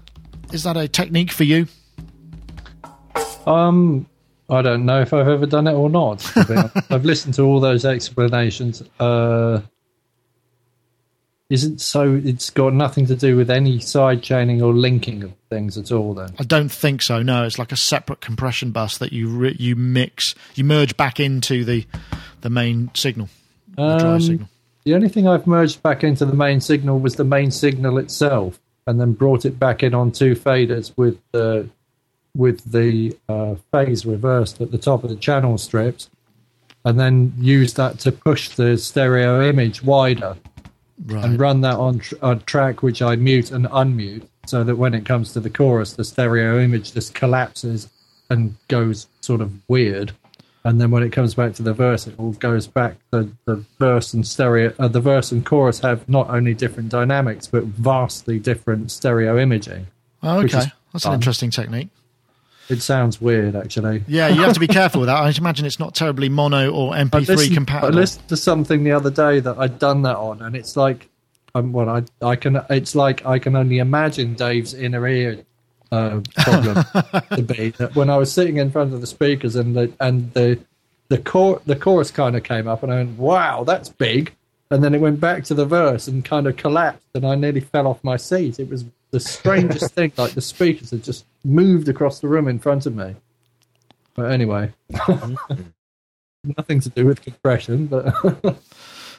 is 0.52 0.64
that 0.64 0.78
a 0.78 0.88
technique 0.88 1.32
for 1.32 1.44
you? 1.44 1.68
Um, 3.46 4.08
I 4.50 4.62
don't 4.62 4.86
know 4.86 5.02
if 5.02 5.14
I've 5.14 5.28
ever 5.28 5.46
done 5.46 5.68
it 5.68 5.74
or 5.74 5.90
not. 5.90 6.20
to 6.20 6.46
be 6.46 6.56
honest. 6.56 6.78
I've 6.92 7.06
listened 7.06 7.34
to 7.36 7.44
all 7.44 7.60
those 7.60 7.86
explanations. 7.86 8.84
Uh, 9.00 9.62
isn't 11.50 11.82
so? 11.82 12.20
It's 12.24 12.50
got 12.50 12.74
nothing 12.74 13.08
to 13.08 13.16
do 13.16 13.36
with 13.36 13.50
any 13.50 13.80
side 13.80 14.24
chaining 14.24 14.62
or 14.62 14.74
linking 14.74 15.24
of 15.24 15.34
things 15.50 15.78
at 15.78 15.92
all. 15.92 16.14
Then 16.14 16.30
I 16.40 16.44
don't 16.44 16.70
think 16.72 17.02
so. 17.02 17.22
No, 17.22 17.44
it's 17.44 17.60
like 17.60 17.72
a 17.74 17.78
separate 17.78 18.22
compression 18.22 18.72
bus 18.72 18.98
that 19.00 19.12
you 19.12 19.28
re- 19.28 19.56
you 19.60 19.76
mix, 19.76 20.34
you 20.56 20.64
merge 20.64 20.96
back 20.96 21.20
into 21.20 21.66
the 21.66 21.86
the 22.42 22.50
main 22.50 22.90
signal, 22.94 23.28
the 23.76 23.98
dry 23.98 24.14
Um, 24.14 24.22
signal. 24.22 24.50
the 24.86 24.96
only 24.96 25.10
thing 25.10 25.28
I've 25.28 25.46
merged 25.46 25.84
back 25.84 26.04
into 26.06 26.26
the 26.26 26.34
main 26.36 26.62
signal 26.62 27.00
was 27.00 27.16
the 27.18 27.26
main 27.26 27.52
signal 27.52 27.98
itself, 27.98 28.58
and 28.88 29.00
then 29.00 29.14
brought 29.14 29.46
it 29.46 29.60
back 29.60 29.84
in 29.84 29.94
on 29.94 30.12
two 30.12 30.36
faders 30.36 30.92
with 30.98 31.20
the 31.32 31.70
with 32.36 32.72
the 32.72 33.16
uh, 33.28 33.56
phase 33.72 34.06
reversed 34.06 34.62
at 34.62 34.72
the 34.72 34.78
top 34.78 35.04
of 35.04 35.10
the 35.10 35.16
channel 35.18 35.58
strips, 35.58 36.10
and 36.86 36.98
then 37.00 37.34
used 37.38 37.76
that 37.76 38.00
to 38.00 38.12
push 38.12 38.50
the 38.50 38.78
stereo 38.78 39.42
image 39.48 39.84
wider 39.84 40.38
Right. 41.08 41.26
and 41.26 41.40
run 41.40 41.62
that 41.62 41.76
on 41.78 41.98
tr- 42.00 42.16
a 42.22 42.36
track 42.36 42.84
which 42.84 43.02
I 43.02 43.16
mute 43.16 43.50
and 43.52 43.66
unmute, 43.66 44.28
so 44.46 44.64
that 44.64 44.76
when 44.78 44.94
it 44.94 45.04
comes 45.04 45.34
to 45.34 45.40
the 45.40 45.50
chorus, 45.50 45.94
the 45.94 46.04
stereo 46.04 46.60
image 46.60 46.94
just 46.94 47.16
collapses 47.16 47.90
and 48.30 48.56
goes 48.68 49.08
sort 49.22 49.42
of 49.42 49.52
weird. 49.68 50.12
And 50.64 50.80
then 50.80 50.92
when 50.92 51.02
it 51.02 51.12
comes 51.12 51.34
back 51.34 51.54
to 51.56 51.64
the 51.64 51.74
verse, 51.74 52.06
it 52.06 52.14
all 52.20 52.34
goes 52.34 52.68
back. 52.68 52.98
The 53.10 53.30
the 53.46 53.64
verse 53.80 54.14
and 54.14 54.26
stereo, 54.26 54.74
uh, 54.78 54.88
the 54.88 55.02
verse 55.02 55.32
and 55.32 55.46
chorus 55.46 55.80
have 55.80 56.08
not 56.08 56.30
only 56.30 56.54
different 56.54 56.90
dynamics 56.90 57.48
but 57.48 57.64
vastly 57.64 58.40
different 58.40 58.92
stereo 58.92 59.40
imaging. 59.40 59.88
Oh, 60.22 60.40
okay, 60.40 60.66
that's 60.94 61.06
an 61.06 61.14
interesting 61.14 61.50
technique. 61.50 61.90
It 62.70 62.82
sounds 62.82 63.20
weird, 63.20 63.56
actually. 63.56 64.04
Yeah, 64.08 64.30
you 64.30 64.42
have 64.44 64.54
to 64.54 64.60
be 64.60 64.68
careful 64.80 65.02
with 65.02 65.08
that. 65.08 65.18
I 65.18 65.34
imagine 65.36 65.66
it's 65.66 65.80
not 65.80 65.94
terribly 65.94 66.30
mono 66.30 66.72
or 66.72 66.94
I 66.94 67.04
MP3 67.04 67.28
listened, 67.28 67.52
I 67.52 67.56
compatible. 67.56 67.94
listened 67.94 68.28
to 68.30 68.38
something 68.38 68.84
the 68.84 68.92
other 68.92 69.10
day 69.10 69.40
that 69.42 69.58
I'd 69.58 69.80
done 69.80 70.04
that 70.04 70.16
on, 70.16 70.42
and 70.42 70.56
it's 70.56 70.78
like 70.78 71.10
um, 71.54 71.74
well, 71.74 71.90
I, 71.90 72.04
I 72.26 72.36
can. 72.36 72.62
It's 72.70 72.96
like 72.96 73.26
I 73.26 73.40
can 73.40 73.56
only 73.56 73.80
imagine 73.80 74.36
Dave's 74.36 74.74
inner 74.74 75.08
ear 75.08 75.44
uh, 75.92 76.22
problem 76.38 76.76
to 77.36 77.42
be 77.42 77.70
that 77.72 77.96
when 77.96 78.10
I 78.10 78.18
was 78.18 78.32
sitting 78.32 78.58
in 78.58 78.72
front 78.72 78.94
of 78.94 79.02
the 79.02 79.08
speakers 79.08 79.56
and 79.56 79.76
the 79.76 79.92
and 80.00 80.34
the 80.34 80.60
the 81.10 81.18
chor- 81.18 81.62
the 81.66 81.76
chorus 81.76 82.12
kind 82.12 82.36
of 82.36 82.44
came 82.44 82.68
up 82.68 82.84
and 82.84 82.92
I 82.92 82.98
went, 82.98 83.20
"Wow, 83.20 83.64
that's 83.64 83.90
big," 83.90 84.34
and 84.70 84.84
then 84.84 84.96
it 84.96 85.02
went 85.02 85.20
back 85.20 85.44
to 85.46 85.54
the 85.54 85.66
verse 85.66 86.08
and 86.08 86.24
kind 86.24 86.48
of 86.48 86.56
collapsed, 86.56 87.08
and 87.14 87.26
I 87.26 87.36
nearly 87.36 87.60
fell 87.60 87.88
off 87.88 88.04
my 88.04 88.18
seat. 88.18 88.60
It 88.60 88.70
was 88.70 88.86
the 89.12 89.20
strangest 89.20 89.94
thing. 89.96 90.14
Like 90.18 90.32
the 90.34 90.42
speakers 90.42 90.92
had 90.92 91.04
just 91.04 91.26
moved 91.44 91.90
across 91.90 92.20
the 92.20 92.28
room 92.28 92.48
in 92.48 92.60
front 92.60 92.86
of 92.86 92.96
me. 92.96 93.16
But 94.14 94.32
anyway, 94.32 94.74
nothing 96.44 96.80
to 96.82 96.90
do 96.90 97.06
with 97.06 97.22
compression, 97.22 97.88
but. 97.88 98.58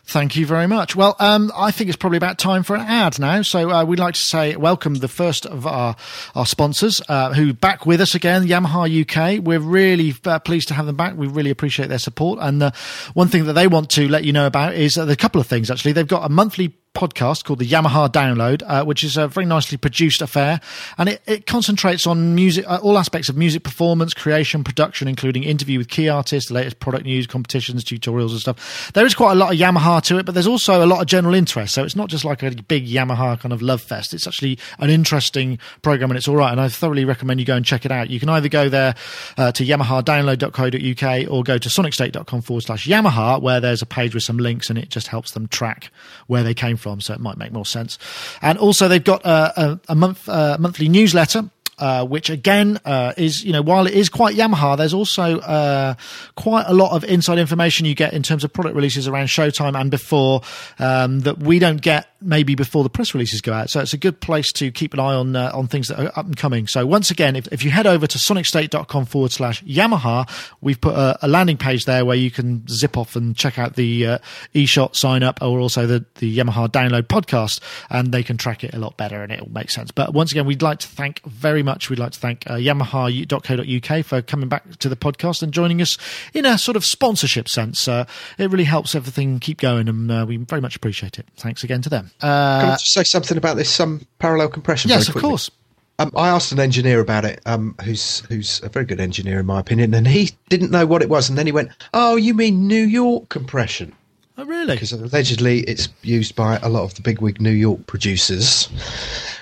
Thank 0.04 0.34
you 0.36 0.46
very 0.46 0.66
much. 0.66 0.96
Well, 0.96 1.14
um, 1.20 1.52
I 1.56 1.70
think 1.70 1.88
it's 1.88 1.96
probably 1.96 2.16
about 2.16 2.36
time 2.36 2.64
for 2.64 2.74
an 2.74 2.82
ad 2.82 3.18
now. 3.20 3.40
So 3.42 3.70
uh, 3.70 3.84
we'd 3.84 4.00
like 4.00 4.14
to 4.14 4.20
say 4.20 4.56
welcome 4.56 4.96
the 4.96 5.08
first 5.08 5.46
of 5.46 5.66
our 5.66 5.94
our 6.34 6.44
sponsors 6.44 7.00
uh, 7.08 7.32
who 7.32 7.52
back 7.52 7.86
with 7.86 8.00
us 8.00 8.14
again, 8.14 8.42
Yamaha 8.46 9.02
UK. 9.02 9.42
We're 9.42 9.60
really 9.60 10.14
uh, 10.24 10.40
pleased 10.40 10.68
to 10.68 10.74
have 10.74 10.86
them 10.86 10.96
back. 10.96 11.16
We 11.16 11.28
really 11.28 11.50
appreciate 11.50 11.88
their 11.88 12.00
support. 12.00 12.40
And 12.42 12.62
uh, 12.62 12.72
one 13.14 13.28
thing 13.28 13.44
that 13.44 13.52
they 13.52 13.68
want 13.68 13.90
to 13.90 14.08
let 14.08 14.24
you 14.24 14.32
know 14.32 14.46
about 14.46 14.74
is 14.74 14.98
uh, 14.98 15.06
a 15.06 15.16
couple 15.16 15.40
of 15.40 15.46
things. 15.46 15.70
Actually, 15.70 15.92
they've 15.92 16.06
got 16.06 16.26
a 16.26 16.28
monthly 16.28 16.74
podcast 16.94 17.44
called 17.44 17.58
the 17.58 17.68
Yamaha 17.68 18.10
Download, 18.10 18.62
uh, 18.66 18.84
which 18.84 19.02
is 19.02 19.16
a 19.16 19.28
very 19.28 19.46
nicely 19.46 19.78
produced 19.78 20.22
affair, 20.22 20.60
and 20.98 21.08
it, 21.08 21.22
it 21.26 21.46
concentrates 21.46 22.06
on 22.06 22.34
music, 22.34 22.64
uh, 22.68 22.78
all 22.82 22.98
aspects 22.98 23.28
of 23.28 23.36
music 23.36 23.62
performance, 23.62 24.14
creation, 24.14 24.62
production, 24.62 25.08
including 25.08 25.44
interview 25.44 25.78
with 25.78 25.88
key 25.88 26.08
artists, 26.08 26.48
the 26.48 26.54
latest 26.54 26.80
product 26.80 27.04
news, 27.04 27.26
competitions, 27.26 27.84
tutorials, 27.84 28.30
and 28.30 28.40
stuff. 28.40 28.90
There 28.94 29.06
is 29.06 29.14
quite 29.14 29.32
a 29.32 29.36
lot 29.36 29.52
of 29.52 29.58
Yamaha 29.58 30.02
to 30.04 30.18
it, 30.18 30.26
but 30.26 30.32
there's 30.32 30.46
also 30.46 30.84
a 30.84 30.86
lot 30.86 31.00
of 31.00 31.06
general 31.06 31.34
interest. 31.34 31.74
So 31.74 31.84
it's 31.84 31.96
not 31.96 32.08
just 32.08 32.24
like 32.24 32.42
a 32.42 32.50
big 32.50 32.86
Yamaha 32.86 33.40
kind 33.40 33.52
of 33.52 33.62
love 33.62 33.80
fest. 33.80 34.12
It's 34.14 34.26
actually 34.26 34.58
an 34.78 34.90
interesting 34.90 35.58
program, 35.80 36.10
and 36.10 36.18
it's 36.18 36.28
all 36.28 36.36
right. 36.36 36.52
And 36.52 36.60
I 36.60 36.68
thoroughly 36.68 37.04
recommend 37.04 37.40
you 37.40 37.46
go 37.46 37.56
and 37.56 37.64
check 37.64 37.84
it 37.84 37.92
out. 37.92 38.10
You 38.10 38.20
can 38.20 38.28
either 38.28 38.48
go 38.48 38.68
there 38.68 38.94
uh, 39.38 39.52
to 39.52 39.64
yamahadownload.co.uk 39.64 41.30
or 41.30 41.42
go 41.42 41.58
to 41.58 41.68
sonicstate.com 41.68 42.42
forward 42.42 42.62
slash 42.62 42.86
Yamaha, 42.86 43.40
where 43.40 43.60
there's 43.60 43.82
a 43.82 43.86
page 43.86 44.14
with 44.14 44.22
some 44.22 44.36
links, 44.36 44.68
and 44.68 44.78
it 44.78 44.88
just 44.88 45.06
helps 45.06 45.32
them 45.32 45.48
track 45.48 45.90
where 46.26 46.42
they 46.42 46.54
came 46.54 46.76
from, 46.76 46.81
so 47.00 47.14
it 47.14 47.20
might 47.20 47.38
make 47.38 47.52
more 47.52 47.66
sense. 47.66 47.98
And 48.40 48.58
also, 48.58 48.88
they've 48.88 49.02
got 49.02 49.24
a, 49.24 49.62
a, 49.62 49.80
a 49.90 49.94
month 49.94 50.28
uh, 50.28 50.56
monthly 50.58 50.88
newsletter. 50.88 51.50
Uh, 51.82 52.04
which 52.04 52.30
again 52.30 52.78
uh, 52.84 53.12
is, 53.16 53.44
you 53.44 53.52
know, 53.52 53.60
while 53.60 53.88
it 53.88 53.92
is 53.92 54.08
quite 54.08 54.36
Yamaha, 54.36 54.76
there's 54.76 54.94
also 54.94 55.40
uh, 55.40 55.94
quite 56.36 56.64
a 56.68 56.72
lot 56.72 56.94
of 56.94 57.02
inside 57.02 57.38
information 57.38 57.86
you 57.86 57.96
get 57.96 58.12
in 58.12 58.22
terms 58.22 58.44
of 58.44 58.52
product 58.52 58.76
releases 58.76 59.08
around 59.08 59.26
Showtime 59.26 59.76
and 59.76 59.90
before 59.90 60.42
um, 60.78 61.18
that 61.22 61.38
we 61.38 61.58
don't 61.58 61.82
get 61.82 62.06
maybe 62.20 62.54
before 62.54 62.84
the 62.84 62.88
press 62.88 63.14
releases 63.14 63.40
go 63.40 63.52
out. 63.52 63.68
So 63.68 63.80
it's 63.80 63.92
a 63.92 63.98
good 63.98 64.20
place 64.20 64.52
to 64.52 64.70
keep 64.70 64.94
an 64.94 65.00
eye 65.00 65.14
on 65.14 65.34
uh, 65.34 65.50
on 65.52 65.66
things 65.66 65.88
that 65.88 65.98
are 65.98 66.12
up 66.16 66.26
and 66.26 66.36
coming. 66.36 66.66
So 66.68 66.86
once 66.86 67.10
again, 67.10 67.36
if, 67.36 67.48
if 67.52 67.64
you 67.64 67.70
head 67.70 67.86
over 67.86 68.06
to 68.06 68.18
sonicstate.com 68.18 69.06
forward 69.06 69.32
slash 69.32 69.62
Yamaha, 69.64 70.28
we've 70.60 70.80
put 70.80 70.94
a, 70.94 71.18
a 71.22 71.28
landing 71.28 71.56
page 71.56 71.84
there 71.84 72.04
where 72.04 72.16
you 72.16 72.30
can 72.30 72.66
zip 72.68 72.96
off 72.96 73.16
and 73.16 73.36
check 73.36 73.58
out 73.58 73.74
the 73.74 74.06
uh, 74.06 74.18
eShot 74.54 74.94
sign 74.94 75.22
up 75.22 75.40
or 75.42 75.58
also 75.58 75.86
the, 75.86 76.04
the 76.16 76.38
Yamaha 76.38 76.68
download 76.68 77.08
podcast 77.08 77.60
and 77.90 78.12
they 78.12 78.22
can 78.22 78.36
track 78.36 78.62
it 78.62 78.72
a 78.72 78.78
lot 78.78 78.96
better 78.96 79.22
and 79.22 79.32
it'll 79.32 79.50
make 79.50 79.70
sense. 79.70 79.90
But 79.90 80.14
once 80.14 80.30
again, 80.30 80.46
we'd 80.46 80.62
like 80.62 80.78
to 80.80 80.88
thank 80.88 81.24
very 81.24 81.62
much. 81.62 81.71
We'd 81.90 81.98
like 81.98 82.12
to 82.12 82.18
thank 82.18 82.48
uh, 82.48 82.54
Yamaha.co.uk 82.54 84.04
for 84.04 84.22
coming 84.22 84.48
back 84.48 84.76
to 84.78 84.88
the 84.88 84.96
podcast 84.96 85.42
and 85.42 85.52
joining 85.52 85.80
us 85.82 85.96
in 86.34 86.44
a 86.46 86.58
sort 86.58 86.76
of 86.76 86.84
sponsorship 86.84 87.48
sense. 87.48 87.86
Uh, 87.88 88.04
it 88.38 88.50
really 88.50 88.64
helps 88.64 88.94
everything 88.94 89.38
keep 89.40 89.58
going 89.58 89.88
and 89.88 90.10
uh, 90.10 90.24
we 90.26 90.36
very 90.36 90.60
much 90.60 90.76
appreciate 90.76 91.18
it. 91.18 91.26
Thanks 91.36 91.64
again 91.64 91.82
to 91.82 91.88
them. 91.88 92.10
Can 92.20 92.28
I 92.30 92.68
Uh, 92.68 92.70
just 92.78 92.92
say 92.92 93.04
something 93.04 93.36
about 93.38 93.56
this 93.56 93.78
um, 93.80 94.06
parallel 94.18 94.48
compression? 94.48 94.88
yes, 94.90 95.08
of 95.08 95.14
course. 95.16 95.50
Um, 95.98 96.10
I 96.16 96.28
asked 96.28 96.52
an 96.52 96.58
engineer 96.58 97.00
about 97.00 97.24
it, 97.24 97.40
um, 97.46 97.74
who's 97.84 98.20
who's 98.28 98.62
a 98.64 98.68
very 98.70 98.86
good 98.86 98.98
engineer 98.98 99.38
in 99.40 99.46
my 99.46 99.60
opinion, 99.60 99.92
and 99.94 100.08
he 100.08 100.30
didn't 100.48 100.70
know 100.70 100.86
what 100.86 101.02
it 101.02 101.08
was. 101.10 101.28
And 101.28 101.36
then 101.38 101.44
he 101.46 101.52
went, 101.52 101.68
"Oh, 101.92 102.16
you 102.16 102.32
mean 102.34 102.66
New 102.66 102.82
York 102.82 103.28
compression?" 103.28 103.92
Oh, 104.38 104.44
really? 104.46 104.74
Because 104.74 104.92
allegedly 104.92 105.60
it's 105.60 105.88
used 106.02 106.34
by 106.34 106.56
a 106.62 106.70
lot 106.70 106.84
of 106.84 106.94
the 106.94 107.02
bigwig 107.02 107.40
New 107.42 107.50
York 107.50 107.86
producers. 107.86 108.70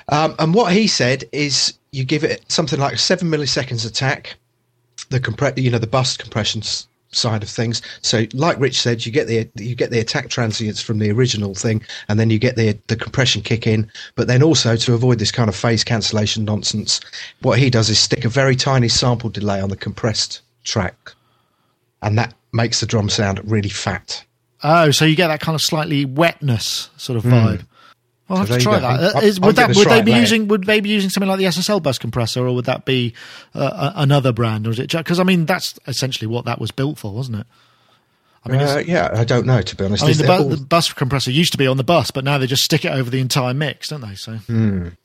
Um, 0.09 0.35
and 0.41 0.53
what 0.53 0.73
he 0.73 0.89
said 0.89 1.23
is, 1.31 1.75
you 1.93 2.05
give 2.05 2.25
it 2.25 2.45
something 2.51 2.79
like 2.79 2.99
seven 2.99 3.29
milliseconds 3.29 3.87
attack, 3.87 4.37
the 5.09 5.21
compre- 5.21 5.61
you 5.61 5.71
know, 5.71 5.79
the 5.79 5.87
bust 5.87 6.19
compression 6.19 6.63
side 7.13 7.43
of 7.43 7.49
things. 7.49 7.83
So, 8.03 8.27
like 8.33 8.59
Rich 8.61 8.81
said, 8.81 9.05
you 9.05 9.13
get 9.13 9.27
the 9.27 9.49
you 9.57 9.75
get 9.75 9.91
the 9.91 9.99
attack 9.99 10.29
transients 10.29 10.81
from 10.81 10.99
the 10.99 11.11
original 11.11 11.55
thing, 11.55 11.83
and 12.09 12.19
then 12.19 12.31
you 12.31 12.39
get 12.39 12.57
the 12.57 12.79
the 12.87 12.97
compression 12.97 13.43
kick 13.43 13.67
in. 13.67 13.91
But 14.15 14.29
then 14.29 14.43
also 14.43 14.77
to 14.77 14.95
avoid 14.95 15.19
this 15.19 15.33
kind 15.33 15.49
of 15.49 15.57
phase 15.57 15.85
cancellation 15.85 16.45
nonsense, 16.45 17.01
what 17.43 17.59
he 17.59 17.71
does 17.71 17.91
is 17.91 17.99
stick 17.99 18.25
a 18.25 18.29
very 18.29 18.57
tiny 18.57 18.89
sample 18.89 19.31
delay 19.31 19.61
on 19.61 19.71
the 19.71 19.77
compressed 19.77 20.43
track, 20.65 21.13
and 22.03 22.17
that 22.19 22.35
makes 22.53 22.81
the 22.81 22.87
drum 22.87 23.09
sound 23.09 23.41
really 23.45 23.69
fat. 23.69 24.25
Oh, 24.63 24.91
so 24.91 25.07
you 25.07 25.17
get 25.17 25.29
that 25.29 25.41
kind 25.41 25.55
of 25.55 25.63
slightly 25.63 26.05
wetness 26.05 26.91
sort 26.97 27.17
of 27.17 27.23
hmm. 27.25 27.33
vibe. 27.33 27.67
I'll 28.31 28.37
have 28.39 28.49
there 28.49 28.59
to 28.59 28.63
try 28.65 28.79
that. 28.79 29.17
Uh, 29.17 29.21
is- 29.21 29.41
would 29.41 29.57
that 29.57 29.75
would 29.77 29.89
they 29.89 30.01
be 30.03 30.13
later. 30.13 30.21
using 30.23 30.49
would 30.49 30.65
they 30.65 30.81
be 30.81 30.89
using 30.89 31.11
something 31.11 31.29
like 31.29 31.39
the 31.39 31.45
SSL 31.47 31.83
bus 31.83 31.99
compressor, 31.99 32.47
or 32.47 32.55
would 32.55 32.65
that 32.67 32.85
be 32.85 33.13
uh, 33.55 33.93
another 33.97 34.33
brand, 34.33 34.67
or 34.67 34.71
is 34.71 34.79
it? 34.79 34.91
Because 34.93 35.19
I 35.21 35.25
mean, 35.25 35.47
that's 35.47 35.79
essentially 35.87 36.27
what 36.29 36.45
that 36.47 36.61
was 36.61 36.71
built 36.71 36.99
for, 36.99 37.13
wasn't 37.13 37.41
it? 37.41 37.47
I 38.45 38.49
mean, 38.49 38.61
Uh, 38.61 38.83
yeah, 38.87 39.11
I 39.13 39.25
don't 39.25 39.45
know 39.45 39.61
to 39.61 39.77
be 39.77 39.85
honest. 39.85 40.03
I 40.03 40.07
mean, 40.07 40.17
the, 40.17 40.25
bu- 40.25 40.33
all- 40.33 40.49
the 40.49 40.57
bus 40.57 40.91
compressor 40.95 41.31
used 41.31 41.53
to 41.53 41.59
be 41.59 41.67
on 41.67 41.77
the 41.77 41.85
bus, 41.85 42.11
but 42.11 42.25
now 42.25 42.39
they 42.39 42.47
just 42.47 42.65
stick 42.65 42.85
it 42.87 42.93
over 42.93 43.11
the 43.11 43.21
entire 43.21 43.53
mix, 43.53 43.89
don't 43.89 44.01
they? 44.01 44.15
So 44.15 44.39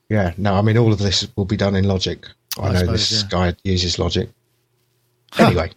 Yeah, 0.10 0.34
no, 0.38 0.54
I 0.56 0.62
mean, 0.62 0.78
all 0.78 0.94
of 0.94 1.00
this 1.00 1.28
will 1.36 1.44
be 1.46 1.58
done 1.58 1.76
in 1.76 1.84
Logic. 1.86 2.26
I, 2.58 2.68
I 2.68 2.72
know 2.74 2.80
suppose, 2.80 3.10
this 3.10 3.22
yeah. 3.24 3.28
guy 3.30 3.56
uses 3.66 4.00
Logic. 4.00 4.30
Anyway, 5.38 5.72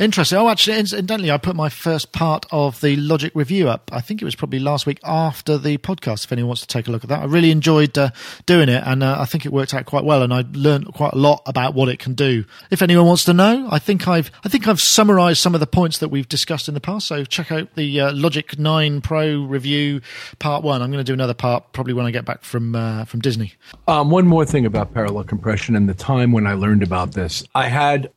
Interesting. 0.00 0.38
Oh, 0.38 0.48
actually, 0.48 0.78
incidentally, 0.78 1.30
I 1.30 1.36
put 1.36 1.54
my 1.54 1.68
first 1.68 2.12
part 2.12 2.46
of 2.50 2.80
the 2.80 2.96
Logic 2.96 3.30
review 3.34 3.68
up. 3.68 3.90
I 3.92 4.00
think 4.00 4.22
it 4.22 4.24
was 4.24 4.34
probably 4.34 4.58
last 4.58 4.86
week 4.86 4.98
after 5.04 5.58
the 5.58 5.76
podcast. 5.76 6.24
If 6.24 6.32
anyone 6.32 6.48
wants 6.48 6.62
to 6.62 6.66
take 6.66 6.88
a 6.88 6.90
look 6.90 7.04
at 7.04 7.10
that, 7.10 7.20
I 7.20 7.26
really 7.26 7.50
enjoyed 7.50 7.98
uh, 7.98 8.08
doing 8.46 8.70
it, 8.70 8.82
and 8.86 9.02
uh, 9.02 9.18
I 9.20 9.26
think 9.26 9.44
it 9.44 9.52
worked 9.52 9.74
out 9.74 9.84
quite 9.84 10.04
well. 10.04 10.22
And 10.22 10.32
I 10.32 10.46
learned 10.52 10.86
quite 10.94 11.12
a 11.12 11.18
lot 11.18 11.42
about 11.44 11.74
what 11.74 11.90
it 11.90 11.98
can 11.98 12.14
do. 12.14 12.46
If 12.70 12.80
anyone 12.80 13.04
wants 13.04 13.24
to 13.24 13.34
know, 13.34 13.68
I 13.70 13.78
think 13.78 14.08
I've 14.08 14.30
I 14.42 14.48
think 14.48 14.66
I've 14.66 14.80
summarised 14.80 15.42
some 15.42 15.52
of 15.52 15.60
the 15.60 15.66
points 15.66 15.98
that 15.98 16.08
we've 16.08 16.26
discussed 16.26 16.66
in 16.66 16.72
the 16.72 16.80
past. 16.80 17.06
So 17.06 17.26
check 17.26 17.52
out 17.52 17.74
the 17.74 18.00
uh, 18.00 18.12
Logic 18.14 18.58
Nine 18.58 19.02
Pro 19.02 19.42
review 19.42 20.00
part 20.38 20.64
one. 20.64 20.80
I'm 20.80 20.90
going 20.90 21.04
to 21.04 21.10
do 21.10 21.12
another 21.12 21.34
part 21.34 21.74
probably 21.74 21.92
when 21.92 22.06
I 22.06 22.10
get 22.10 22.24
back 22.24 22.42
from 22.42 22.74
uh, 22.74 23.04
from 23.04 23.20
Disney. 23.20 23.52
Um, 23.86 24.08
one 24.08 24.26
more 24.26 24.46
thing 24.46 24.64
about 24.64 24.94
parallel 24.94 25.24
compression 25.24 25.76
and 25.76 25.90
the 25.90 25.94
time 25.94 26.32
when 26.32 26.46
I 26.46 26.54
learned 26.54 26.82
about 26.82 27.12
this. 27.12 27.44
I 27.54 27.68
had 27.68 28.10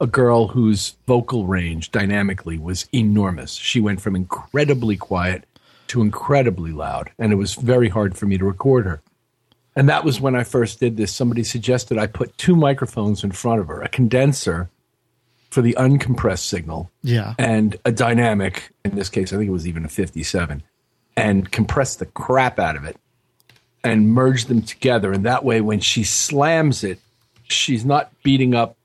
a 0.00 0.06
girl 0.06 0.48
whose 0.48 0.94
vocal 1.06 1.46
range 1.46 1.90
dynamically 1.92 2.58
was 2.58 2.86
enormous. 2.92 3.54
She 3.54 3.80
went 3.80 4.00
from 4.00 4.16
incredibly 4.16 4.96
quiet 4.96 5.44
to 5.88 6.00
incredibly 6.00 6.72
loud, 6.72 7.10
and 7.18 7.32
it 7.32 7.36
was 7.36 7.54
very 7.54 7.88
hard 7.88 8.16
for 8.16 8.26
me 8.26 8.38
to 8.38 8.44
record 8.44 8.86
her. 8.86 9.02
And 9.76 9.88
that 9.88 10.04
was 10.04 10.20
when 10.20 10.34
I 10.34 10.44
first 10.44 10.80
did 10.80 10.96
this. 10.96 11.12
Somebody 11.12 11.44
suggested 11.44 11.98
I 11.98 12.06
put 12.06 12.36
two 12.38 12.56
microphones 12.56 13.22
in 13.22 13.32
front 13.32 13.60
of 13.60 13.68
her, 13.68 13.82
a 13.82 13.88
condenser 13.88 14.70
for 15.50 15.62
the 15.62 15.74
uncompressed 15.78 16.44
signal 16.46 16.90
Yeah. 17.02 17.34
and 17.38 17.76
a 17.84 17.90
dynamic, 17.92 18.70
in 18.84 18.94
this 18.94 19.08
case, 19.08 19.32
I 19.32 19.36
think 19.36 19.48
it 19.48 19.52
was 19.52 19.66
even 19.66 19.84
a 19.84 19.88
57, 19.88 20.62
and 21.16 21.50
compress 21.50 21.96
the 21.96 22.06
crap 22.06 22.58
out 22.58 22.76
of 22.76 22.84
it 22.84 22.96
and 23.82 24.10
merge 24.10 24.44
them 24.46 24.62
together. 24.62 25.12
And 25.12 25.24
that 25.24 25.44
way, 25.44 25.60
when 25.60 25.80
she 25.80 26.04
slams 26.04 26.84
it, 26.84 27.00
she's 27.44 27.84
not 27.84 28.12
beating 28.22 28.54
up 28.54 28.76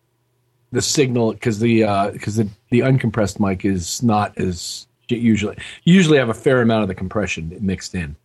the 0.72 0.82
signal 0.82 1.34
because 1.34 1.60
the 1.60 1.82
because 2.14 2.36
the 2.36 2.48
the 2.70 2.80
uncompressed 2.82 3.40
mic 3.40 3.64
is 3.66 4.02
not 4.04 4.38
as 4.38 4.88
usually 5.08 5.58
usually 5.84 6.18
have 6.18 6.30
a 6.30 6.34
fair 6.34 6.62
amount 6.62 6.82
of 6.82 6.88
the 6.88 6.96
compression 6.96 7.56
mixed 7.62 7.94
in, 7.96 8.16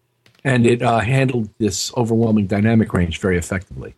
and 0.44 0.66
it 0.66 0.82
uh, 0.82 0.98
handled 1.00 1.48
this 1.58 1.92
overwhelming 1.96 2.46
dynamic 2.46 2.92
range 2.94 3.20
very 3.20 3.36
effectively. 3.38 3.94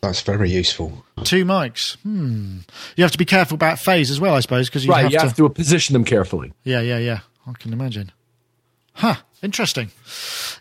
that's 0.00 0.20
very 0.20 0.50
useful. 0.50 1.04
Two 1.24 1.44
mics. 1.44 1.96
Hmm. 2.02 2.58
You 2.96 3.02
have 3.04 3.12
to 3.12 3.18
be 3.18 3.24
careful 3.24 3.54
about 3.56 3.78
phase 3.78 4.10
as 4.10 4.20
well, 4.20 4.34
I 4.34 4.40
suppose, 4.40 4.68
because 4.68 4.84
you 4.84 4.92
right, 4.92 5.02
have 5.04 5.12
you 5.12 5.18
to. 5.18 5.24
have 5.26 5.36
to 5.36 5.48
position 5.48 5.94
them 5.94 6.04
carefully. 6.04 6.52
Yeah, 6.64 6.80
yeah, 6.80 6.98
yeah. 6.98 7.20
I 7.46 7.52
can 7.58 7.72
imagine. 7.72 8.12
Huh. 8.92 9.16
Interesting. 9.40 9.90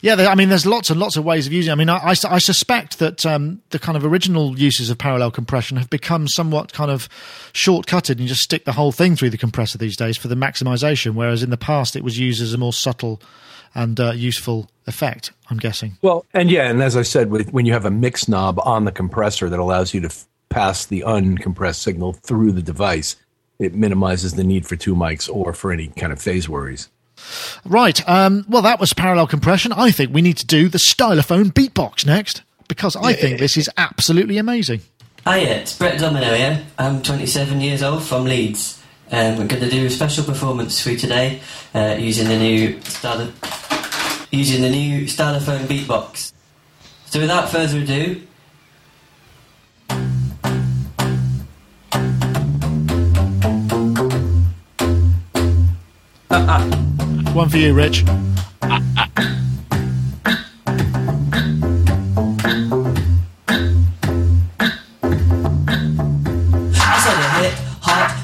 Yeah, 0.01 0.13
I 0.29 0.35
mean, 0.35 0.49
there's 0.49 0.65
lots 0.65 0.91
and 0.91 0.99
lots 0.99 1.17
of 1.17 1.25
ways 1.25 1.47
of 1.47 1.53
using. 1.53 1.71
it. 1.71 1.73
I 1.73 1.75
mean, 1.75 1.89
I, 1.89 1.97
I, 1.97 2.15
I 2.29 2.37
suspect 2.37 2.99
that 2.99 3.25
um, 3.25 3.61
the 3.71 3.79
kind 3.79 3.97
of 3.97 4.05
original 4.05 4.57
uses 4.57 4.91
of 4.91 4.99
parallel 4.99 5.31
compression 5.31 5.77
have 5.77 5.89
become 5.89 6.27
somewhat 6.27 6.73
kind 6.73 6.91
of 6.91 7.09
shortcutted, 7.53 8.11
and 8.11 8.21
you 8.21 8.27
just 8.27 8.43
stick 8.43 8.65
the 8.65 8.73
whole 8.73 8.91
thing 8.91 9.15
through 9.15 9.31
the 9.31 9.37
compressor 9.37 9.79
these 9.79 9.97
days 9.97 10.15
for 10.15 10.27
the 10.27 10.35
maximization. 10.35 11.15
Whereas 11.15 11.41
in 11.41 11.49
the 11.49 11.57
past, 11.57 11.95
it 11.95 12.03
was 12.03 12.19
used 12.19 12.41
as 12.41 12.53
a 12.53 12.57
more 12.57 12.73
subtle 12.73 13.19
and 13.73 13.99
uh, 13.99 14.11
useful 14.11 14.69
effect. 14.85 15.31
I'm 15.49 15.57
guessing. 15.57 15.97
Well, 16.03 16.25
and 16.33 16.51
yeah, 16.51 16.69
and 16.69 16.81
as 16.83 16.95
I 16.95 17.01
said, 17.01 17.31
with, 17.31 17.51
when 17.51 17.65
you 17.65 17.73
have 17.73 17.85
a 17.85 17.91
mix 17.91 18.27
knob 18.27 18.59
on 18.63 18.85
the 18.85 18.91
compressor 18.91 19.49
that 19.49 19.59
allows 19.59 19.93
you 19.93 20.01
to 20.01 20.07
f- 20.07 20.27
pass 20.49 20.85
the 20.85 21.03
uncompressed 21.05 21.77
signal 21.79 22.13
through 22.13 22.51
the 22.51 22.61
device, 22.61 23.15
it 23.59 23.73
minimizes 23.73 24.35
the 24.35 24.43
need 24.43 24.67
for 24.67 24.75
two 24.75 24.93
mics 24.93 25.27
or 25.33 25.53
for 25.53 25.71
any 25.71 25.87
kind 25.87 26.13
of 26.13 26.21
phase 26.21 26.47
worries. 26.47 26.89
Right. 27.65 28.07
Um, 28.07 28.45
well, 28.47 28.61
that 28.61 28.79
was 28.79 28.93
parallel 28.93 29.27
compression. 29.27 29.71
I 29.73 29.91
think 29.91 30.13
we 30.13 30.21
need 30.21 30.37
to 30.37 30.45
do 30.45 30.69
the 30.69 30.77
stylophone 30.77 31.51
beatbox 31.51 32.05
next 32.05 32.41
because 32.67 32.95
I 32.95 33.13
think 33.13 33.39
this 33.39 33.57
is 33.57 33.69
absolutely 33.77 34.37
amazing. 34.37 34.81
Hi, 35.25 35.39
it's 35.39 35.77
Brett 35.77 35.99
Domino 35.99 36.33
here. 36.33 36.65
I'm 36.77 37.01
27 37.01 37.59
years 37.59 37.83
old 37.83 38.03
from 38.03 38.25
Leeds. 38.25 38.81
Um, 39.11 39.37
we're 39.37 39.47
going 39.47 39.61
to 39.61 39.69
do 39.69 39.85
a 39.85 39.89
special 39.89 40.23
performance 40.23 40.81
for 40.81 40.91
you 40.91 40.97
today 40.97 41.41
uh, 41.73 41.95
using 41.99 42.27
the 42.27 42.37
new 42.37 42.81
stylo- 42.81 43.31
using 44.31 44.61
the 44.61 44.69
new 44.69 45.03
stylophone 45.05 45.65
beatbox. 45.65 46.33
So 47.05 47.21
without 47.21 47.49
further 47.49 47.79
ado, 47.79 48.21
One 57.37 57.49
for 57.49 57.57
you, 57.57 57.71
Rich. 57.71 58.03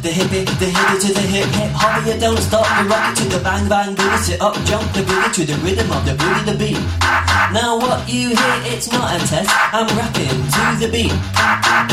The 0.02 0.10
hippie, 0.10 0.44
the 0.60 0.66
hippie 0.66 1.00
to 1.00 1.14
the 1.14 1.22
hip 1.22 1.46
hip 1.46 1.72
hop. 1.72 2.06
You 2.08 2.20
don't 2.20 2.38
stop, 2.38 2.66
you 2.82 2.90
rock 2.90 3.16
to 3.16 3.24
the 3.30 3.40
bang 3.44 3.70
bang 3.70 3.96
boogie, 3.96 4.18
sit 4.18 4.42
up, 4.42 4.56
jump 4.66 4.92
the 4.94 5.02
boogie 5.02 5.34
to 5.36 5.46
the 5.46 5.54
rhythm 5.62 5.92
of 5.92 6.04
the 6.06 6.14
boogie 6.14 6.46
the 6.46 6.58
beat. 6.58 6.80
Now 7.54 7.78
what 7.78 8.10
you 8.10 8.30
hear, 8.30 8.58
it's 8.66 8.92
not 8.92 9.14
a 9.16 9.20
test. 9.28 9.50
I'm 9.72 9.88
rapping 9.96 10.28
to 10.28 10.76
the 10.82 10.90
beat, 10.92 11.14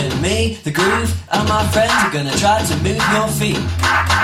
and 0.00 0.22
me, 0.22 0.58
the 0.64 0.72
groove, 0.72 1.14
and 1.30 1.48
my 1.48 1.66
friends 1.68 1.92
are 2.00 2.10
gonna 2.10 2.34
try 2.38 2.64
to 2.64 2.76
move 2.82 3.04
your 3.12 3.28
feet. 3.28 3.60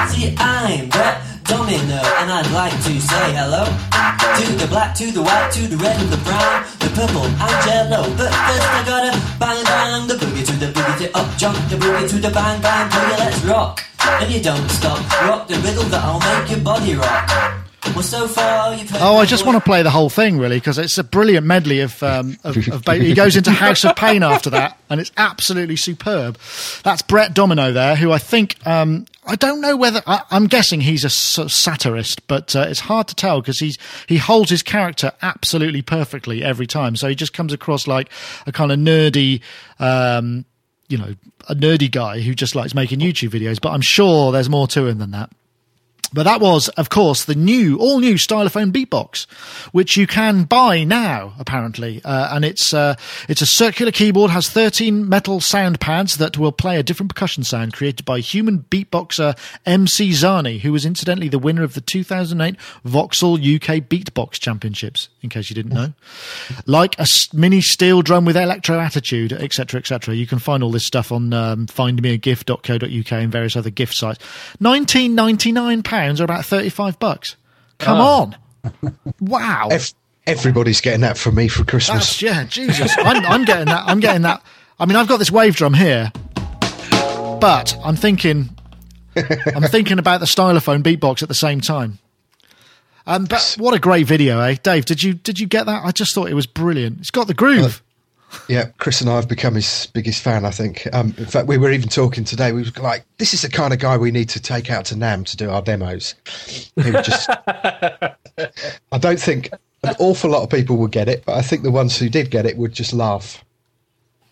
See, 0.09 0.35
I'm 0.39 0.89
Brett 0.89 1.36
Domino, 1.49 2.03
and 2.19 2.31
I'd 2.31 2.51
like 2.51 2.73
to 2.73 3.01
say 3.01 3.33
hello 3.33 3.65
to 3.65 4.45
the 4.59 4.67
black, 4.67 4.95
to 4.97 5.13
the 5.13 5.23
white, 5.23 5.51
to 5.53 5.69
the 5.69 5.77
red 5.77 6.01
and 6.01 6.11
the 6.11 6.17
brown, 6.19 6.65
the 6.81 6.91
purple 6.91 7.23
and 7.23 7.67
yellow. 7.67 8.03
But 8.19 8.35
first 8.35 8.67
I 8.67 8.83
gotta 8.85 9.13
bang 9.39 9.65
bang 9.65 10.07
the 10.09 10.15
boogie 10.15 10.45
to 10.45 10.53
the 10.53 10.67
boogie 10.67 11.07
to 11.07 11.17
up 11.17 11.37
jump 11.39 11.57
the 11.71 11.77
boogie 11.77 12.09
to 12.11 12.17
the 12.17 12.31
bang 12.31 12.61
bang 12.61 12.91
boogie. 12.91 13.19
Let's 13.19 13.45
rock, 13.45 13.81
and 14.01 14.33
you 14.33 14.43
don't 14.43 14.69
stop. 14.71 14.99
Rock 15.23 15.47
the 15.47 15.55
rhythm 15.57 15.89
that'll 15.89 16.19
make 16.21 16.51
your 16.51 16.61
body 16.61 16.95
rock. 16.95 17.66
Well, 17.95 18.03
so 18.03 18.29
far 18.29 18.77
Oh, 19.01 19.17
I 19.17 19.25
just 19.25 19.47
want 19.47 19.57
to 19.57 19.65
play 19.65 19.83
the 19.83 19.91
whole 19.91 20.11
thing 20.11 20.39
really 20.39 20.57
because 20.59 20.79
it's 20.79 20.99
a 20.99 21.05
brilliant 21.05 21.47
medley 21.47 21.81
of. 21.81 22.03
Um, 22.03 22.37
of, 22.45 22.57
of 22.69 22.85
ba- 22.85 22.97
he 22.97 23.15
goes 23.15 23.37
into 23.37 23.51
House 23.51 23.85
of 23.85 23.97
Pain 23.97 24.23
after 24.23 24.51
that, 24.51 24.79
and 24.91 25.01
it's 25.01 25.13
absolutely 25.17 25.77
superb. 25.77 26.39
That's 26.83 27.03
Brett 27.03 27.35
Domino 27.35 27.73
there, 27.73 27.97
who 27.97 28.13
I 28.13 28.19
think. 28.19 28.57
Um, 28.67 29.07
I 29.27 29.37
don't 29.37 29.61
know 29.61 29.77
whether 29.77 30.03
I, 30.07 30.23
I'm 30.31 30.47
guessing 30.47 30.81
he's 30.81 31.05
a 31.05 31.11
satirist, 31.11 32.27
but 32.27 32.55
uh, 32.55 32.67
it's 32.69 32.81
hard 32.81 33.09
to 33.09 33.15
tell 33.15 33.41
because 33.41 33.59
he's 33.59 33.79
he 34.09 34.19
holds 34.19 34.51
his 34.51 34.63
character 34.63 35.13
absolutely 35.23 35.83
perfectly 35.83 36.43
every 36.43 36.67
time. 36.67 36.97
So 36.97 37.09
he 37.09 37.15
just 37.15 37.33
comes 37.33 37.53
across 37.53 37.87
like 37.87 38.11
a 38.47 38.53
kind 38.53 38.73
of 38.73 38.79
nerdy. 38.79 39.41
Um, 39.79 40.45
you 40.89 40.99
know, 40.99 41.15
a 41.49 41.55
nerdy 41.55 41.91
guy 41.91 42.21
who 42.21 42.33
just 42.35 42.55
likes 42.55 42.73
making 42.75 43.01
YouTube 43.01 43.31
videos, 43.31 43.61
but 43.61 43.73
I'm 43.73 43.81
sure 43.81 44.31
there's 44.31 44.49
more 44.49 44.69
to 44.69 44.87
him 44.87 44.99
than 44.99 45.11
that. 45.11 45.31
But 46.13 46.25
that 46.25 46.41
was, 46.41 46.69
of 46.71 46.89
course, 46.89 47.25
the 47.25 47.35
new, 47.35 47.79
all 47.79 48.01
new 48.01 48.15
Stylophone 48.15 48.73
Beatbox, 48.73 49.27
which 49.73 49.97
you 49.97 50.07
can 50.07 50.45
buy 50.45 50.85
now, 50.85 51.35
apparently. 51.39 52.01
Uh, 52.05 52.35
and 52.35 52.45
it's, 52.45 52.73
uh, 52.73 52.95
it's 53.29 53.43
a 53.43 53.47
circular 53.47 53.93
keyboard, 53.93 54.31
has 54.31 54.49
13 54.49 55.09
metal 55.09 55.41
sound 55.41 55.81
pads 55.81 56.17
that 56.17 56.39
will 56.39 56.53
play 56.53 56.79
a 56.79 56.83
different 56.83 57.15
percussion 57.15 57.45
sound 57.45 57.73
created 57.73 58.05
by 58.05 58.21
human 58.21 58.61
beatboxer 58.71 59.37
MC 59.65 60.11
Zani, 60.11 60.61
who 60.61 60.73
was 60.73 60.87
incidentally 60.87 61.29
the 61.29 61.39
winner 61.39 61.63
of 61.63 61.75
the 61.75 61.81
2008 61.81 62.57
Vauxhall 62.85 63.35
UK 63.35 63.83
Beatbox 63.83 64.33
Championships, 64.33 65.09
in 65.27 65.31
case 65.31 65.51
you 65.51 65.55
didn't 65.55 65.73
know. 65.73 65.93
Like 66.67 66.99
a 66.99 67.07
mini 67.33 67.61
steel 67.61 68.01
drum 68.03 68.25
with 68.25 68.37
electro 68.37 68.79
attitude, 68.79 69.33
etc., 69.33 69.81
etc. 69.81 70.15
You 70.15 70.27
can 70.27 70.39
find 70.39 70.63
all 70.63 70.71
this 70.71 70.87
stuff 70.87 71.11
on 71.11 71.33
um, 71.33 71.67
findmeagift.co.uk 71.67 73.13
and 73.13 73.33
various 73.33 73.57
other 73.57 73.71
gift 73.71 73.95
sites. 73.95 74.19
19.99 74.63 75.85
pounds 75.85 76.21
or 76.21 76.25
about 76.25 76.45
35 76.45 76.99
bucks. 76.99 77.37
Come 77.79 78.01
on. 78.01 78.37
Wow. 79.21 79.69
Ev- 79.71 79.95
everybody's 80.27 80.81
getting 80.81 81.03
that 81.03 81.17
for 81.17 81.31
me 81.31 81.47
for 81.47 81.65
Christmas. 81.65 82.19
That's, 82.19 82.23
yeah, 82.23 82.45
Jesus. 82.45 82.93
I'm, 82.99 83.25
I'm 83.25 83.45
getting 83.45 83.67
that. 83.67 83.85
I'm 83.87 84.01
getting 84.01 84.23
that. 84.23 84.43
I 84.79 84.87
mean, 84.87 84.97
I've 84.97 85.07
got 85.07 85.19
this 85.19 85.31
wave 85.31 85.55
drum 85.55 85.73
here, 85.73 86.11
but 87.41 87.77
I'm 87.85 87.95
thinking, 87.95 88.51
I'm 89.17 89.63
thinking 89.63 89.99
about 90.01 90.19
the 90.19 90.27
stylophone 90.27 90.83
beatbox 90.83 91.23
at 91.23 91.29
the 91.29 91.35
same 91.35 91.61
time. 91.61 91.99
Um, 93.07 93.25
but 93.25 93.57
what 93.59 93.75
a 93.75 93.79
great 93.79 94.07
video, 94.07 94.41
eh, 94.41 94.57
Dave? 94.63 94.85
Did 94.85 95.03
you 95.03 95.15
did 95.15 95.39
you 95.39 95.47
get 95.47 95.67
that? 95.67 95.85
I 95.85 95.93
just 95.93 96.15
thought 96.15 96.29
it 96.29 96.35
was 96.35 96.47
brilliant. 96.47 97.01
It's 97.01 97.11
got 97.11 97.27
the 97.27 97.35
groove. 97.35 97.83
Yeah, 98.49 98.67
Chris 98.79 99.01
and 99.01 99.09
I 99.09 99.17
have 99.17 99.29
become 99.29 99.55
his 99.55 99.89
biggest 99.93 100.23
fan. 100.23 100.45
I 100.45 100.51
think. 100.51 100.89
Um, 100.93 101.15
in 101.17 101.27
fact, 101.27 101.47
we 101.47 101.59
were 101.59 101.71
even 101.71 101.89
talking 101.89 102.25
today. 102.25 102.53
We 102.53 102.63
were 102.63 102.83
like, 102.83 103.05
"This 103.19 103.33
is 103.33 103.43
the 103.43 103.49
kind 103.49 103.73
of 103.73 103.79
guy 103.79 103.97
we 103.97 104.11
need 104.11 104.29
to 104.31 104.41
take 104.41 104.71
out 104.71 104.85
to 104.87 104.97
NAMM 104.97 105.25
to 105.27 105.37
do 105.37 105.51
our 105.51 105.63
demos." 105.63 106.15
He 106.83 106.91
would 106.91 107.05
just. 107.05 107.31
I 107.47 108.99
don't 108.99 109.21
think 109.21 109.51
an 109.85 109.95
awful 110.01 110.31
lot 110.31 110.43
of 110.43 110.51
people 110.51 110.77
would 110.79 110.91
get 110.91 111.09
it, 111.09 111.25
but 111.25 111.37
I 111.37 111.43
think 111.43 111.63
the 111.63 111.71
ones 111.71 111.97
who 111.97 112.09
did 112.09 112.31
get 112.31 112.47
it 112.47 112.57
would 112.57 112.73
just 112.73 112.93
laugh 112.93 113.45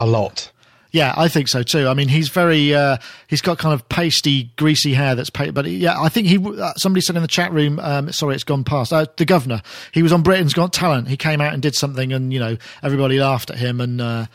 a 0.00 0.06
lot. 0.06 0.50
Yeah, 0.94 1.12
I 1.16 1.26
think 1.26 1.48
so 1.48 1.64
too. 1.64 1.88
I 1.88 1.94
mean, 1.94 2.07
he's 2.07 2.28
very, 2.28 2.72
uh, 2.72 2.98
he's 3.26 3.40
got 3.40 3.59
kind 3.59 3.74
of 3.74 3.88
pasty, 3.88 4.44
greasy 4.57 4.94
hair 4.94 5.16
that's, 5.16 5.28
pa- 5.28 5.50
but 5.50 5.66
yeah, 5.66 6.00
I 6.00 6.09
think 6.09 6.28
he, 6.28 6.38
uh, 6.38 6.72
somebody 6.76 7.00
said 7.00 7.16
in 7.16 7.22
the 7.22 7.26
chat 7.26 7.52
room, 7.52 7.80
um, 7.80 8.12
sorry, 8.12 8.37
it's 8.37 8.44
gone 8.44 8.62
past, 8.62 8.92
uh, 8.92 9.04
the 9.16 9.24
governor, 9.24 9.61
he 9.90 10.04
was 10.04 10.12
on 10.12 10.22
Britain's 10.22 10.54
Got 10.54 10.72
Talent. 10.72 11.09
He 11.09 11.16
came 11.16 11.40
out 11.40 11.52
and 11.52 11.61
did 11.61 11.74
something 11.74 12.12
and, 12.12 12.33
you 12.33 12.38
know, 12.38 12.57
everybody 12.80 13.18
laughed 13.18 13.50
at 13.50 13.59
him 13.59 13.80
and, 13.80 14.00
uh, 14.00 14.26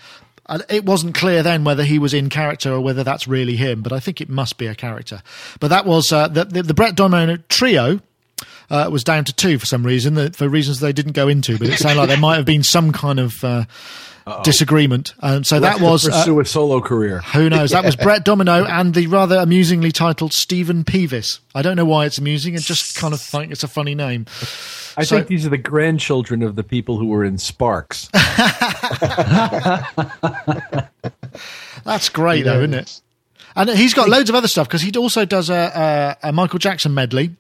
it 0.68 0.84
wasn't 0.84 1.16
clear 1.16 1.44
then 1.44 1.64
whether 1.64 1.86
he 1.86 1.98
was 1.98 2.14
in 2.14 2.28
character 2.28 2.74
or 2.74 2.82
whether 2.82 3.06
that's 3.06 3.26
really 3.26 3.56
him, 3.56 3.82
but 3.82 3.94
I 3.94 4.02
think 4.02 4.20
it 4.20 4.28
must 4.28 4.58
be 4.58 4.68
a 4.68 4.76
character. 4.76 5.22
But 5.62 5.70
that 5.70 5.86
was, 5.86 6.12
uh, 6.12 6.28
the, 6.28 6.44
the, 6.44 6.64
the 6.64 6.74
Brett 6.74 6.94
Domino 6.94 7.38
trio, 7.48 8.02
uh, 8.70 8.90
was 8.92 9.06
down 9.06 9.24
to 9.24 9.34
two 9.34 9.58
for 9.60 9.66
some 9.66 9.86
reason, 9.86 10.34
for 10.34 10.50
reasons 10.50 10.82
they 10.82 10.92
didn't 10.92 11.14
go 11.14 11.30
into. 11.30 11.58
But 11.58 11.70
it 11.70 11.78
sounded 11.78 12.00
like 12.00 12.10
there 12.10 12.18
might 12.18 12.36
have 12.36 12.46
been 12.46 12.64
some 12.64 12.92
kind 12.92 13.20
of 13.20 13.44
uh, 13.44 13.64
disagreement. 14.44 15.14
Um, 15.22 15.44
so 15.44 15.60
that 15.60 15.80
was 15.82 16.08
uh, 16.08 16.12
pursue 16.12 16.40
a 16.40 16.46
solo 16.46 16.82
career. 16.82 17.20
who 17.20 17.50
knows? 17.52 17.72
That 17.72 17.84
was 17.86 17.96
Brett 17.96 18.24
Domino 18.26 18.66
and 18.66 18.94
the 18.94 19.08
rather 19.08 19.38
amusingly 19.38 19.92
titled 19.92 20.34
Steven 20.34 20.84
Peavis. 20.84 21.40
I 21.56 21.62
don't 21.62 21.76
know 21.76 21.86
why 21.86 22.06
it's 22.06 22.18
amusing. 22.18 22.56
I 22.56 22.60
just 22.60 22.96
kind 22.98 23.14
of 23.14 23.22
think 23.22 23.52
it's 23.52 23.64
a 23.64 23.68
funny 23.68 23.96
name. 23.96 24.26
I 24.98 25.04
So- 25.04 25.16
think 25.18 25.28
these 25.28 25.46
are 25.46 25.50
the 25.50 25.58
grandchildren 25.58 26.42
of 26.44 26.56
the 26.56 26.64
people 26.64 26.98
who 26.98 27.08
were 27.08 27.24
in 27.24 27.38
Sparks. 27.38 28.10
That's 31.86 32.10
great, 32.10 32.44
though, 32.44 32.60
isn't 32.60 32.74
it? 32.74 33.02
And 33.56 33.70
he's 33.70 33.94
got 33.94 34.10
loads 34.10 34.30
of 34.30 34.36
other 34.36 34.48
stuff 34.48 34.68
because 34.68 34.82
he 34.82 34.92
also 34.98 35.26
does 35.26 35.50
a, 35.50 36.18
a, 36.24 36.30
a 36.30 36.32
Michael 36.32 36.60
Jackson 36.60 36.94
medley 36.94 37.32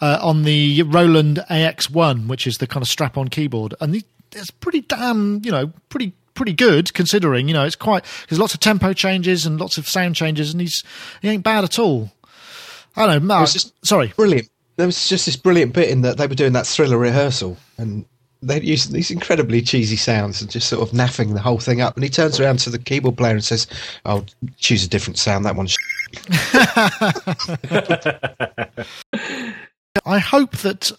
uh, 0.00 0.18
on 0.22 0.44
the 0.44 0.82
Roland 0.82 1.44
AX1, 1.50 2.26
which 2.28 2.46
is 2.46 2.58
the 2.58 2.66
kind 2.66 2.82
of 2.82 2.88
strap-on 2.88 3.28
keyboard, 3.28 3.74
and 3.80 3.94
he, 3.94 4.04
it's 4.32 4.50
pretty 4.50 4.80
damn, 4.82 5.40
you 5.44 5.50
know, 5.50 5.72
pretty 5.88 6.12
pretty 6.40 6.54
good 6.54 6.94
considering. 6.94 7.48
You 7.48 7.52
know, 7.52 7.66
it's 7.66 7.76
quite 7.76 8.02
there's 8.30 8.38
lots 8.38 8.54
of 8.54 8.60
tempo 8.60 8.94
changes 8.94 9.44
and 9.44 9.60
lots 9.60 9.76
of 9.76 9.86
sound 9.86 10.16
changes, 10.16 10.52
and 10.52 10.60
he's 10.62 10.82
he 11.20 11.28
ain't 11.28 11.44
bad 11.44 11.64
at 11.64 11.78
all. 11.78 12.10
I 12.96 13.06
don't 13.06 13.22
know. 13.22 13.26
Mark, 13.26 13.42
was 13.42 13.52
just- 13.52 13.86
sorry. 13.86 14.14
Brilliant. 14.16 14.48
There 14.76 14.86
was 14.86 15.06
just 15.06 15.26
this 15.26 15.36
brilliant 15.36 15.74
bit 15.74 15.90
in 15.90 16.00
that 16.00 16.16
they 16.16 16.26
were 16.26 16.34
doing 16.34 16.54
that 16.54 16.66
thriller 16.66 16.96
rehearsal 16.96 17.58
and 17.76 18.06
they 18.42 18.58
used 18.62 18.90
these 18.90 19.10
incredibly 19.10 19.60
cheesy 19.60 19.96
sounds 19.96 20.40
and 20.40 20.50
just 20.50 20.70
sort 20.70 20.80
of 20.80 20.94
naffing 20.94 21.34
the 21.34 21.40
whole 21.40 21.58
thing 21.58 21.82
up. 21.82 21.94
And 21.94 22.02
he 22.02 22.08
turns 22.08 22.40
around 22.40 22.60
to 22.60 22.70
the 22.70 22.78
keyboard 22.78 23.18
player 23.18 23.34
and 23.34 23.44
says, 23.44 23.66
"I'll 24.06 24.24
choose 24.56 24.82
a 24.82 24.88
different 24.88 25.18
sound. 25.18 25.44
That 25.44 25.56
one's." 25.56 25.76
I 30.06 30.18
hope 30.18 30.56
that 30.58 30.90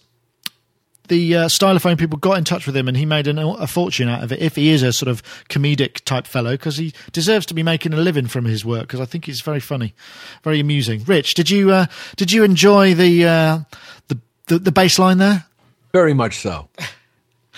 the 1.12 1.36
uh, 1.36 1.44
stylophone 1.46 1.98
people 1.98 2.18
got 2.18 2.38
in 2.38 2.44
touch 2.44 2.64
with 2.64 2.74
him 2.74 2.88
and 2.88 2.96
he 2.96 3.04
made 3.04 3.26
an, 3.26 3.38
a 3.38 3.66
fortune 3.66 4.08
out 4.08 4.24
of 4.24 4.32
it 4.32 4.40
if 4.40 4.56
he 4.56 4.70
is 4.70 4.82
a 4.82 4.94
sort 4.94 5.10
of 5.10 5.22
comedic 5.50 6.02
type 6.04 6.26
fellow 6.26 6.52
because 6.52 6.78
he 6.78 6.94
deserves 7.12 7.44
to 7.44 7.52
be 7.52 7.62
making 7.62 7.92
a 7.92 7.98
living 7.98 8.26
from 8.26 8.46
his 8.46 8.64
work 8.64 8.82
because 8.82 8.98
I 8.98 9.04
think 9.04 9.26
he's 9.26 9.42
very 9.42 9.60
funny, 9.60 9.94
very 10.42 10.58
amusing. 10.58 11.04
Rich, 11.04 11.34
did 11.34 11.50
you 11.50 11.70
uh, 11.70 11.86
did 12.16 12.32
you 12.32 12.44
enjoy 12.44 12.94
the 12.94 13.26
uh, 13.26 13.58
the, 14.08 14.18
the 14.46 14.58
the 14.58 14.72
bass 14.72 14.98
line 14.98 15.18
there? 15.18 15.44
Very 15.92 16.14
much 16.14 16.38
so. 16.38 16.68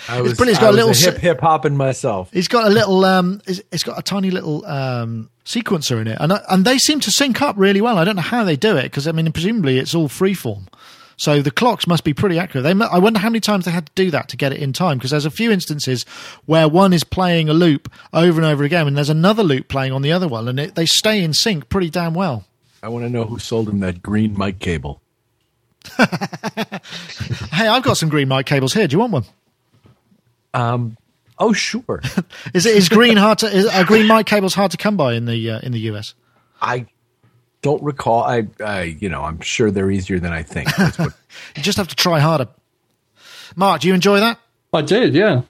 I 0.09 0.21
was, 0.21 0.33
brilliant. 0.33 0.57
It's 0.57 0.59
I 0.59 0.67
got 0.67 0.73
a 0.73 0.75
little 0.75 0.93
hip 0.93 1.21
hip 1.21 1.39
hopping 1.39 1.77
myself. 1.77 2.29
It's 2.33 2.49
got 2.49 2.67
a 2.67 2.69
little 2.69 3.05
um, 3.05 3.41
it's, 3.47 3.61
it's 3.71 3.83
got 3.83 3.97
a 3.97 4.03
tiny 4.03 4.31
little 4.31 4.65
um, 4.65 5.29
sequencer 5.45 6.01
in 6.01 6.07
it, 6.07 6.17
and 6.19 6.33
and 6.49 6.65
they 6.65 6.77
seem 6.77 6.99
to 6.99 7.09
sync 7.09 7.41
up 7.41 7.55
really 7.57 7.79
well. 7.79 7.97
I 7.97 8.03
don't 8.03 8.17
know 8.17 8.21
how 8.21 8.43
they 8.43 8.57
do 8.57 8.75
it 8.75 8.83
because 8.83 9.07
I 9.07 9.13
mean, 9.13 9.31
presumably 9.31 9.79
it's 9.79 9.95
all 9.95 10.09
freeform. 10.09 10.67
So 11.17 11.41
the 11.41 11.51
clocks 11.51 11.87
must 11.87 12.03
be 12.03 12.13
pretty 12.13 12.37
accurate. 12.37 12.63
They, 12.63 12.85
I 12.85 12.97
wonder 12.97 13.19
how 13.19 13.29
many 13.29 13.39
times 13.39 13.65
they 13.65 13.71
had 13.71 13.85
to 13.87 13.91
do 13.95 14.11
that 14.11 14.29
to 14.29 14.37
get 14.37 14.51
it 14.51 14.59
in 14.59 14.73
time 14.73 14.97
because 14.97 15.11
there's 15.11 15.25
a 15.25 15.31
few 15.31 15.51
instances 15.51 16.03
where 16.45 16.67
one 16.67 16.93
is 16.93 17.03
playing 17.03 17.49
a 17.49 17.53
loop 17.53 17.91
over 18.13 18.39
and 18.39 18.45
over 18.45 18.63
again, 18.63 18.87
and 18.87 18.97
there's 18.97 19.09
another 19.09 19.43
loop 19.43 19.67
playing 19.67 19.93
on 19.93 20.01
the 20.01 20.11
other 20.11 20.27
one, 20.27 20.47
and 20.47 20.59
it, 20.59 20.75
they 20.75 20.85
stay 20.85 21.23
in 21.23 21.33
sync 21.33 21.69
pretty 21.69 21.89
damn 21.89 22.13
well. 22.13 22.45
I 22.83 22.89
want 22.89 23.05
to 23.05 23.09
know 23.09 23.23
who 23.23 23.39
sold 23.39 23.69
him 23.69 23.79
that 23.79 24.03
green 24.03 24.37
mic 24.37 24.59
cable. 24.59 25.01
Hey, 27.51 27.67
I've 27.67 27.83
got 27.83 27.95
some 27.95 28.09
green 28.09 28.27
mic 28.27 28.45
cables 28.45 28.73
here. 28.73 28.87
Do 28.87 28.95
you 28.95 28.99
want 28.99 29.13
one? 29.13 29.23
Um, 30.53 30.97
oh, 31.39 31.53
sure. 31.53 32.01
Is 32.53 32.65
it 32.65 32.75
is 32.75 32.89
green 32.89 33.17
hard 33.17 33.39
to 33.39 33.47
is, 33.47 33.65
are 33.67 33.85
green 33.85 34.07
mic 34.07 34.25
cables 34.25 34.53
hard 34.53 34.71
to 34.71 34.77
come 34.77 34.97
by 34.97 35.13
in 35.13 35.25
the 35.25 35.51
uh, 35.51 35.59
in 35.59 35.71
the 35.71 35.79
US? 35.91 36.13
I 36.61 36.85
don't 37.65 37.81
recall. 37.81 38.23
I, 38.23 38.45
I, 38.63 38.83
you 38.83 39.09
know, 39.09 39.23
I'm 39.23 39.41
sure 39.41 39.71
they're 39.71 39.89
easier 39.89 40.19
than 40.19 40.31
I 40.31 40.43
think. 40.43 40.69
That's 40.75 40.99
what- 40.99 41.13
You 41.57 41.63
just 41.63 41.77
have 41.79 41.87
to 41.87 41.95
try 41.95 42.19
harder. 42.19 42.47
Mark, 43.55 43.81
do 43.81 43.87
you 43.87 43.93
enjoy 43.95 44.19
that? 44.19 44.37
I 44.71 44.81
did, 44.83 45.15
yeah. 45.15 45.41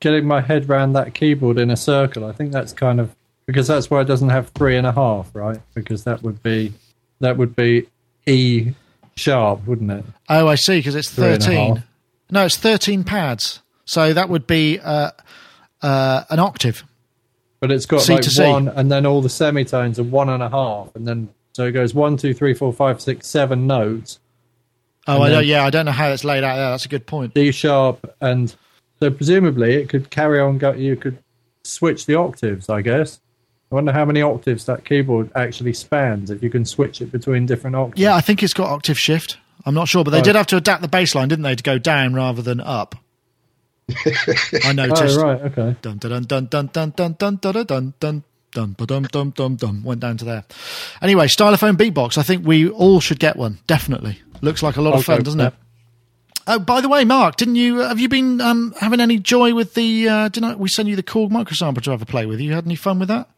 Getting 0.00 0.26
my 0.26 0.42
head 0.42 0.68
around 0.68 0.92
that 0.92 1.14
keyboard 1.14 1.58
in 1.58 1.70
a 1.70 1.76
circle. 1.76 2.24
I 2.26 2.32
think 2.32 2.52
that's 2.52 2.72
kind 2.74 3.00
of 3.00 3.14
because 3.46 3.66
that's 3.68 3.88
why 3.90 4.02
it 4.02 4.04
doesn't 4.04 4.28
have 4.28 4.50
three 4.50 4.76
and 4.76 4.86
a 4.86 4.92
half, 4.92 5.30
right? 5.34 5.60
Because 5.74 6.04
that 6.04 6.22
would 6.22 6.42
be 6.42 6.74
that 7.20 7.36
would 7.38 7.56
be 7.56 7.86
E 8.26 8.72
sharp, 9.16 9.66
wouldn't 9.66 9.90
it? 9.92 10.04
Oh, 10.28 10.46
I 10.48 10.56
see. 10.56 10.78
Because 10.80 10.94
it's 10.96 11.08
Three 11.10 11.24
thirteen. 11.38 11.82
No, 12.30 12.44
it's 12.44 12.56
thirteen 12.56 13.02
pads. 13.04 13.62
So 13.84 14.12
that 14.12 14.28
would 14.28 14.46
be 14.46 14.78
uh, 14.80 15.12
uh, 15.80 16.24
an 16.30 16.38
octave. 16.38 16.84
But 17.60 17.70
it's 17.70 17.86
got 17.86 18.00
C 18.02 18.14
like 18.14 18.22
to 18.22 18.30
C. 18.30 18.42
one, 18.44 18.68
and 18.68 18.90
then 18.90 19.06
all 19.06 19.22
the 19.22 19.28
semitones 19.28 19.98
are 20.00 20.04
one 20.04 20.28
and 20.28 20.42
a 20.42 20.48
half, 20.50 20.94
and 20.96 21.06
then 21.06 21.28
so 21.52 21.64
it 21.66 21.72
goes 21.72 21.94
one, 21.94 22.16
two, 22.16 22.34
three, 22.34 22.54
four, 22.54 22.72
five, 22.72 23.00
six, 23.00 23.26
seven 23.28 23.66
notes, 23.66 24.18
Oh, 25.06 25.20
I 25.20 25.28
then- 25.28 25.38
don't, 25.38 25.46
yeah, 25.46 25.64
I 25.64 25.70
don't 25.70 25.84
know 25.86 25.90
how 25.92 26.10
it's 26.10 26.22
laid 26.24 26.44
out 26.44 26.54
there. 26.56 26.70
That's 26.70 26.84
a 26.84 26.88
good 26.88 27.06
point. 27.06 27.34
D 27.34 27.50
sharp, 27.50 28.14
and 28.20 28.54
so 29.00 29.10
presumably 29.10 29.74
it 29.74 29.88
could 29.88 30.10
carry 30.10 30.38
on. 30.40 30.58
Go, 30.58 30.72
you 30.74 30.94
could 30.96 31.18
switch 31.64 32.06
the 32.06 32.14
octaves, 32.14 32.68
I 32.68 32.82
guess. 32.82 33.20
I 33.72 33.74
wonder 33.74 33.90
how 33.92 34.04
many 34.04 34.22
octaves 34.22 34.66
that 34.66 34.84
keyboard 34.84 35.30
actually 35.34 35.72
spans 35.72 36.30
if 36.30 36.42
you 36.42 36.50
can 36.50 36.64
switch 36.64 37.00
it 37.00 37.10
between 37.10 37.46
different 37.46 37.74
octaves. 37.74 38.00
Yeah, 38.00 38.14
I 38.14 38.20
think 38.20 38.42
it's 38.44 38.54
got 38.54 38.68
octave 38.68 38.98
shift. 38.98 39.38
I'm 39.66 39.74
not 39.74 39.88
sure, 39.88 40.04
but 40.04 40.10
they 40.12 40.18
Right. 40.18 40.24
did 40.24 40.36
have 40.36 40.46
to 40.48 40.56
adapt 40.56 40.82
the 40.82 40.88
bass 40.88 41.14
line, 41.16 41.26
didn't 41.28 41.42
they, 41.42 41.54
to 41.56 41.62
go 41.64 41.78
down 41.78 42.14
rather 42.14 42.42
than 42.42 42.60
up? 42.60 42.94
I 44.64 44.72
noticed. 44.72 45.18
Oh 45.18 45.22
right, 45.22 45.40
okay. 45.42 45.76
Dun 45.82 45.98
dun 45.98 46.22
dun 46.24 46.46
dun 46.46 46.46
dun 46.46 46.68
dun 46.72 46.90
dun 46.96 47.14
dun 47.18 47.36
dun 47.40 47.64
dun 47.66 47.94
dun 47.98 48.24
dun 48.52 48.74
dun 48.74 49.30
dun 49.30 49.56
dun 49.56 49.82
went 49.82 50.00
down 50.00 50.16
to 50.18 50.24
there. 50.24 50.44
Anyway, 51.00 51.26
stylophone 51.26 51.76
beatbox. 51.76 52.18
I 52.18 52.22
think 52.22 52.46
we 52.46 52.68
all 52.68 53.00
should 53.00 53.18
get 53.18 53.36
one. 53.36 53.58
Definitely. 53.66 54.20
Looks 54.40 54.62
like 54.62 54.76
a 54.76 54.82
lot 54.82 54.94
I'll 54.94 55.00
of 55.00 55.04
fun, 55.04 55.22
doesn't 55.22 55.40
it? 55.40 55.54
Oh, 56.46 56.58
by 56.58 56.80
the 56.80 56.88
way, 56.88 57.04
Mark, 57.04 57.36
didn't 57.36 57.54
you 57.56 57.78
have 57.78 58.00
you 58.00 58.08
been 58.08 58.40
um, 58.40 58.74
having 58.80 59.00
any 59.00 59.18
joy 59.18 59.54
with 59.54 59.74
the? 59.74 60.08
Uh, 60.08 60.28
didn't 60.28 60.50
I, 60.50 60.54
we 60.56 60.68
send 60.68 60.88
you 60.88 60.96
the 60.96 61.02
Korg 61.02 61.30
microsampler 61.30 61.82
to 61.82 61.90
have 61.92 62.02
a 62.02 62.06
play 62.06 62.26
with? 62.26 62.40
You 62.40 62.52
had 62.52 62.66
any 62.66 62.74
fun 62.74 62.98
with 62.98 63.08
that? 63.08 63.28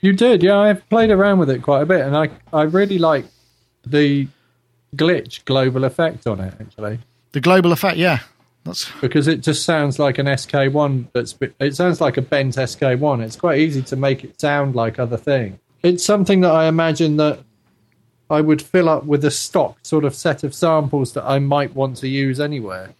You 0.00 0.12
did, 0.12 0.42
yeah. 0.42 0.58
I've 0.58 0.88
played 0.88 1.10
around 1.10 1.40
with 1.40 1.50
it 1.50 1.62
quite 1.62 1.82
a 1.82 1.86
bit, 1.86 2.00
and 2.00 2.16
I 2.16 2.30
I 2.52 2.62
really 2.62 2.98
like 2.98 3.26
the 3.86 4.28
glitch 4.96 5.44
global 5.44 5.84
effect 5.84 6.26
on 6.26 6.40
it 6.40 6.54
actually 6.58 6.98
The 7.32 7.40
global 7.40 7.72
effect, 7.72 7.98
yeah. 7.98 8.20
That's 8.64 8.90
because 9.00 9.28
it 9.28 9.40
just 9.40 9.64
sounds 9.64 9.98
like 9.98 10.18
an 10.18 10.26
SK1 10.26 11.06
that's 11.12 11.34
it 11.60 11.74
sounds 11.76 12.00
like 12.00 12.16
a 12.16 12.22
bent 12.22 12.56
SK1. 12.56 13.22
It's 13.22 13.36
quite 13.36 13.58
easy 13.58 13.82
to 13.82 13.96
make 13.96 14.24
it 14.24 14.40
sound 14.40 14.74
like 14.74 14.98
other 14.98 15.16
thing. 15.16 15.58
It's 15.82 16.04
something 16.04 16.40
that 16.40 16.50
I 16.52 16.66
imagine 16.66 17.16
that 17.18 17.40
I 18.30 18.40
would 18.40 18.60
fill 18.60 18.88
up 18.88 19.04
with 19.04 19.24
a 19.24 19.30
stock 19.30 19.78
sort 19.82 20.04
of 20.04 20.14
set 20.14 20.44
of 20.44 20.54
samples 20.54 21.14
that 21.14 21.24
I 21.24 21.38
might 21.38 21.74
want 21.74 21.96
to 21.98 22.08
use 22.08 22.40
anywhere. 22.40 22.94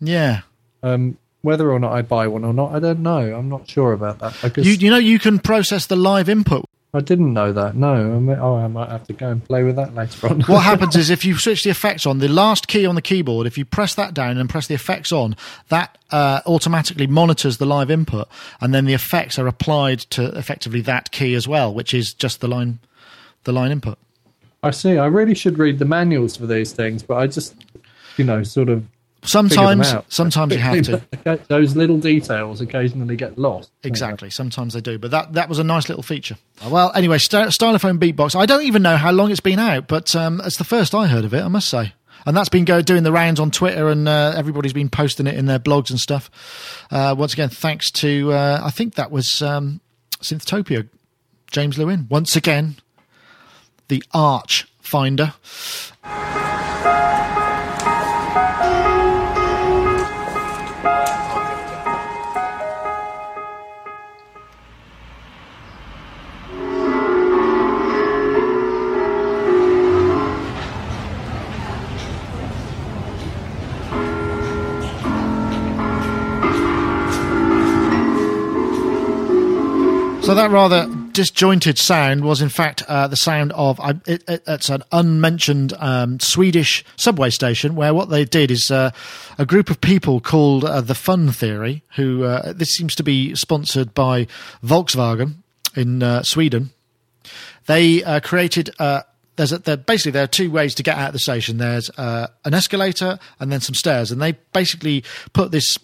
yeah. 0.00 0.42
Um, 0.82 1.16
whether 1.40 1.70
or 1.70 1.78
not 1.78 1.92
I 1.92 2.02
buy 2.02 2.26
one 2.26 2.44
or 2.44 2.52
not, 2.54 2.74
I 2.74 2.78
don't 2.78 3.00
know. 3.00 3.34
I'm 3.34 3.48
not 3.50 3.68
sure 3.68 3.92
about 3.92 4.18
that. 4.20 4.34
Because 4.42 4.66
You 4.66 4.74
you 4.74 4.90
know 4.90 4.98
you 4.98 5.18
can 5.18 5.38
process 5.38 5.86
the 5.86 5.96
live 5.96 6.28
input. 6.28 6.64
I 6.94 7.00
didn't 7.00 7.32
know 7.32 7.52
that. 7.52 7.74
No, 7.74 7.92
I 7.92 8.18
mean, 8.20 8.38
oh, 8.38 8.54
I 8.54 8.68
might 8.68 8.88
have 8.88 9.04
to 9.08 9.12
go 9.12 9.28
and 9.28 9.44
play 9.44 9.64
with 9.64 9.74
that 9.74 9.96
later 9.96 10.28
on. 10.28 10.42
What 10.42 10.62
happens 10.62 10.94
is 10.94 11.10
if 11.10 11.24
you 11.24 11.36
switch 11.36 11.64
the 11.64 11.70
effects 11.70 12.06
on, 12.06 12.18
the 12.18 12.28
last 12.28 12.68
key 12.68 12.86
on 12.86 12.94
the 12.94 13.02
keyboard, 13.02 13.48
if 13.48 13.58
you 13.58 13.64
press 13.64 13.96
that 13.96 14.14
down 14.14 14.38
and 14.38 14.48
press 14.48 14.68
the 14.68 14.74
effects 14.74 15.10
on, 15.10 15.34
that 15.70 15.98
uh, 16.12 16.40
automatically 16.46 17.08
monitors 17.08 17.58
the 17.58 17.66
live 17.66 17.90
input, 17.90 18.28
and 18.60 18.72
then 18.72 18.84
the 18.84 18.94
effects 18.94 19.40
are 19.40 19.48
applied 19.48 19.98
to 19.98 20.26
effectively 20.38 20.80
that 20.82 21.10
key 21.10 21.34
as 21.34 21.48
well, 21.48 21.74
which 21.74 21.92
is 21.92 22.14
just 22.14 22.40
the 22.40 22.46
line, 22.46 22.78
the 23.42 23.52
line 23.52 23.72
input. 23.72 23.98
I 24.62 24.70
see. 24.70 24.96
I 24.96 25.06
really 25.06 25.34
should 25.34 25.58
read 25.58 25.80
the 25.80 25.84
manuals 25.84 26.36
for 26.36 26.46
these 26.46 26.72
things, 26.72 27.02
but 27.02 27.16
I 27.16 27.26
just, 27.26 27.56
you 28.16 28.24
know, 28.24 28.44
sort 28.44 28.68
of. 28.68 28.86
Sometimes, 29.24 29.92
sometimes 30.08 30.52
you 30.52 30.58
have 30.58 30.82
to. 30.82 31.40
Those 31.48 31.74
little 31.76 31.98
details 31.98 32.60
occasionally 32.60 33.16
get 33.16 33.38
lost. 33.38 33.70
Exactly. 33.82 34.30
Sometimes 34.30 34.74
they 34.74 34.80
do, 34.80 34.98
but 34.98 35.10
that 35.10 35.32
that 35.32 35.48
was 35.48 35.58
a 35.58 35.64
nice 35.64 35.88
little 35.88 36.02
feature. 36.02 36.36
Well, 36.68 36.92
anyway, 36.94 37.18
St- 37.18 37.48
Stylophone 37.48 37.98
Beatbox. 37.98 38.36
I 38.36 38.46
don't 38.46 38.64
even 38.64 38.82
know 38.82 38.96
how 38.96 39.12
long 39.12 39.30
it's 39.30 39.40
been 39.40 39.58
out, 39.58 39.88
but 39.88 40.14
um, 40.14 40.40
it's 40.44 40.58
the 40.58 40.64
first 40.64 40.94
I 40.94 41.06
heard 41.06 41.24
of 41.24 41.32
it. 41.32 41.42
I 41.42 41.48
must 41.48 41.68
say, 41.68 41.94
and 42.26 42.36
that's 42.36 42.48
been 42.50 42.64
go- 42.64 42.82
doing 42.82 43.02
the 43.02 43.12
rounds 43.12 43.40
on 43.40 43.50
Twitter, 43.50 43.88
and 43.88 44.06
uh, 44.06 44.34
everybody's 44.36 44.72
been 44.74 44.90
posting 44.90 45.26
it 45.26 45.34
in 45.36 45.46
their 45.46 45.58
blogs 45.58 45.90
and 45.90 45.98
stuff. 45.98 46.30
Uh, 46.90 47.14
once 47.16 47.32
again, 47.32 47.48
thanks 47.48 47.90
to 47.92 48.32
uh, 48.32 48.60
I 48.62 48.70
think 48.70 48.94
that 48.96 49.10
was 49.10 49.40
um, 49.40 49.80
Synthtopia, 50.20 50.88
James 51.50 51.78
Lewin. 51.78 52.06
Once 52.10 52.36
again, 52.36 52.76
the 53.88 54.02
arch 54.12 54.66
finder. 54.80 55.32
So 80.24 80.34
that 80.34 80.50
rather 80.50 80.86
disjointed 81.12 81.76
sound 81.76 82.24
was, 82.24 82.40
in 82.40 82.48
fact, 82.48 82.82
uh, 82.88 83.08
the 83.08 83.16
sound 83.16 83.52
of 83.52 83.78
uh, 83.78 83.92
it, 84.06 84.24
it, 84.26 84.42
it's 84.46 84.70
an 84.70 84.82
unmentioned 84.90 85.74
um, 85.78 86.18
Swedish 86.18 86.82
subway 86.96 87.28
station 87.28 87.74
where 87.74 87.92
what 87.92 88.08
they 88.08 88.24
did 88.24 88.50
is 88.50 88.70
uh, 88.70 88.90
a 89.36 89.44
group 89.44 89.68
of 89.68 89.82
people 89.82 90.20
called 90.20 90.64
uh, 90.64 90.80
the 90.80 90.94
Fun 90.94 91.30
Theory, 91.30 91.82
who 91.96 92.24
uh, 92.24 92.54
this 92.54 92.70
seems 92.70 92.94
to 92.94 93.02
be 93.02 93.34
sponsored 93.34 93.92
by 93.92 94.26
Volkswagen 94.64 95.34
in 95.76 96.02
uh, 96.02 96.22
Sweden. 96.22 96.70
They 97.66 98.00
created. 98.22 98.70
There's 98.78 99.52
a, 99.52 99.58
there, 99.58 99.76
basically 99.76 100.12
there 100.12 100.24
are 100.24 100.28
two 100.28 100.50
ways 100.50 100.74
to 100.76 100.82
get 100.82 100.96
out 100.96 101.08
of 101.08 101.12
the 101.12 101.18
station. 101.18 101.58
There's 101.58 101.90
an 101.98 102.54
escalator 102.54 103.18
and 103.40 103.52
then 103.52 103.60
some 103.60 103.74
stairs, 103.74 104.10
and 104.10 104.22
they 104.22 104.32
basically 104.54 105.04
put 105.34 105.50
this 105.50 105.76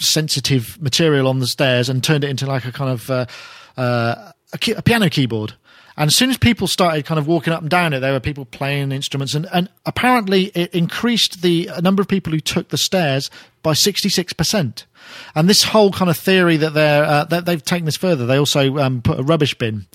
sensitive 0.00 0.80
material 0.80 1.28
on 1.28 1.38
the 1.38 1.46
stairs 1.46 1.88
and 1.88 2.02
turned 2.02 2.24
it 2.24 2.30
into 2.30 2.46
like 2.46 2.64
a 2.64 2.72
kind 2.72 2.90
of 2.90 3.10
uh, 3.10 3.26
uh, 3.76 4.32
a, 4.52 4.58
key, 4.58 4.72
a 4.72 4.82
piano 4.82 5.08
keyboard. 5.08 5.54
And 5.96 6.08
as 6.08 6.16
soon 6.16 6.30
as 6.30 6.38
people 6.38 6.66
started 6.66 7.04
kind 7.04 7.18
of 7.18 7.26
walking 7.26 7.52
up 7.52 7.60
and 7.60 7.70
down 7.70 7.92
it, 7.92 8.00
there 8.00 8.12
were 8.12 8.20
people 8.20 8.46
playing 8.46 8.92
instruments, 8.92 9.34
and, 9.34 9.46
and 9.52 9.68
apparently 9.84 10.44
it 10.54 10.74
increased 10.74 11.42
the 11.42 11.68
number 11.82 12.00
of 12.00 12.08
people 12.08 12.32
who 12.32 12.40
took 12.40 12.70
the 12.70 12.78
stairs 12.78 13.30
by 13.62 13.74
sixty 13.74 14.08
six 14.08 14.32
percent. 14.32 14.86
And 15.34 15.50
this 15.50 15.62
whole 15.62 15.92
kind 15.92 16.10
of 16.10 16.16
theory 16.16 16.56
that 16.56 16.72
they're 16.72 17.04
uh, 17.04 17.24
that 17.24 17.44
they've 17.44 17.62
taken 17.62 17.84
this 17.84 17.98
further, 17.98 18.24
they 18.24 18.38
also 18.38 18.78
um, 18.78 19.02
put 19.02 19.20
a 19.20 19.22
rubbish 19.22 19.54
bin 19.54 19.86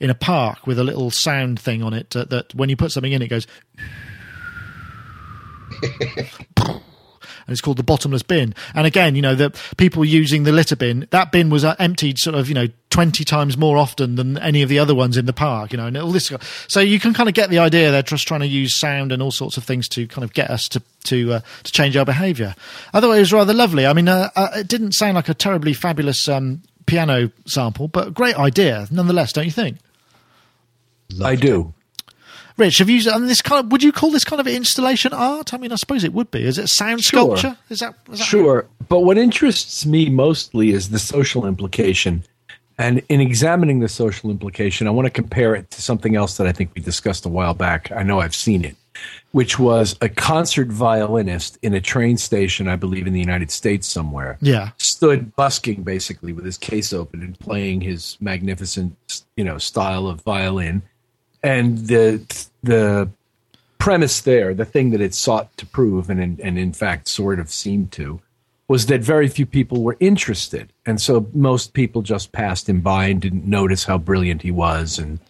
in 0.00 0.10
a 0.10 0.14
park 0.14 0.66
with 0.66 0.78
a 0.78 0.84
little 0.84 1.12
sound 1.12 1.60
thing 1.60 1.84
on 1.84 1.94
it 1.94 2.16
uh, 2.16 2.24
that 2.24 2.52
when 2.54 2.68
you 2.68 2.76
put 2.76 2.90
something 2.90 3.12
in, 3.12 3.22
it 3.22 3.28
goes. 3.28 3.46
and 7.46 7.52
it's 7.52 7.60
called 7.60 7.76
the 7.76 7.82
bottomless 7.82 8.22
bin. 8.22 8.54
And 8.74 8.86
again, 8.86 9.16
you 9.16 9.22
know, 9.22 9.34
the 9.34 9.50
people 9.76 10.04
using 10.04 10.44
the 10.44 10.52
litter 10.52 10.76
bin, 10.76 11.06
that 11.10 11.32
bin 11.32 11.50
was 11.50 11.64
uh, 11.64 11.74
emptied 11.78 12.18
sort 12.18 12.36
of, 12.36 12.48
you 12.48 12.54
know, 12.54 12.68
20 12.90 13.24
times 13.24 13.56
more 13.56 13.76
often 13.76 14.14
than 14.14 14.38
any 14.38 14.62
of 14.62 14.68
the 14.68 14.78
other 14.78 14.94
ones 14.94 15.16
in 15.16 15.26
the 15.26 15.32
park, 15.32 15.72
you 15.72 15.76
know, 15.76 15.86
and 15.86 15.96
all 15.96 16.12
this. 16.12 16.32
So 16.68 16.80
you 16.80 17.00
can 17.00 17.12
kind 17.12 17.28
of 17.28 17.34
get 17.34 17.50
the 17.50 17.58
idea 17.58 17.90
they're 17.90 18.02
just 18.02 18.28
trying 18.28 18.40
to 18.40 18.46
use 18.46 18.78
sound 18.78 19.10
and 19.10 19.20
all 19.20 19.32
sorts 19.32 19.56
of 19.56 19.64
things 19.64 19.88
to 19.88 20.06
kind 20.06 20.22
of 20.22 20.32
get 20.32 20.50
us 20.50 20.68
to, 20.68 20.82
to, 21.04 21.34
uh, 21.34 21.40
to 21.64 21.72
change 21.72 21.96
our 21.96 22.04
behavior. 22.04 22.54
Otherwise, 22.92 23.16
it 23.16 23.20
was 23.20 23.32
rather 23.32 23.54
lovely. 23.54 23.86
I 23.86 23.92
mean, 23.94 24.08
uh, 24.08 24.30
uh, 24.36 24.50
it 24.54 24.68
didn't 24.68 24.92
sound 24.92 25.16
like 25.16 25.28
a 25.28 25.34
terribly 25.34 25.74
fabulous, 25.74 26.28
um, 26.28 26.62
piano 26.86 27.30
sample, 27.46 27.88
but 27.88 28.14
great 28.14 28.36
idea 28.36 28.86
nonetheless, 28.90 29.32
don't 29.32 29.46
you 29.46 29.50
think? 29.50 29.78
I 31.22 31.36
do. 31.36 31.74
Rich, 32.56 32.78
have 32.78 32.88
you? 32.88 33.10
And 33.12 33.28
this 33.28 33.42
kind 33.42 33.64
of, 33.64 33.72
would 33.72 33.82
you 33.82 33.90
call 33.92 34.10
this 34.10 34.24
kind 34.24 34.40
of 34.40 34.46
installation 34.46 35.12
art? 35.12 35.52
I 35.52 35.56
mean, 35.58 35.72
I 35.72 35.74
suppose 35.76 36.04
it 36.04 36.12
would 36.12 36.30
be. 36.30 36.44
Is 36.44 36.58
it 36.58 36.68
sound 36.68 37.02
Sure. 37.02 37.36
sculpture? 37.36 37.58
Is 37.68 37.80
that, 37.80 37.94
is 38.12 38.20
that 38.20 38.24
Sure. 38.24 38.66
But 38.88 39.00
what 39.00 39.18
interests 39.18 39.84
me 39.84 40.08
mostly 40.08 40.70
is 40.70 40.90
the 40.90 40.98
social 40.98 41.46
implication. 41.46 42.22
And 42.78 43.02
in 43.08 43.20
examining 43.20 43.80
the 43.80 43.88
social 43.88 44.30
implication, 44.30 44.86
I 44.86 44.90
want 44.90 45.06
to 45.06 45.10
compare 45.10 45.54
it 45.54 45.70
to 45.70 45.82
something 45.82 46.16
else 46.16 46.36
that 46.36 46.46
I 46.46 46.52
think 46.52 46.70
we 46.74 46.82
discussed 46.82 47.24
a 47.24 47.28
while 47.28 47.54
back. 47.54 47.90
I 47.92 48.02
know 48.02 48.20
I've 48.20 48.34
seen 48.34 48.64
it, 48.64 48.76
which 49.32 49.58
was 49.58 49.96
a 50.00 50.08
concert 50.08 50.68
violinist 50.68 51.58
in 51.62 51.72
a 51.74 51.80
train 51.80 52.16
station, 52.18 52.66
I 52.68 52.76
believe 52.76 53.06
in 53.06 53.12
the 53.12 53.20
United 53.20 53.50
States 53.52 53.86
somewhere. 53.88 54.38
Yeah. 54.40 54.70
Stood 54.78 55.34
busking 55.36 55.82
basically 55.82 56.32
with 56.32 56.44
his 56.44 56.58
case 56.58 56.92
open 56.92 57.22
and 57.22 57.38
playing 57.38 57.80
his 57.80 58.16
magnificent, 58.20 58.96
you 59.36 59.44
know, 59.44 59.58
style 59.58 60.06
of 60.08 60.20
violin. 60.22 60.82
And 61.44 61.78
the 61.86 62.22
the 62.62 63.10
premise 63.78 64.22
there, 64.22 64.54
the 64.54 64.64
thing 64.64 64.90
that 64.90 65.02
it 65.02 65.12
sought 65.14 65.54
to 65.58 65.66
prove, 65.66 66.08
and 66.08 66.18
in, 66.18 66.40
and 66.42 66.58
in 66.58 66.72
fact 66.72 67.06
sort 67.06 67.38
of 67.38 67.50
seemed 67.50 67.92
to, 67.92 68.18
was 68.66 68.86
that 68.86 69.02
very 69.02 69.28
few 69.28 69.44
people 69.44 69.82
were 69.82 69.98
interested, 70.00 70.72
and 70.86 70.98
so 70.98 71.26
most 71.34 71.74
people 71.74 72.00
just 72.00 72.32
passed 72.32 72.66
him 72.66 72.80
by 72.80 73.08
and 73.08 73.20
didn't 73.20 73.44
notice 73.44 73.84
how 73.84 73.98
brilliant 73.98 74.40
he 74.40 74.50
was, 74.50 74.98
and 74.98 75.20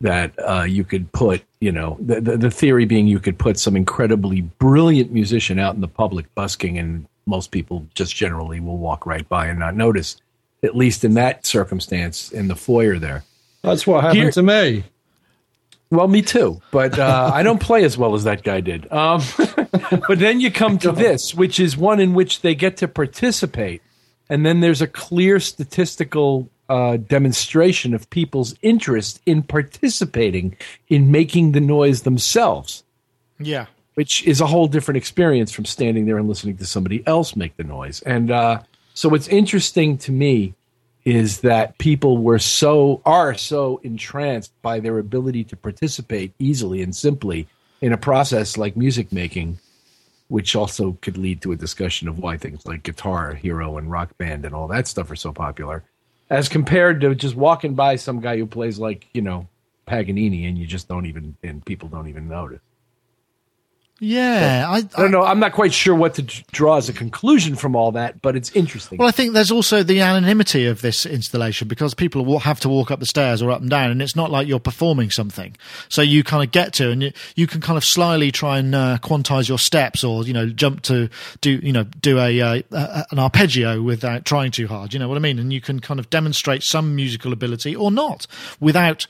that 0.00 0.32
uh, 0.38 0.62
you 0.62 0.84
could 0.84 1.10
put, 1.10 1.42
you 1.60 1.72
know, 1.72 1.96
the, 2.00 2.20
the 2.20 2.36
the 2.36 2.50
theory 2.50 2.84
being 2.84 3.08
you 3.08 3.18
could 3.18 3.36
put 3.36 3.58
some 3.58 3.76
incredibly 3.76 4.42
brilliant 4.42 5.10
musician 5.10 5.58
out 5.58 5.74
in 5.74 5.80
the 5.80 5.88
public 5.88 6.32
busking, 6.36 6.78
and 6.78 7.06
most 7.26 7.50
people 7.50 7.84
just 7.94 8.14
generally 8.14 8.60
will 8.60 8.78
walk 8.78 9.04
right 9.04 9.28
by 9.28 9.46
and 9.46 9.58
not 9.58 9.74
notice. 9.74 10.16
At 10.62 10.76
least 10.76 11.04
in 11.04 11.14
that 11.14 11.44
circumstance, 11.44 12.30
in 12.30 12.48
the 12.48 12.54
foyer 12.54 12.98
there. 12.98 13.24
That's 13.62 13.86
what 13.86 14.04
happened 14.04 14.22
Here- 14.22 14.30
to 14.32 14.42
me. 14.42 14.84
Well, 15.90 16.06
me 16.08 16.22
too, 16.22 16.60
but 16.70 16.98
uh, 16.98 17.30
I 17.34 17.42
don't 17.42 17.60
play 17.60 17.84
as 17.84 17.98
well 17.98 18.14
as 18.14 18.24
that 18.24 18.42
guy 18.42 18.60
did. 18.60 18.90
Um, 18.92 19.22
but 20.08 20.18
then 20.18 20.40
you 20.40 20.50
come 20.50 20.78
to 20.78 20.92
this, 20.92 21.34
which 21.34 21.58
is 21.58 21.76
one 21.76 21.98
in 22.00 22.14
which 22.14 22.42
they 22.42 22.54
get 22.54 22.76
to 22.78 22.88
participate, 22.88 23.82
and 24.28 24.46
then 24.46 24.60
there's 24.60 24.80
a 24.80 24.86
clear 24.86 25.40
statistical 25.40 26.48
uh, 26.68 26.96
demonstration 26.98 27.92
of 27.94 28.08
people's 28.10 28.54
interest 28.62 29.20
in 29.26 29.42
participating 29.42 30.56
in 30.88 31.10
making 31.10 31.50
the 31.52 31.60
noise 31.60 32.02
themselves, 32.02 32.84
Yeah. 33.40 33.66
which 33.94 34.24
is 34.24 34.40
a 34.40 34.46
whole 34.46 34.68
different 34.68 34.96
experience 34.98 35.50
from 35.50 35.64
standing 35.64 36.06
there 36.06 36.16
and 36.18 36.28
listening 36.28 36.56
to 36.58 36.66
somebody 36.66 37.02
else 37.08 37.34
make 37.34 37.56
the 37.56 37.64
noise. 37.64 38.00
And 38.02 38.30
uh, 38.30 38.60
so, 38.94 39.08
what's 39.08 39.26
interesting 39.26 39.98
to 39.98 40.12
me 40.12 40.54
is 41.10 41.40
that 41.40 41.76
people 41.78 42.18
were 42.18 42.38
so 42.38 43.02
are 43.04 43.34
so 43.34 43.80
entranced 43.82 44.52
by 44.62 44.78
their 44.78 45.00
ability 45.00 45.42
to 45.42 45.56
participate 45.56 46.32
easily 46.38 46.82
and 46.82 46.94
simply 46.94 47.48
in 47.80 47.92
a 47.92 47.96
process 47.96 48.56
like 48.56 48.76
music 48.76 49.10
making 49.10 49.58
which 50.28 50.54
also 50.54 50.96
could 51.00 51.18
lead 51.18 51.42
to 51.42 51.50
a 51.50 51.56
discussion 51.56 52.06
of 52.06 52.20
why 52.20 52.36
things 52.36 52.64
like 52.64 52.84
guitar 52.84 53.34
hero 53.34 53.76
and 53.76 53.90
rock 53.90 54.16
band 54.18 54.44
and 54.44 54.54
all 54.54 54.68
that 54.68 54.86
stuff 54.86 55.10
are 55.10 55.16
so 55.16 55.32
popular 55.32 55.82
as 56.30 56.48
compared 56.48 57.00
to 57.00 57.12
just 57.12 57.34
walking 57.34 57.74
by 57.74 57.96
some 57.96 58.20
guy 58.20 58.38
who 58.38 58.46
plays 58.46 58.78
like 58.78 59.08
you 59.12 59.20
know 59.20 59.48
paganini 59.86 60.46
and 60.46 60.56
you 60.56 60.64
just 60.64 60.86
don't 60.86 61.06
even 61.06 61.36
and 61.42 61.66
people 61.66 61.88
don't 61.88 62.08
even 62.08 62.28
notice 62.28 62.60
Yeah. 64.00 64.66
I, 64.68 64.76
i 64.78 64.80
don't 64.80 65.10
know 65.10 65.22
i'm 65.22 65.38
not 65.38 65.52
quite 65.52 65.74
sure 65.74 65.94
what 65.94 66.14
to 66.14 66.22
draw 66.22 66.78
as 66.78 66.88
a 66.88 66.92
conclusion 66.92 67.54
from 67.54 67.76
all 67.76 67.92
that 67.92 68.22
but 68.22 68.34
it's 68.34 68.50
interesting 68.52 68.98
Well, 68.98 69.08
I 69.08 69.10
think 69.12 69.34
there's 69.34 69.50
also 69.50 69.82
the 69.82 70.00
anonymity 70.00 70.66
of 70.66 70.80
this 70.80 71.04
installation 71.04 71.68
because 71.68 71.94
people 71.94 72.24
will 72.24 72.38
have 72.40 72.60
to 72.60 72.68
walk 72.68 72.90
up 72.90 72.98
the 72.98 73.06
stairs 73.06 73.42
or 73.42 73.50
up 73.50 73.60
and 73.60 73.68
down, 73.70 73.90
and 73.90 74.00
it's 74.02 74.16
not 74.16 74.30
like 74.30 74.48
you're 74.48 74.58
performing 74.60 75.10
something. 75.10 75.56
So 75.88 76.02
you 76.02 76.24
kind 76.24 76.42
of 76.42 76.50
get 76.50 76.72
to, 76.74 76.90
and 76.90 77.02
you, 77.02 77.12
you 77.36 77.46
can 77.46 77.60
kind 77.60 77.76
of 77.76 77.84
slyly 77.84 78.32
try 78.32 78.58
and 78.58 78.74
uh, 78.74 78.98
quantize 79.02 79.48
your 79.48 79.58
steps, 79.58 80.02
or 80.02 80.24
you 80.24 80.32
know, 80.32 80.48
jump 80.48 80.82
to 80.82 81.08
do, 81.40 81.60
you 81.62 81.72
know, 81.72 81.84
do 81.84 82.18
a, 82.18 82.40
uh, 82.40 82.62
a 82.72 83.06
an 83.10 83.18
arpeggio 83.18 83.82
without 83.82 84.24
trying 84.24 84.50
too 84.50 84.66
hard. 84.66 84.92
You 84.92 84.98
know 84.98 85.08
what 85.08 85.16
I 85.16 85.20
mean? 85.20 85.38
And 85.38 85.52
you 85.52 85.60
can 85.60 85.80
kind 85.80 86.00
of 86.00 86.10
demonstrate 86.10 86.62
some 86.62 86.96
musical 86.96 87.32
ability 87.32 87.76
or 87.76 87.90
not 87.90 88.26
without 88.60 89.06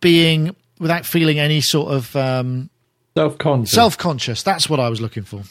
being 0.00 0.54
without 0.78 1.06
feeling 1.06 1.38
any 1.38 1.60
sort 1.60 1.92
of 1.92 2.14
um, 2.16 2.68
Self 3.16 3.38
conscious. 3.38 3.72
self 3.72 3.98
conscious. 3.98 4.42
That's 4.42 4.68
what 4.70 4.80
I 4.80 4.88
was 4.88 5.00
looking 5.00 5.22
for. 5.24 5.42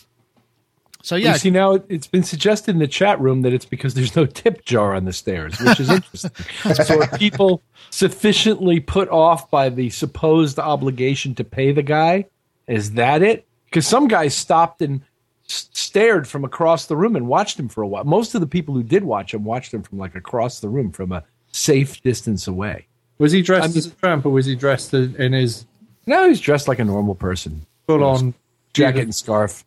So 1.03 1.15
yeah, 1.15 1.33
You 1.33 1.37
see 1.39 1.49
now 1.49 1.73
it- 1.73 1.85
it's 1.89 2.05
been 2.07 2.23
suggested 2.23 2.71
in 2.75 2.79
the 2.79 2.87
chat 2.87 3.19
room 3.19 3.41
that 3.41 3.53
it's 3.53 3.65
because 3.65 3.95
there's 3.95 4.15
no 4.15 4.25
tip 4.27 4.65
jar 4.65 4.93
on 4.95 5.05
the 5.05 5.13
stairs, 5.13 5.59
which 5.59 5.79
is 5.79 5.89
interesting. 5.89 6.31
so 6.75 7.01
are 7.01 7.17
people 7.17 7.61
sufficiently 7.89 8.79
put 8.79 9.09
off 9.09 9.49
by 9.49 9.69
the 9.69 9.89
supposed 9.89 10.59
obligation 10.59 11.33
to 11.35 11.43
pay 11.43 11.71
the 11.71 11.81
guy? 11.83 12.25
Is 12.67 12.91
that 12.93 13.21
it? 13.23 13.47
Because 13.65 13.87
some 13.87 14.07
guys 14.07 14.35
stopped 14.35 14.81
and 14.81 15.01
s- 15.49 15.69
stared 15.73 16.27
from 16.27 16.43
across 16.45 16.85
the 16.85 16.95
room 16.95 17.15
and 17.15 17.27
watched 17.27 17.59
him 17.59 17.67
for 17.67 17.81
a 17.81 17.87
while. 17.87 18.03
Most 18.03 18.35
of 18.35 18.41
the 18.41 18.47
people 18.47 18.73
who 18.75 18.83
did 18.83 19.03
watch 19.03 19.33
him 19.33 19.43
watched 19.43 19.73
him 19.73 19.81
from 19.83 19.97
like 19.97 20.15
across 20.15 20.59
the 20.59 20.69
room 20.69 20.91
from 20.91 21.11
a 21.11 21.23
safe 21.51 22.01
distance 22.03 22.47
away. 22.47 22.85
Was 23.17 23.31
he 23.31 23.41
dressed 23.41 23.69
I'm- 23.69 23.77
as 23.77 23.87
a 23.87 23.91
tramp 23.91 24.25
or 24.25 24.29
was 24.29 24.45
he 24.45 24.55
dressed 24.55 24.93
in 24.93 25.15
in 25.15 25.33
his 25.33 25.65
Now 26.05 26.27
he's 26.27 26.39
dressed 26.41 26.67
like 26.67 26.79
a 26.79 26.83
normal 26.85 27.15
person, 27.15 27.65
full 27.87 28.03
on 28.03 28.33
jacket 28.73 29.01
and 29.03 29.15
scarf. 29.15 29.63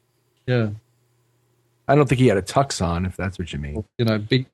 Yeah. 0.47 0.70
I 1.87 1.95
don't 1.95 2.09
think 2.09 2.20
he 2.20 2.26
had 2.28 2.39
a 2.39 2.43
tux 2.43 2.85
on, 2.85 3.05
if 3.07 3.16
that's 3.16 3.39
what 3.39 3.53
you 3.53 3.59
mean. 3.59 3.85
You 3.99 4.05
know, 4.07 4.18
big. 4.18 4.47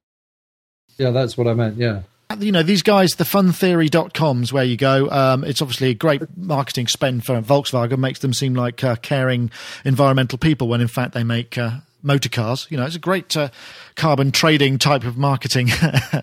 Yeah, 0.99 1.11
that's 1.11 1.37
what 1.39 1.47
I 1.47 1.55
meant. 1.55 1.77
Yeah. 1.77 2.03
you 2.39 2.53
know 2.53 2.63
these 2.63 2.83
guys 2.83 3.11
the 3.13 3.25
funtheory.com's 3.25 4.53
where 4.53 4.63
you 4.65 4.77
go 4.77 5.09
um, 5.11 5.43
it's 5.45 5.61
obviously 5.63 5.89
a 5.91 5.95
great 5.95 6.23
marketing 6.37 6.87
spend 6.87 7.25
for 7.25 7.41
volkswagen 7.41 7.99
makes 7.99 8.21
them 8.21 8.33
seem 8.33 8.55
like 8.55 8.85
uh, 8.85 8.95
caring 8.97 9.51
environmental 9.85 10.39
people 10.39 10.69
when 10.69 10.81
in 10.81 10.87
fact 10.87 11.13
they 11.13 11.25
make 11.25 11.59
uh, 11.59 11.79
motor 12.03 12.29
cars 12.29 12.69
you 12.71 12.77
know 12.77 12.85
it's 12.87 12.95
a 12.95 13.01
great 13.01 13.37
uh, 13.37 13.49
carbon 13.97 14.31
trading 14.31 14.79
type 14.79 15.03
of 15.05 15.17
marketing 15.17 15.71
um, 16.13 16.23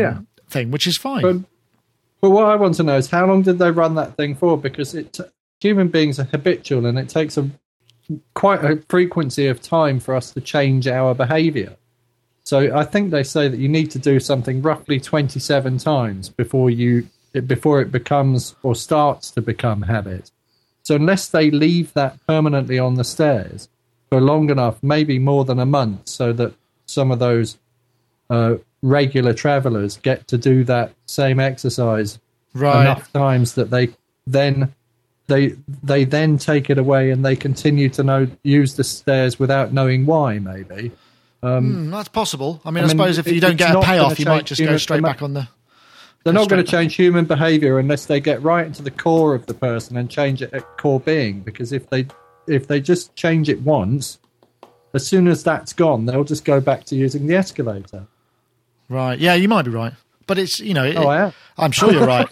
Yeah. 0.00 0.18
thing 0.48 0.70
which 0.70 0.86
is 0.86 0.96
fine 0.96 1.22
But, 1.22 1.36
but 2.24 2.30
what 2.30 2.46
I 2.46 2.56
want 2.56 2.74
to 2.76 2.82
know 2.82 2.96
is 2.96 3.10
how 3.10 3.26
long 3.26 3.42
did 3.42 3.58
they 3.58 3.70
run 3.70 3.96
that 3.96 4.16
thing 4.16 4.34
for? 4.34 4.56
Because 4.56 4.94
it 4.94 5.20
human 5.60 5.88
beings 5.88 6.18
are 6.18 6.24
habitual, 6.24 6.86
and 6.86 6.98
it 6.98 7.10
takes 7.10 7.36
a 7.36 7.50
quite 8.32 8.64
a 8.64 8.82
frequency 8.88 9.46
of 9.46 9.60
time 9.60 10.00
for 10.00 10.14
us 10.14 10.30
to 10.30 10.40
change 10.40 10.88
our 10.88 11.14
behaviour. 11.14 11.76
So 12.42 12.74
I 12.74 12.84
think 12.84 13.10
they 13.10 13.24
say 13.24 13.48
that 13.48 13.58
you 13.58 13.68
need 13.68 13.90
to 13.90 13.98
do 13.98 14.18
something 14.20 14.62
roughly 14.62 14.98
twenty-seven 14.98 15.76
times 15.76 16.30
before 16.30 16.70
you 16.70 17.06
it, 17.34 17.46
before 17.46 17.82
it 17.82 17.92
becomes 17.92 18.54
or 18.62 18.74
starts 18.74 19.30
to 19.32 19.42
become 19.42 19.82
habit. 19.82 20.30
So 20.82 20.94
unless 20.94 21.28
they 21.28 21.50
leave 21.50 21.92
that 21.92 22.26
permanently 22.26 22.78
on 22.78 22.94
the 22.94 23.04
stairs 23.04 23.68
for 24.08 24.18
long 24.18 24.48
enough, 24.48 24.82
maybe 24.82 25.18
more 25.18 25.44
than 25.44 25.58
a 25.58 25.66
month, 25.66 26.08
so 26.08 26.32
that 26.32 26.54
some 26.86 27.10
of 27.10 27.18
those 27.18 27.58
uh, 28.30 28.54
regular 28.84 29.32
travelers 29.32 29.96
get 29.96 30.28
to 30.28 30.36
do 30.36 30.62
that 30.62 30.92
same 31.06 31.40
exercise 31.40 32.18
right. 32.52 32.82
enough 32.82 33.10
times 33.14 33.54
that 33.54 33.70
they 33.70 33.88
then 34.26 34.74
they 35.26 35.54
they 35.82 36.04
then 36.04 36.36
take 36.36 36.68
it 36.68 36.76
away 36.76 37.10
and 37.10 37.24
they 37.24 37.34
continue 37.34 37.88
to 37.88 38.02
know 38.02 38.28
use 38.42 38.76
the 38.76 38.84
stairs 38.84 39.38
without 39.38 39.72
knowing 39.72 40.04
why 40.04 40.38
maybe. 40.38 40.92
Mm, 41.42 41.90
that's 41.90 42.08
possible. 42.08 42.60
I 42.64 42.70
mean 42.70 42.84
i, 42.84 42.86
mean, 42.86 42.90
suppose 42.90 43.18
if 43.18 43.26
it- 43.26 43.34
you 43.34 43.40
don't 43.40 43.56
get 43.56 43.74
a 43.74 43.80
payoff 43.80 44.18
you 44.20 44.26
might 44.26 44.44
just 44.44 44.62
go 44.62 44.76
straight 44.76 45.02
back 45.02 45.22
on 45.22 45.32
the 45.32 45.48
they're 46.22 46.32
not 46.32 46.48
going 46.48 46.64
to 46.64 46.70
change 46.70 46.94
human 46.94 47.26
behavior 47.26 47.78
unless 47.78 48.06
they 48.06 48.18
get 48.18 48.42
right 48.42 48.66
into 48.66 48.82
the 48.82 48.90
core 48.90 49.34
of 49.34 49.44
the 49.44 49.52
person 49.52 49.98
and 49.98 50.10
change 50.10 50.40
it 50.40 50.52
at 50.54 50.62
core 50.78 51.00
being 51.00 51.40
because 51.40 51.72
if 51.72 51.88
they 51.90 52.06
if 52.46 52.66
they 52.66 52.80
just 52.80 53.14
change 53.14 53.48
it 53.50 53.60
once 53.60 54.18
as 54.94 55.06
soon 55.06 55.26
as 55.28 55.42
that's 55.42 55.74
gone 55.74 56.06
they'll 56.06 56.24
just 56.24 56.46
go 56.46 56.60
back 56.60 56.84
to 56.84 56.96
using 56.96 57.26
the 57.26 57.34
escalator 57.34 58.06
Right. 58.88 59.18
Yeah, 59.18 59.34
you 59.34 59.48
might 59.48 59.62
be 59.64 59.70
right. 59.70 59.92
But 60.26 60.38
it's, 60.38 60.58
you 60.60 60.72
know, 60.74 60.84
it, 60.84 60.96
Oh, 60.96 61.10
am. 61.10 61.32
I'm 61.58 61.70
sure 61.70 61.92
you're 61.92 62.06
right. 62.06 62.28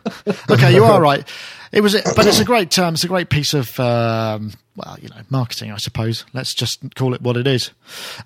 okay, 0.50 0.74
you 0.74 0.84
are 0.84 1.00
right. 1.00 1.26
It 1.72 1.82
was, 1.82 1.94
but 2.16 2.26
it's 2.26 2.38
a 2.40 2.44
great, 2.44 2.78
um, 2.78 2.94
it's 2.94 3.04
a 3.04 3.08
great 3.08 3.28
piece 3.30 3.52
of, 3.52 3.78
um, 3.80 4.52
well, 4.76 4.96
you 5.02 5.08
know, 5.08 5.16
marketing, 5.28 5.70
I 5.72 5.76
suppose. 5.76 6.24
Let's 6.32 6.54
just 6.54 6.80
call 6.94 7.14
it 7.14 7.20
what 7.20 7.36
it 7.36 7.46
is. 7.46 7.70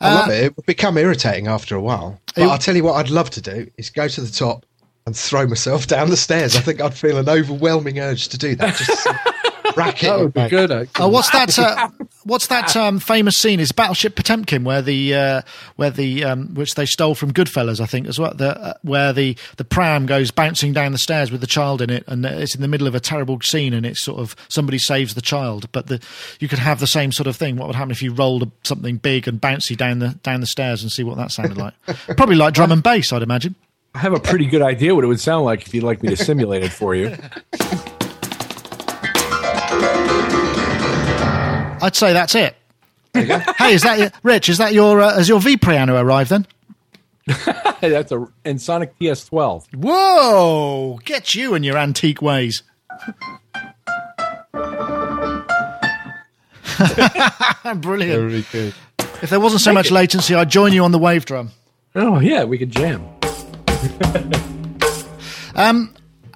I 0.00 0.14
love 0.14 0.28
Uh, 0.28 0.32
it. 0.32 0.44
It 0.44 0.56
would 0.56 0.66
become 0.66 0.96
irritating 0.98 1.46
after 1.48 1.74
a 1.74 1.80
while. 1.80 2.20
But 2.36 2.42
It- 2.44 2.46
I'll 2.48 2.58
tell 2.58 2.76
you 2.76 2.84
what 2.84 2.94
I'd 2.94 3.10
love 3.10 3.30
to 3.30 3.40
do 3.40 3.68
is 3.76 3.90
go 3.90 4.06
to 4.06 4.20
the 4.20 4.30
top 4.30 4.64
and 5.06 5.16
throw 5.16 5.46
myself 5.46 5.86
down 5.88 6.10
the 6.10 6.16
stairs. 6.16 6.54
I 6.56 6.60
think 6.60 6.80
I'd 6.80 6.94
feel 6.94 7.16
an 7.18 7.28
overwhelming 7.28 7.98
urge 7.98 8.28
to 8.28 8.38
do 8.38 8.54
that. 8.56 8.76
Just 9.86 9.98
to 9.98 10.02
rack 10.02 10.02
it. 10.02 10.06
that 10.06 10.18
would 10.18 10.34
be 10.34 10.48
good 10.48 10.70
actually. 10.70 11.04
Oh, 11.04 11.08
what's 11.08 11.30
that? 11.30 11.48
Uh, 11.68 11.90
what's 12.24 12.46
that 12.48 12.76
um, 12.76 12.98
famous 12.98 13.36
scene? 13.36 13.58
Is 13.60 13.72
Battleship 13.72 14.14
Potemkin, 14.14 14.64
where 14.64 14.80
the 14.80 15.14
uh, 15.14 15.42
where 15.76 15.90
the 15.90 16.24
um, 16.24 16.54
which 16.54 16.74
they 16.74 16.86
stole 16.86 17.14
from 17.14 17.32
Goodfellas, 17.32 17.80
I 17.80 17.86
think, 17.86 18.06
as 18.06 18.18
well. 18.18 18.32
The, 18.34 18.58
uh, 18.58 18.74
where 18.82 19.12
the 19.12 19.36
the 19.56 19.64
pram 19.64 20.06
goes 20.06 20.30
bouncing 20.30 20.72
down 20.72 20.92
the 20.92 20.98
stairs 20.98 21.30
with 21.30 21.40
the 21.40 21.46
child 21.46 21.82
in 21.82 21.90
it, 21.90 22.04
and 22.06 22.24
it's 22.24 22.54
in 22.54 22.62
the 22.62 22.68
middle 22.68 22.86
of 22.86 22.94
a 22.94 23.00
terrible 23.00 23.38
scene, 23.42 23.72
and 23.72 23.84
it's 23.84 24.02
sort 24.02 24.20
of 24.20 24.36
somebody 24.48 24.78
saves 24.78 25.14
the 25.14 25.20
child. 25.20 25.70
But 25.72 25.88
the 25.88 26.02
you 26.40 26.48
could 26.48 26.58
have 26.58 26.80
the 26.80 26.86
same 26.86 27.12
sort 27.12 27.26
of 27.26 27.36
thing. 27.36 27.56
What 27.56 27.66
would 27.66 27.76
happen 27.76 27.90
if 27.90 28.02
you 28.02 28.12
rolled 28.12 28.50
something 28.64 28.96
big 28.96 29.26
and 29.26 29.40
bouncy 29.40 29.76
down 29.76 29.98
the 29.98 30.18
down 30.22 30.40
the 30.40 30.46
stairs 30.46 30.82
and 30.82 30.92
see 30.92 31.04
what 31.04 31.16
that 31.16 31.32
sounded 31.32 31.56
like? 31.56 31.74
Probably 32.16 32.36
like 32.36 32.54
drum 32.54 32.72
and 32.72 32.82
bass, 32.82 33.12
I'd 33.12 33.22
imagine. 33.22 33.54
I 33.94 34.00
have 34.00 34.12
a 34.12 34.20
pretty 34.20 34.46
good 34.46 34.62
idea 34.62 34.94
what 34.94 35.04
it 35.04 35.08
would 35.08 35.20
sound 35.20 35.44
like 35.44 35.66
if 35.66 35.74
you'd 35.74 35.84
like 35.84 36.02
me 36.02 36.10
to 36.10 36.16
simulate 36.16 36.62
it 36.62 36.72
for 36.72 36.94
you. 36.94 37.16
I'd 41.80 41.94
say 41.94 42.12
that's 42.12 42.34
it. 42.34 42.56
hey, 43.14 43.74
is 43.74 43.82
that 43.82 44.14
Rich? 44.22 44.48
Is 44.48 44.58
that 44.58 44.72
your 44.72 45.00
uh, 45.00 45.14
has 45.14 45.28
your 45.28 45.40
V 45.40 45.56
piano 45.56 45.96
arrived 45.96 46.30
then? 46.30 46.46
That's 47.80 48.10
a 48.12 48.26
Ensoniq 48.44 48.90
TS12. 49.00 49.74
Whoa! 49.74 50.98
Get 51.04 51.34
you 51.34 51.54
and 51.54 51.64
your 51.64 51.76
antique 51.76 52.22
ways. 52.22 52.62
Brilliant. 57.76 58.46
If 59.20 59.30
there 59.30 59.40
wasn't 59.40 59.62
so 59.62 59.72
much 59.72 59.90
latency, 59.90 60.34
I'd 60.34 60.48
join 60.48 60.72
you 60.72 60.84
on 60.84 60.92
the 60.92 60.98
wave 60.98 61.24
drum. 61.24 61.50
Oh 61.94 62.18
yeah, 62.18 62.44
we 62.44 62.56
could 62.56 62.70
jam. 62.70 63.06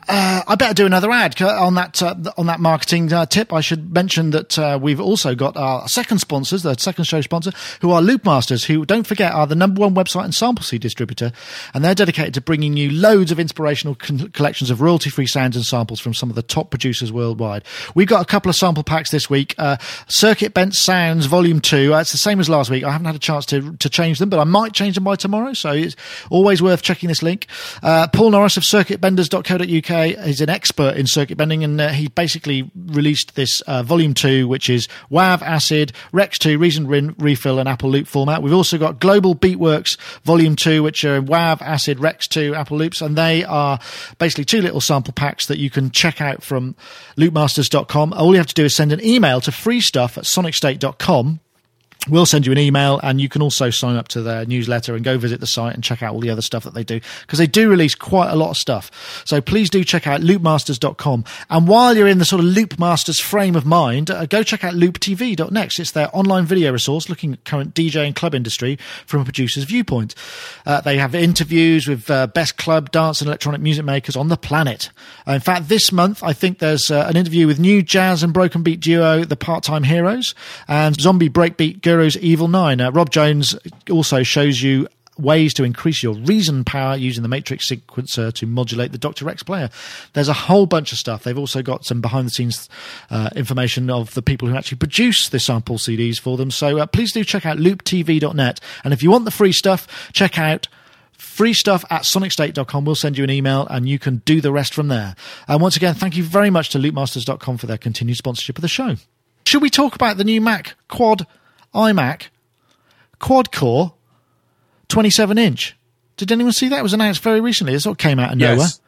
Uh, 0.08 0.42
I 0.46 0.54
better 0.56 0.74
do 0.74 0.86
another 0.86 1.10
ad 1.10 1.40
on 1.40 1.74
that 1.74 2.02
uh, 2.02 2.14
on 2.36 2.46
that 2.46 2.60
marketing 2.60 3.12
uh, 3.12 3.26
tip. 3.26 3.52
I 3.52 3.60
should 3.60 3.92
mention 3.92 4.30
that 4.30 4.58
uh, 4.58 4.78
we've 4.80 5.00
also 5.00 5.34
got 5.34 5.56
our 5.56 5.86
second 5.88 6.18
sponsors, 6.18 6.62
the 6.62 6.74
second 6.74 7.04
show 7.04 7.20
sponsor, 7.20 7.52
who 7.80 7.92
are 7.92 8.02
Loopmasters, 8.02 8.64
who 8.64 8.84
don't 8.84 9.06
forget 9.06 9.32
are 9.32 9.46
the 9.46 9.54
number 9.54 9.80
one 9.80 9.94
website 9.94 10.24
and 10.24 10.34
sample 10.34 10.64
CD 10.64 10.82
distributor, 10.82 11.32
and 11.72 11.84
they're 11.84 11.94
dedicated 11.94 12.34
to 12.34 12.40
bringing 12.40 12.76
you 12.76 12.90
loads 12.90 13.30
of 13.30 13.38
inspirational 13.38 13.94
con- 13.94 14.30
collections 14.30 14.70
of 14.70 14.80
royalty-free 14.80 15.26
sounds 15.26 15.54
and 15.54 15.64
samples 15.64 16.00
from 16.00 16.14
some 16.14 16.30
of 16.30 16.36
the 16.36 16.42
top 16.42 16.70
producers 16.70 17.12
worldwide. 17.12 17.62
We've 17.94 18.08
got 18.08 18.22
a 18.22 18.26
couple 18.26 18.50
of 18.50 18.56
sample 18.56 18.82
packs 18.82 19.10
this 19.10 19.30
week. 19.30 19.54
Uh, 19.56 19.76
Circuit 20.08 20.52
Bent 20.52 20.74
Sounds 20.74 21.26
Volume 21.26 21.60
Two. 21.60 21.94
Uh, 21.94 22.00
it's 22.00 22.12
the 22.12 22.18
same 22.18 22.40
as 22.40 22.48
last 22.48 22.70
week. 22.70 22.82
I 22.82 22.90
haven't 22.90 23.06
had 23.06 23.14
a 23.14 23.20
chance 23.20 23.46
to 23.46 23.76
to 23.76 23.88
change 23.88 24.18
them, 24.18 24.30
but 24.30 24.40
I 24.40 24.44
might 24.44 24.72
change 24.72 24.96
them 24.96 25.04
by 25.04 25.14
tomorrow. 25.14 25.52
So 25.52 25.70
it's 25.70 25.94
always 26.28 26.60
worth 26.60 26.82
checking 26.82 27.08
this 27.08 27.22
link. 27.22 27.46
Paul 27.82 28.30
Norris 28.30 28.56
of 28.56 28.64
CircuitBenders.co.uk 28.64 29.91
is 30.00 30.40
an 30.40 30.48
expert 30.48 30.96
in 30.96 31.06
circuit 31.06 31.36
bending, 31.36 31.64
and 31.64 31.80
uh, 31.80 31.88
he 31.88 32.08
basically 32.08 32.70
released 32.74 33.34
this 33.34 33.60
uh, 33.62 33.82
Volume 33.82 34.14
Two, 34.14 34.48
which 34.48 34.68
is 34.68 34.88
WAV, 35.10 35.42
Acid, 35.42 35.92
Rex 36.12 36.38
Two, 36.38 36.58
Reason 36.58 36.86
Rin, 36.86 37.14
Refill, 37.18 37.58
and 37.58 37.68
Apple 37.68 37.90
Loop 37.90 38.06
format. 38.06 38.42
We've 38.42 38.52
also 38.52 38.78
got 38.78 39.00
Global 39.00 39.34
Beatworks 39.34 39.98
Volume 40.24 40.56
Two, 40.56 40.82
which 40.82 41.04
are 41.04 41.20
WAV, 41.20 41.62
Acid, 41.62 42.00
Rex 42.00 42.26
Two, 42.26 42.54
Apple 42.54 42.78
Loops, 42.78 43.00
and 43.00 43.16
they 43.16 43.44
are 43.44 43.78
basically 44.18 44.44
two 44.44 44.62
little 44.62 44.80
sample 44.80 45.12
packs 45.12 45.46
that 45.46 45.58
you 45.58 45.70
can 45.70 45.90
check 45.90 46.20
out 46.20 46.42
from 46.42 46.74
loopmasters.com. 47.16 48.12
All 48.12 48.32
you 48.32 48.38
have 48.38 48.46
to 48.46 48.54
do 48.54 48.64
is 48.64 48.74
send 48.74 48.92
an 48.92 49.04
email 49.04 49.40
to 49.42 49.50
freestuff 49.50 50.18
at 50.18 50.24
sonicstate.com 50.24 51.40
We'll 52.08 52.26
send 52.26 52.46
you 52.46 52.52
an 52.52 52.58
email 52.58 52.98
and 53.04 53.20
you 53.20 53.28
can 53.28 53.42
also 53.42 53.70
sign 53.70 53.94
up 53.94 54.08
to 54.08 54.22
their 54.22 54.44
newsletter 54.44 54.96
and 54.96 55.04
go 55.04 55.18
visit 55.18 55.38
the 55.38 55.46
site 55.46 55.74
and 55.74 55.84
check 55.84 56.02
out 56.02 56.12
all 56.14 56.20
the 56.20 56.30
other 56.30 56.42
stuff 56.42 56.64
that 56.64 56.74
they 56.74 56.82
do 56.82 57.00
because 57.20 57.38
they 57.38 57.46
do 57.46 57.68
release 57.70 57.94
quite 57.94 58.30
a 58.30 58.34
lot 58.34 58.50
of 58.50 58.56
stuff. 58.56 59.22
So 59.24 59.40
please 59.40 59.70
do 59.70 59.84
check 59.84 60.08
out 60.08 60.20
loopmasters.com. 60.20 61.24
And 61.48 61.68
while 61.68 61.96
you're 61.96 62.08
in 62.08 62.18
the 62.18 62.24
sort 62.24 62.42
of 62.42 62.50
Loopmasters 62.50 63.22
frame 63.22 63.54
of 63.54 63.64
mind, 63.64 64.10
uh, 64.10 64.26
go 64.26 64.42
check 64.42 64.64
out 64.64 64.74
looptv.net. 64.74 65.78
It's 65.78 65.92
their 65.92 66.14
online 66.14 66.44
video 66.44 66.72
resource 66.72 67.08
looking 67.08 67.34
at 67.34 67.44
current 67.44 67.72
DJ 67.72 68.04
and 68.04 68.16
club 68.16 68.34
industry 68.34 68.78
from 69.06 69.20
a 69.20 69.24
producer's 69.24 69.62
viewpoint. 69.64 70.16
Uh, 70.66 70.80
they 70.80 70.98
have 70.98 71.14
interviews 71.14 71.86
with 71.86 72.10
uh, 72.10 72.26
best 72.26 72.56
club, 72.56 72.90
dance 72.90 73.20
and 73.20 73.28
electronic 73.28 73.60
music 73.60 73.84
makers 73.84 74.16
on 74.16 74.26
the 74.26 74.36
planet. 74.36 74.90
In 75.26 75.40
fact, 75.40 75.68
this 75.68 75.92
month, 75.92 76.22
I 76.24 76.32
think 76.32 76.58
there's 76.58 76.90
uh, 76.90 77.06
an 77.08 77.16
interview 77.16 77.46
with 77.46 77.60
new 77.60 77.80
jazz 77.80 78.24
and 78.24 78.32
broken 78.32 78.64
beat 78.64 78.80
duo, 78.80 79.24
the 79.24 79.36
Part-Time 79.36 79.84
Heroes 79.84 80.34
and 80.66 81.00
zombie 81.00 81.30
breakbeat 81.30 81.80
Guru's 81.92 82.16
Evil 82.16 82.48
Nine. 82.48 82.80
Uh, 82.80 82.90
Rob 82.90 83.10
Jones 83.10 83.54
also 83.90 84.22
shows 84.22 84.62
you 84.62 84.88
ways 85.18 85.52
to 85.52 85.62
increase 85.62 86.02
your 86.02 86.14
reason 86.14 86.64
power 86.64 86.96
using 86.96 87.22
the 87.22 87.28
Matrix 87.28 87.68
sequencer 87.68 88.32
to 88.32 88.46
modulate 88.46 88.92
the 88.92 88.98
Dr. 88.98 89.26
Rex 89.26 89.42
player. 89.42 89.68
There's 90.14 90.28
a 90.28 90.32
whole 90.32 90.64
bunch 90.64 90.92
of 90.92 90.96
stuff. 90.96 91.22
They've 91.22 91.36
also 91.36 91.60
got 91.60 91.84
some 91.84 92.00
behind 92.00 92.26
the 92.26 92.30
scenes 92.30 92.70
uh, 93.10 93.28
information 93.36 93.90
of 93.90 94.14
the 94.14 94.22
people 94.22 94.48
who 94.48 94.56
actually 94.56 94.78
produce 94.78 95.28
the 95.28 95.38
sample 95.38 95.76
CDs 95.76 96.18
for 96.18 96.38
them. 96.38 96.50
So 96.50 96.78
uh, 96.78 96.86
please 96.86 97.12
do 97.12 97.24
check 97.24 97.44
out 97.44 97.58
looptv.net. 97.58 98.60
And 98.84 98.94
if 98.94 99.02
you 99.02 99.10
want 99.10 99.26
the 99.26 99.30
free 99.30 99.52
stuff, 99.52 100.10
check 100.14 100.38
out 100.38 100.68
free 101.12 101.52
stuff 101.52 101.84
at 101.90 102.04
sonicstate.com. 102.04 102.86
We'll 102.86 102.94
send 102.94 103.18
you 103.18 103.24
an 103.24 103.30
email 103.30 103.66
and 103.68 103.86
you 103.86 103.98
can 103.98 104.22
do 104.24 104.40
the 104.40 104.50
rest 104.50 104.72
from 104.72 104.88
there. 104.88 105.14
And 105.46 105.60
once 105.60 105.76
again, 105.76 105.94
thank 105.94 106.16
you 106.16 106.22
very 106.22 106.48
much 106.48 106.70
to 106.70 106.78
loopmasters.com 106.78 107.58
for 107.58 107.66
their 107.66 107.76
continued 107.76 108.16
sponsorship 108.16 108.56
of 108.56 108.62
the 108.62 108.68
show. 108.68 108.96
Should 109.44 109.60
we 109.60 109.68
talk 109.68 109.94
about 109.94 110.16
the 110.16 110.24
new 110.24 110.40
Mac 110.40 110.74
Quad 110.88 111.26
iMac 111.74 112.28
quad 113.18 113.52
core 113.52 113.94
27 114.88 115.38
inch? 115.38 115.76
Did 116.16 116.30
anyone 116.32 116.52
see 116.52 116.68
that? 116.68 116.78
It 116.78 116.82
was 116.82 116.92
announced 116.92 117.22
very 117.22 117.40
recently. 117.40 117.74
It 117.74 117.80
sort 117.80 117.94
of 117.94 117.98
came 117.98 118.18
out 118.18 118.32
of 118.32 118.38
nowhere. 118.38 118.56
Yes. 118.58 118.80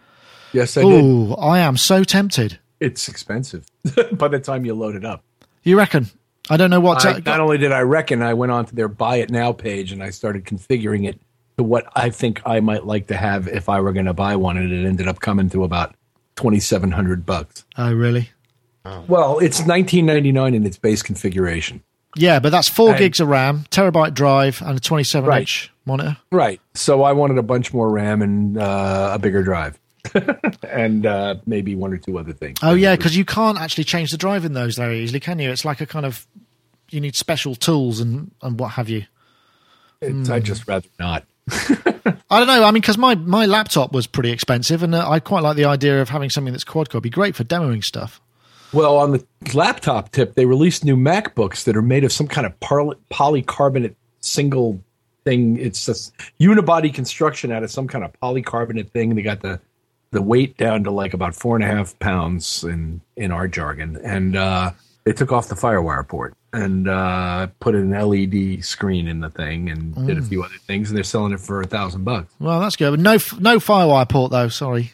Yes, 0.52 0.76
I 0.76 0.82
did. 0.82 1.04
Oh, 1.04 1.34
I 1.34 1.58
am 1.60 1.76
so 1.76 2.04
tempted. 2.04 2.58
It's 2.78 3.08
expensive 3.08 3.66
by 4.12 4.28
the 4.28 4.38
time 4.38 4.64
you 4.64 4.74
load 4.74 4.94
it 4.94 5.04
up. 5.04 5.24
You 5.62 5.76
reckon? 5.76 6.06
I 6.50 6.56
don't 6.56 6.70
know 6.70 6.80
what. 6.80 7.04
I, 7.04 7.20
not 7.24 7.40
only 7.40 7.58
did 7.58 7.72
I 7.72 7.80
reckon, 7.80 8.22
I 8.22 8.34
went 8.34 8.52
on 8.52 8.66
to 8.66 8.74
their 8.74 8.88
buy 8.88 9.16
it 9.16 9.30
now 9.30 9.52
page 9.52 9.90
and 9.90 10.02
I 10.02 10.10
started 10.10 10.44
configuring 10.44 11.08
it 11.08 11.18
to 11.56 11.64
what 11.64 11.86
I 11.96 12.10
think 12.10 12.42
I 12.44 12.60
might 12.60 12.84
like 12.84 13.06
to 13.06 13.16
have 13.16 13.48
if 13.48 13.68
I 13.68 13.80
were 13.80 13.92
going 13.92 14.06
to 14.06 14.12
buy 14.12 14.36
one, 14.36 14.56
and 14.58 14.70
it 14.70 14.86
ended 14.86 15.08
up 15.08 15.20
coming 15.20 15.48
to 15.50 15.64
about 15.64 15.94
twenty 16.36 16.60
seven 16.60 16.90
hundred 16.90 17.24
bucks. 17.24 17.64
oh, 17.78 17.94
really? 17.94 18.30
Oh. 18.84 19.04
Well, 19.08 19.38
it's 19.38 19.64
nineteen 19.66 20.04
ninety 20.06 20.32
nine 20.32 20.54
in 20.54 20.66
its 20.66 20.76
base 20.76 21.02
configuration. 21.02 21.82
Yeah, 22.16 22.38
but 22.38 22.50
that's 22.50 22.68
four 22.68 22.90
And- 22.90 22.98
gigs 22.98 23.20
of 23.20 23.28
RAM, 23.28 23.64
terabyte 23.70 24.14
drive, 24.14 24.62
and 24.64 24.76
a 24.76 24.80
27 24.80 25.28
Right. 25.28 25.40
inch 25.40 25.72
monitor. 25.84 26.16
Right. 26.30 26.60
So 26.74 27.02
I 27.02 27.12
wanted 27.12 27.38
a 27.38 27.42
bunch 27.42 27.72
more 27.72 27.90
RAM 27.90 28.22
and 28.22 28.56
uh, 28.58 29.10
a 29.14 29.18
bigger 29.18 29.42
drive, 29.42 29.78
and 30.62 31.06
uh, 31.06 31.36
maybe 31.46 31.74
one 31.74 31.92
or 31.92 31.98
two 31.98 32.18
other 32.18 32.32
things. 32.32 32.58
Oh, 32.62 32.74
yeah, 32.74 32.96
because 32.96 33.16
you 33.16 33.24
can't 33.24 33.58
actually 33.60 33.84
change 33.84 34.10
the 34.10 34.16
drive 34.16 34.44
in 34.44 34.52
those 34.52 34.76
very 34.76 35.00
easily, 35.00 35.20
can 35.20 35.38
you? 35.38 35.50
It's 35.50 35.64
like 35.64 35.80
a 35.80 35.86
kind 35.86 36.06
of. 36.06 36.26
You 36.90 37.00
need 37.00 37.16
special 37.16 37.54
tools 37.56 37.98
and, 37.98 38.30
and 38.42 38.60
what 38.60 38.72
have 38.72 38.88
you. 38.88 39.04
It's, 40.00 40.28
I'd 40.30 40.44
just 40.44 40.68
rather 40.68 40.86
not. 41.00 41.24
I 41.50 42.38
don't 42.38 42.46
know. 42.46 42.62
I 42.62 42.70
mean, 42.70 42.80
because 42.82 42.98
my, 42.98 43.14
my 43.16 43.46
laptop 43.46 43.92
was 43.92 44.06
pretty 44.06 44.30
expensive, 44.30 44.82
and 44.82 44.94
uh, 44.94 45.08
I 45.08 45.18
quite 45.18 45.42
like 45.42 45.56
the 45.56 45.64
idea 45.64 46.00
of 46.00 46.10
having 46.10 46.30
something 46.30 46.52
that's 46.52 46.62
quad 46.64 46.90
core. 46.90 46.98
It'd 46.98 47.02
be 47.04 47.10
great 47.10 47.34
for 47.34 47.42
demoing 47.42 47.82
stuff. 47.82 48.20
Well, 48.74 48.96
on 48.98 49.12
the 49.12 49.24
laptop 49.54 50.10
tip, 50.10 50.34
they 50.34 50.46
released 50.46 50.84
new 50.84 50.96
MacBooks 50.96 51.62
that 51.64 51.76
are 51.76 51.82
made 51.82 52.02
of 52.02 52.12
some 52.12 52.26
kind 52.26 52.44
of 52.44 52.58
poly- 52.58 52.96
polycarbonate 53.08 53.94
single 54.18 54.80
thing. 55.24 55.58
It's 55.58 55.88
a 55.88 55.92
unibody 56.42 56.92
construction 56.92 57.52
out 57.52 57.62
of 57.62 57.70
some 57.70 57.86
kind 57.86 58.04
of 58.04 58.12
polycarbonate 58.20 58.90
thing. 58.90 59.14
They 59.14 59.22
got 59.22 59.42
the 59.42 59.60
the 60.10 60.22
weight 60.22 60.56
down 60.56 60.84
to 60.84 60.90
like 60.90 61.14
about 61.14 61.34
four 61.34 61.56
and 61.56 61.64
a 61.64 61.68
half 61.68 61.96
pounds 62.00 62.64
in 62.64 63.00
in 63.16 63.30
our 63.30 63.46
jargon, 63.46 63.96
and 64.02 64.36
uh, 64.36 64.72
they 65.04 65.12
took 65.12 65.30
off 65.30 65.48
the 65.48 65.54
FireWire 65.54 66.06
port 66.08 66.34
and 66.52 66.88
uh, 66.88 67.46
put 67.60 67.76
an 67.76 67.90
LED 67.90 68.64
screen 68.64 69.06
in 69.06 69.20
the 69.20 69.30
thing 69.30 69.70
and 69.70 69.94
did 70.06 70.18
a 70.18 70.22
few 70.22 70.42
other 70.42 70.54
things, 70.66 70.90
and 70.90 70.96
they're 70.96 71.04
selling 71.04 71.32
it 71.32 71.40
for 71.40 71.60
a 71.60 71.66
thousand 71.66 72.04
bucks. 72.04 72.32
Well, 72.40 72.60
that's 72.60 72.74
good. 72.76 72.90
But 72.90 73.00
no, 73.00 73.12
no 73.38 73.58
FireWire 73.58 74.08
port, 74.08 74.32
though. 74.32 74.48
Sorry. 74.48 74.92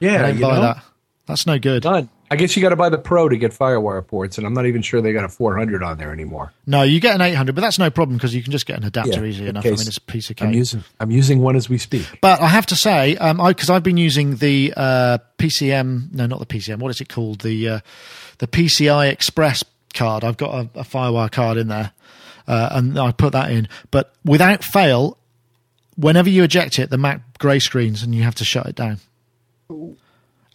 Yeah, 0.00 0.14
I 0.14 0.26
don't 0.28 0.36
you 0.36 0.42
buy 0.42 0.54
know? 0.56 0.60
that. 0.62 0.84
That's 1.26 1.46
no 1.46 1.58
good. 1.58 1.82
Done. 1.82 2.08
I 2.30 2.36
guess 2.36 2.56
you 2.56 2.62
got 2.62 2.70
to 2.70 2.76
buy 2.76 2.88
the 2.88 2.98
Pro 2.98 3.28
to 3.28 3.36
get 3.36 3.52
FireWire 3.52 4.06
ports, 4.06 4.38
and 4.38 4.46
I'm 4.46 4.54
not 4.54 4.66
even 4.66 4.82
sure 4.82 5.00
they 5.02 5.12
got 5.12 5.24
a 5.24 5.28
400 5.28 5.82
on 5.82 5.98
there 5.98 6.12
anymore. 6.12 6.52
No, 6.66 6.82
you 6.82 6.98
get 6.98 7.14
an 7.14 7.20
800, 7.20 7.54
but 7.54 7.60
that's 7.60 7.78
no 7.78 7.90
problem 7.90 8.16
because 8.16 8.34
you 8.34 8.42
can 8.42 8.50
just 8.50 8.66
get 8.66 8.78
an 8.78 8.84
adapter 8.84 9.24
easy 9.24 9.42
in 9.42 9.50
enough. 9.50 9.64
I 9.66 9.70
mean, 9.70 9.80
it's 9.80 9.96
a 9.98 10.00
piece 10.00 10.30
of 10.30 10.36
cake. 10.36 10.48
I'm 10.48 10.54
using 10.54 10.84
I'm 11.00 11.10
using 11.10 11.40
one 11.40 11.54
as 11.54 11.68
we 11.68 11.78
speak. 11.78 12.06
But 12.20 12.40
I 12.40 12.48
have 12.48 12.66
to 12.66 12.76
say, 12.76 13.16
um, 13.16 13.40
I 13.40 13.50
because 13.50 13.70
I've 13.70 13.82
been 13.82 13.98
using 13.98 14.36
the 14.36 14.72
uh, 14.76 15.18
PCM, 15.38 16.12
no, 16.12 16.26
not 16.26 16.40
the 16.40 16.46
PCM. 16.46 16.78
What 16.78 16.90
is 16.90 17.00
it 17.00 17.08
called? 17.08 17.40
The 17.42 17.68
uh, 17.68 17.80
the 18.38 18.46
PCI 18.46 19.10
Express 19.10 19.62
card. 19.92 20.24
I've 20.24 20.36
got 20.36 20.54
a, 20.54 20.80
a 20.80 20.84
FireWire 20.84 21.30
card 21.30 21.58
in 21.58 21.68
there, 21.68 21.92
uh, 22.48 22.70
and 22.72 22.98
I 22.98 23.12
put 23.12 23.32
that 23.32 23.50
in. 23.50 23.68
But 23.90 24.14
without 24.24 24.64
fail, 24.64 25.18
whenever 25.96 26.28
you 26.30 26.42
eject 26.42 26.78
it, 26.78 26.90
the 26.90 26.98
Mac 26.98 27.38
grey 27.38 27.58
screens, 27.58 28.02
and 28.02 28.14
you 28.14 28.22
have 28.22 28.34
to 28.36 28.44
shut 28.44 28.66
it 28.66 28.74
down. 28.74 28.98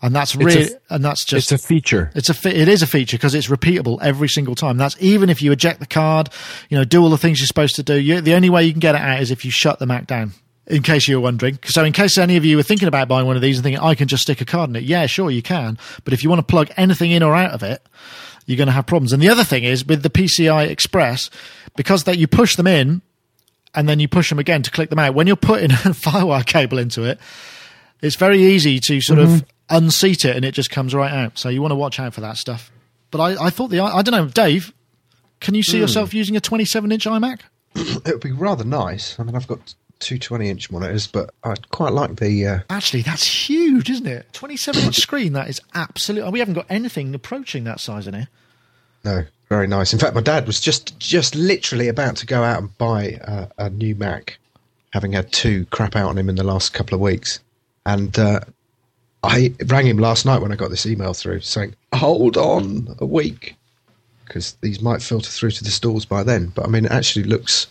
And 0.01 0.15
that's 0.15 0.33
a 0.33 0.37
really, 0.37 0.61
f- 0.61 0.69
and 0.89 1.03
that's 1.03 1.25
just 1.25 1.51
It's 1.51 1.63
a 1.63 1.67
feature. 1.67 2.09
it's 2.15 2.29
a 2.29 2.33
fe- 2.33 2.55
it 2.55 2.69
is 2.69 2.81
a 2.81 2.87
feature 2.87 3.17
because 3.17 3.35
it's 3.35 3.47
repeatable 3.47 3.99
every 4.01 4.29
single 4.29 4.55
time. 4.55 4.77
That's 4.77 4.95
even 5.01 5.29
if 5.29 5.41
you 5.41 5.51
eject 5.51 5.81
the 5.81 5.85
card, 5.85 6.29
you 6.69 6.77
know, 6.77 6.85
do 6.85 7.01
all 7.01 7.09
the 7.09 7.17
things 7.17 7.39
you're 7.39 7.47
supposed 7.47 7.75
to 7.75 7.83
do. 7.83 7.95
You, 7.95 8.21
the 8.21 8.33
only 8.33 8.49
way 8.49 8.63
you 8.63 8.71
can 8.71 8.79
get 8.79 8.95
it 8.95 9.01
out 9.01 9.21
is 9.21 9.29
if 9.29 9.43
you 9.43 9.51
shut 9.51 9.79
the 9.79 9.85
Mac 9.85 10.07
down. 10.07 10.31
In 10.67 10.83
case 10.83 11.07
you 11.07 11.15
were 11.17 11.23
wondering, 11.23 11.57
so 11.65 11.83
in 11.83 11.93
case 11.93 12.15
any 12.19 12.37
of 12.37 12.45
you 12.45 12.55
were 12.55 12.61
thinking 12.63 12.87
about 12.87 13.07
buying 13.07 13.25
one 13.25 13.35
of 13.35 13.41
these 13.41 13.57
and 13.57 13.63
thinking 13.63 13.81
I 13.81 13.95
can 13.95 14.07
just 14.07 14.21
stick 14.21 14.39
a 14.39 14.45
card 14.45 14.69
in 14.69 14.75
it, 14.75 14.83
yeah, 14.83 15.07
sure 15.07 15.31
you 15.31 15.41
can. 15.41 15.79
But 16.03 16.13
if 16.13 16.23
you 16.23 16.29
want 16.29 16.39
to 16.41 16.43
plug 16.51 16.69
anything 16.77 17.09
in 17.09 17.23
or 17.23 17.33
out 17.33 17.51
of 17.51 17.63
it, 17.63 17.81
you're 18.45 18.55
going 18.57 18.67
to 18.67 18.71
have 18.73 18.85
problems. 18.85 19.11
And 19.11 19.19
the 19.21 19.29
other 19.29 19.43
thing 19.43 19.63
is 19.63 19.83
with 19.83 20.03
the 20.03 20.11
PCI 20.11 20.69
Express, 20.69 21.31
because 21.75 22.03
that 22.03 22.19
you 22.19 22.27
push 22.27 22.55
them 22.55 22.67
in 22.67 23.01
and 23.73 23.89
then 23.89 23.99
you 23.99 24.07
push 24.07 24.29
them 24.29 24.37
again 24.37 24.61
to 24.61 24.69
click 24.69 24.91
them 24.91 24.99
out. 24.99 25.15
When 25.15 25.25
you're 25.25 25.35
putting 25.35 25.71
a 25.71 25.75
FireWire 25.75 26.45
cable 26.45 26.77
into 26.77 27.03
it, 27.03 27.19
it's 28.01 28.15
very 28.15 28.41
easy 28.43 28.79
to 28.79 29.01
sort 29.01 29.19
of 29.19 29.45
unseat 29.69 30.25
it 30.25 30.35
and 30.35 30.43
it 30.45 30.53
just 30.53 30.69
comes 30.69 30.93
right 30.95 31.11
out. 31.11 31.37
So 31.37 31.49
you 31.49 31.61
want 31.61 31.71
to 31.71 31.75
watch 31.75 31.99
out 31.99 32.13
for 32.13 32.21
that 32.21 32.37
stuff. 32.37 32.71
But 33.11 33.19
I, 33.21 33.45
I 33.45 33.49
thought 33.49 33.69
the 33.69 33.79
I 33.79 34.01
don't 34.01 34.13
know, 34.13 34.27
Dave. 34.27 34.73
Can 35.39 35.55
you 35.55 35.63
see 35.63 35.79
yourself 35.79 36.13
using 36.13 36.35
a 36.35 36.41
27 36.41 36.91
inch 36.91 37.05
iMac? 37.05 37.41
It 37.75 38.05
would 38.13 38.21
be 38.21 38.31
rather 38.31 38.63
nice. 38.63 39.17
I 39.19 39.23
mean, 39.23 39.35
I've 39.35 39.47
got 39.47 39.73
two 39.99 40.17
20 40.17 40.49
inch 40.49 40.71
monitors, 40.71 41.07
but 41.07 41.29
I 41.43 41.55
quite 41.71 41.93
like 41.93 42.17
the. 42.17 42.45
Uh, 42.47 42.59
Actually, 42.69 43.03
that's 43.03 43.25
huge, 43.25 43.89
isn't 43.89 44.07
it? 44.07 44.25
27 44.33 44.83
inch 44.83 44.97
screen. 44.97 45.33
That 45.33 45.49
is 45.49 45.61
absolutely. 45.75 46.31
We 46.31 46.39
haven't 46.39 46.55
got 46.55 46.65
anything 46.69 47.13
approaching 47.15 47.63
that 47.65 47.79
size 47.79 48.07
in 48.07 48.13
here. 48.15 48.27
no, 49.03 49.23
very 49.49 49.67
nice. 49.67 49.93
In 49.93 49.99
fact, 49.99 50.13
my 50.15 50.21
dad 50.21 50.45
was 50.47 50.59
just 50.59 50.97
just 50.99 51.35
literally 51.35 51.87
about 51.87 52.15
to 52.17 52.25
go 52.25 52.43
out 52.43 52.59
and 52.59 52.75
buy 52.77 53.13
uh, 53.25 53.45
a 53.57 53.69
new 53.69 53.95
Mac, 53.95 54.37
having 54.93 55.11
had 55.13 55.31
two 55.31 55.65
crap 55.67 55.95
out 55.95 56.09
on 56.09 56.17
him 56.17 56.27
in 56.29 56.35
the 56.35 56.43
last 56.43 56.73
couple 56.73 56.95
of 56.95 57.01
weeks, 57.01 57.39
and 57.93 58.17
uh, 58.19 58.39
I 59.23 59.53
rang 59.67 59.85
him 59.87 59.97
last 59.97 60.25
night 60.25 60.41
when 60.41 60.51
I 60.51 60.55
got 60.55 60.69
this 60.69 60.85
email 60.85 61.13
through 61.13 61.41
saying, 61.41 61.75
"Hold 61.93 62.37
on 62.37 62.95
a 62.99 63.05
week." 63.05 63.55
Because 64.25 64.53
these 64.61 64.79
might 64.81 65.01
filter 65.01 65.29
through 65.29 65.51
to 65.51 65.63
the 65.63 65.71
stores 65.71 66.05
by 66.05 66.21
then, 66.23 66.51
but 66.55 66.65
I 66.65 66.69
mean, 66.69 66.85
it 66.85 66.91
actually 66.91 67.23
looks 67.25 67.67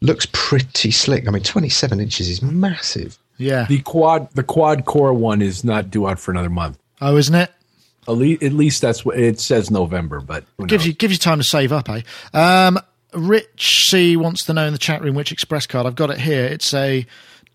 looks 0.00 0.26
pretty 0.32 0.90
slick. 0.90 1.28
I 1.28 1.30
mean, 1.30 1.42
27 1.42 2.00
inches 2.00 2.28
is 2.28 2.40
massive. 2.42 3.18
Yeah. 3.36 3.66
The 3.68 3.80
quad 3.82 4.30
the 4.32 4.42
quad 4.42 4.84
core 4.86 5.12
one 5.12 5.42
is 5.42 5.64
not 5.64 5.90
due 5.90 6.08
out 6.08 6.18
for 6.18 6.30
another 6.30 6.48
month. 6.50 6.78
oh, 7.00 7.16
isn't 7.16 7.34
it? 7.34 7.50
At 8.08 8.14
least, 8.14 8.42
at 8.42 8.52
least 8.52 8.80
that's 8.82 9.04
what 9.04 9.16
it 9.18 9.38
says 9.38 9.70
November, 9.70 10.20
but 10.20 10.44
who 10.58 10.66
Gives 10.66 10.82
knows? 10.84 10.86
you 10.88 10.92
gives 10.94 11.12
you 11.12 11.18
time 11.18 11.38
to 11.38 11.44
save 11.44 11.72
up, 11.72 11.88
eh? 11.88 12.00
Um, 12.32 12.78
Rich 13.14 13.90
C 13.90 14.16
wants 14.16 14.44
to 14.46 14.54
know 14.54 14.66
in 14.66 14.72
the 14.72 14.78
chat 14.78 15.02
room 15.02 15.14
which 15.14 15.30
express 15.30 15.66
card. 15.66 15.86
I've 15.86 15.94
got 15.94 16.10
it 16.10 16.18
here. 16.18 16.46
It's 16.46 16.72
a 16.74 17.06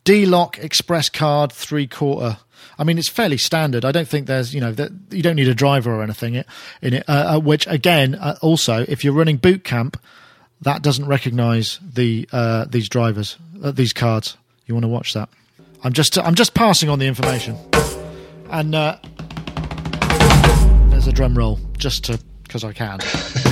D 0.08 0.26
Lock 0.26 0.58
Express 0.60 1.10
card 1.10 1.52
three 1.52 1.86
quarter. 1.86 2.38
I 2.80 2.86
mean, 2.86 2.98
it's 2.98 3.10
fairly 3.10 3.38
standard. 3.38 3.84
I 3.84 3.92
don't 3.92 4.08
think 4.08 4.26
there's, 4.26 4.56
you 4.56 4.62
know, 4.62 4.72
that 4.72 4.90
you 5.12 5.22
don't 5.22 5.36
need 5.36 5.50
a 5.50 5.54
driver 5.54 5.94
or 5.94 6.02
anything 6.02 6.36
in 6.82 6.94
it. 6.94 7.04
Uh, 7.10 7.36
uh, 7.36 7.40
which 7.42 7.68
again, 7.68 8.16
uh, 8.16 8.38
also, 8.42 8.86
if 8.88 9.04
you're 9.04 9.12
running 9.12 9.36
boot 9.36 9.66
camp, 9.66 10.02
that 10.62 10.82
doesn't 10.82 11.08
recognise 11.08 11.82
the 11.84 12.26
uh, 12.32 12.64
these 12.70 12.88
drivers, 12.88 13.36
uh, 13.62 13.72
these 13.72 13.92
cards. 13.92 14.38
You 14.66 14.76
want 14.76 14.86
to 14.86 14.88
watch 14.90 15.14
that? 15.14 15.28
I'm 15.84 15.92
just, 15.92 16.18
I'm 16.18 16.36
just 16.36 16.54
passing 16.54 16.88
on 16.88 17.00
the 17.00 17.06
information, 17.06 17.58
and 18.50 18.74
uh, 18.76 19.00
there's 20.90 21.08
a 21.08 21.12
drum 21.12 21.38
roll 21.38 21.60
just 21.78 22.06
to 22.06 22.18
because 22.44 22.64
I 22.64 22.72
can. 22.72 23.00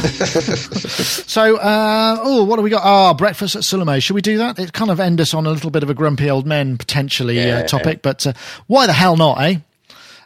so, 1.27 1.57
uh, 1.57 2.19
oh, 2.21 2.43
what 2.43 2.57
do 2.57 2.61
we 2.61 2.69
got? 2.69 2.83
Ah, 2.83 3.13
breakfast 3.13 3.55
at 3.55 3.63
Sulimay. 3.63 4.01
Should 4.01 4.13
we 4.13 4.21
do 4.21 4.37
that? 4.37 4.59
It 4.59 4.73
kind 4.73 4.91
of 4.91 4.99
end 4.99 5.19
us 5.19 5.33
on 5.33 5.45
a 5.45 5.49
little 5.49 5.71
bit 5.71 5.83
of 5.83 5.89
a 5.89 5.93
grumpy 5.93 6.29
old 6.29 6.45
men 6.45 6.77
potentially 6.77 7.51
uh, 7.51 7.63
topic, 7.63 8.01
but 8.01 8.25
uh, 8.27 8.33
why 8.67 8.87
the 8.87 8.93
hell 8.93 9.17
not, 9.17 9.41
eh? 9.41 9.57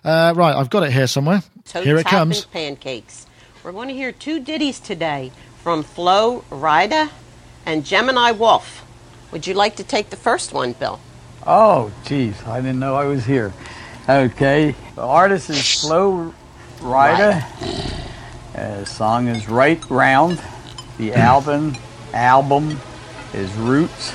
Uh, 0.03 0.33
right, 0.35 0.55
I've 0.55 0.69
got 0.69 0.83
it 0.83 0.91
here 0.91 1.07
somewhere. 1.07 1.43
toe 1.65 1.81
here 1.81 1.97
it 1.97 2.05
comes. 2.05 2.45
pancakes. 2.45 3.25
We're 3.63 3.71
going 3.71 3.89
to 3.89 3.93
hear 3.93 4.11
two 4.11 4.39
ditties 4.39 4.79
today 4.79 5.31
from 5.63 5.83
Flo 5.83 6.43
Rida 6.49 7.09
and 7.65 7.85
Gemini 7.85 8.31
Wolf. 8.31 8.85
Would 9.31 9.45
you 9.45 9.53
like 9.53 9.75
to 9.75 9.83
take 9.83 10.09
the 10.09 10.15
first 10.15 10.53
one, 10.53 10.73
Bill? 10.73 10.99
Oh, 11.45 11.91
geez, 12.05 12.35
I 12.45 12.61
didn't 12.61 12.79
know 12.79 12.95
I 12.95 13.05
was 13.05 13.25
here. 13.25 13.53
Okay, 14.07 14.75
the 14.95 15.01
artist 15.01 15.49
is 15.49 15.81
Flo 15.81 16.33
Rida. 16.79 18.08
Uh, 18.55 18.79
the 18.79 18.85
song 18.85 19.27
is 19.27 19.47
Right 19.47 19.79
Round. 19.91 20.41
The 20.97 21.13
album 21.13 21.75
album 22.13 22.79
is 23.31 23.53
Roots. 23.53 24.11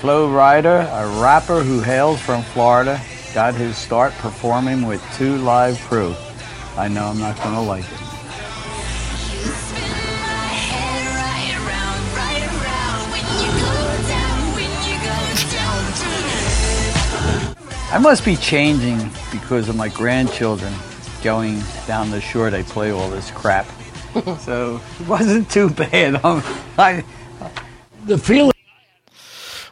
Flo 0.00 0.28
Rida, 0.28 0.82
a 0.90 1.22
rapper 1.22 1.62
who 1.62 1.80
hails 1.80 2.20
from 2.20 2.42
Florida, 2.42 3.00
got 3.34 3.54
his 3.54 3.76
start 3.76 4.12
performing 4.14 4.86
with 4.86 5.00
two 5.16 5.36
live 5.38 5.78
crew. 5.82 6.16
I 6.76 6.88
know 6.88 7.06
I'm 7.06 7.20
not 7.20 7.36
gonna 7.36 7.62
like 7.62 7.84
it. 7.84 8.00
I 17.90 17.98
must 18.00 18.24
be 18.24 18.34
changing 18.34 18.98
because 19.30 19.68
of 19.68 19.76
my 19.76 19.88
grandchildren 19.88 20.74
going 21.22 21.60
down 21.86 22.10
the 22.10 22.20
shore. 22.20 22.50
They 22.50 22.62
play 22.62 22.90
all 22.90 23.10
this 23.10 23.30
crap, 23.30 23.66
so 24.40 24.80
it 25.00 25.08
wasn't 25.08 25.50
too 25.50 25.70
bad. 25.70 26.20
I, 26.78 27.04
the 28.06 28.18
feeling. 28.18 28.52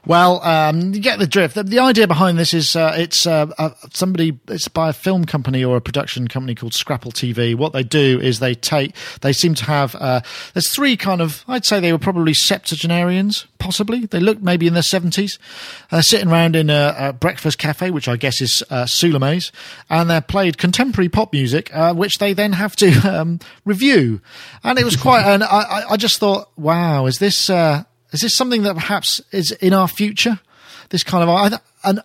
Well, 0.07 0.41
um, 0.45 0.95
you 0.95 1.01
get 1.01 1.19
the 1.19 1.27
drift. 1.27 1.57
The, 1.57 1.65
the 1.65 1.81
idea 1.81 2.07
behind 2.07 2.39
this 2.39 2.55
is 2.55 2.77
uh, 2.77 2.95
it's 2.97 3.27
uh, 3.27 3.47
uh, 3.59 3.71
somebody. 3.93 4.39
It's 4.47 4.69
by 4.69 4.91
a 4.91 4.93
film 4.93 5.25
company 5.25 5.65
or 5.65 5.77
a 5.77 5.81
production 5.81 6.29
company 6.29 6.55
called 6.55 6.75
Scrapple 6.75 7.11
TV. 7.11 7.57
What 7.57 7.73
they 7.73 7.83
do 7.83 8.21
is 8.21 8.39
they 8.39 8.55
take. 8.55 8.95
They 9.23 9.33
seem 9.33 9.55
to 9.57 9.65
have. 9.65 9.97
Uh, 9.97 10.21
there's 10.55 10.73
three 10.73 10.97
kind 10.97 11.21
of. 11.21 11.45
I'd 11.49 11.65
say 11.65 11.81
they 11.81 11.91
were 11.91 11.99
probably 11.99 12.35
septuagenarians, 12.35 13.47
possibly. 13.59 14.07
They 14.07 14.21
look 14.21 14.41
maybe 14.41 14.69
in 14.69 14.75
their 14.75 14.83
seventies. 14.85 15.41
Uh, 15.91 16.03
sitting 16.03 16.29
around 16.29 16.55
in 16.55 16.71
a, 16.71 16.95
a 16.97 17.13
breakfast 17.13 17.59
cafe, 17.59 17.91
which 17.91 18.07
I 18.07 18.17
guess 18.17 18.41
is 18.41 18.63
uh, 18.71 18.87
and 19.91 20.09
they're 20.11 20.21
played 20.21 20.57
contemporary 20.57 21.09
pop 21.09 21.33
music, 21.33 21.75
uh, 21.75 21.93
which 21.95 22.19
they 22.19 22.33
then 22.33 22.53
have 22.53 22.77
to 22.77 22.93
um, 23.21 23.41
review. 23.65 24.21
And 24.63 24.79
it 24.79 24.85
was 24.85 24.95
quite. 24.95 25.25
And 25.25 25.43
I, 25.43 25.47
I- 25.49 25.83
I 25.91 25.97
just 25.97 26.19
thought, 26.19 26.49
wow, 26.57 27.07
is 27.07 27.19
this? 27.19 27.51
Is 28.17 28.23
this 28.23 28.35
something 28.35 28.63
that 28.63 28.77
perhaps 28.77 29.21
is 29.31 29.53
in 29.53 29.75
our 29.75 29.87
future? 29.87 30.41
This 30.89 31.03
kind 31.03 31.23
of 31.23 31.29
I, 31.29 31.59
and 31.85 32.01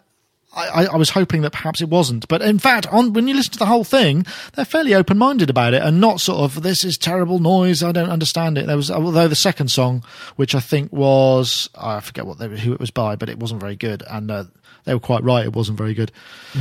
I, 0.54 0.88
I 0.88 0.98
was 0.98 1.12
hoping 1.12 1.44
that 1.44 1.54
perhaps 1.54 1.80
it 1.80 1.88
wasn't, 1.88 2.28
but 2.28 2.42
in 2.42 2.60
fact, 2.60 2.86
on 2.92 3.14
when 3.14 3.30
you 3.30 3.34
listen 3.34 3.54
to 3.54 3.60
the 3.60 3.66
whole 3.66 3.86
thing, 3.86 4.26
they're 4.52 4.66
fairly 4.66 4.94
open-minded 4.94 5.50
about 5.50 5.74
it 5.74 5.82
and 5.82 6.02
not 6.02 6.20
sort 6.20 6.40
of 6.40 6.64
this 6.64 6.84
is 6.84 6.98
terrible 6.98 7.40
noise. 7.40 7.82
I 7.82 7.94
don't 7.94 8.10
understand 8.10 8.58
it. 8.58 8.68
There 8.68 8.76
was 8.76 8.92
although 8.92 9.30
the 9.30 9.38
second 9.38 9.70
song, 9.70 10.04
which 10.36 10.54
I 10.54 10.60
think 10.60 10.92
was 10.92 11.70
I 11.76 12.02
forget 12.02 12.26
what 12.26 12.40
they, 12.40 12.50
who 12.50 12.74
it 12.74 12.82
was 12.82 12.92
by, 12.92 13.16
but 13.16 13.30
it 13.30 13.40
wasn't 13.40 13.62
very 13.62 13.78
good, 13.78 14.04
and 14.10 14.30
uh, 14.30 14.44
they 14.84 14.94
were 14.94 15.00
quite 15.00 15.24
right. 15.24 15.46
It 15.46 15.56
wasn't 15.56 15.78
very 15.78 15.94
good. 15.94 16.12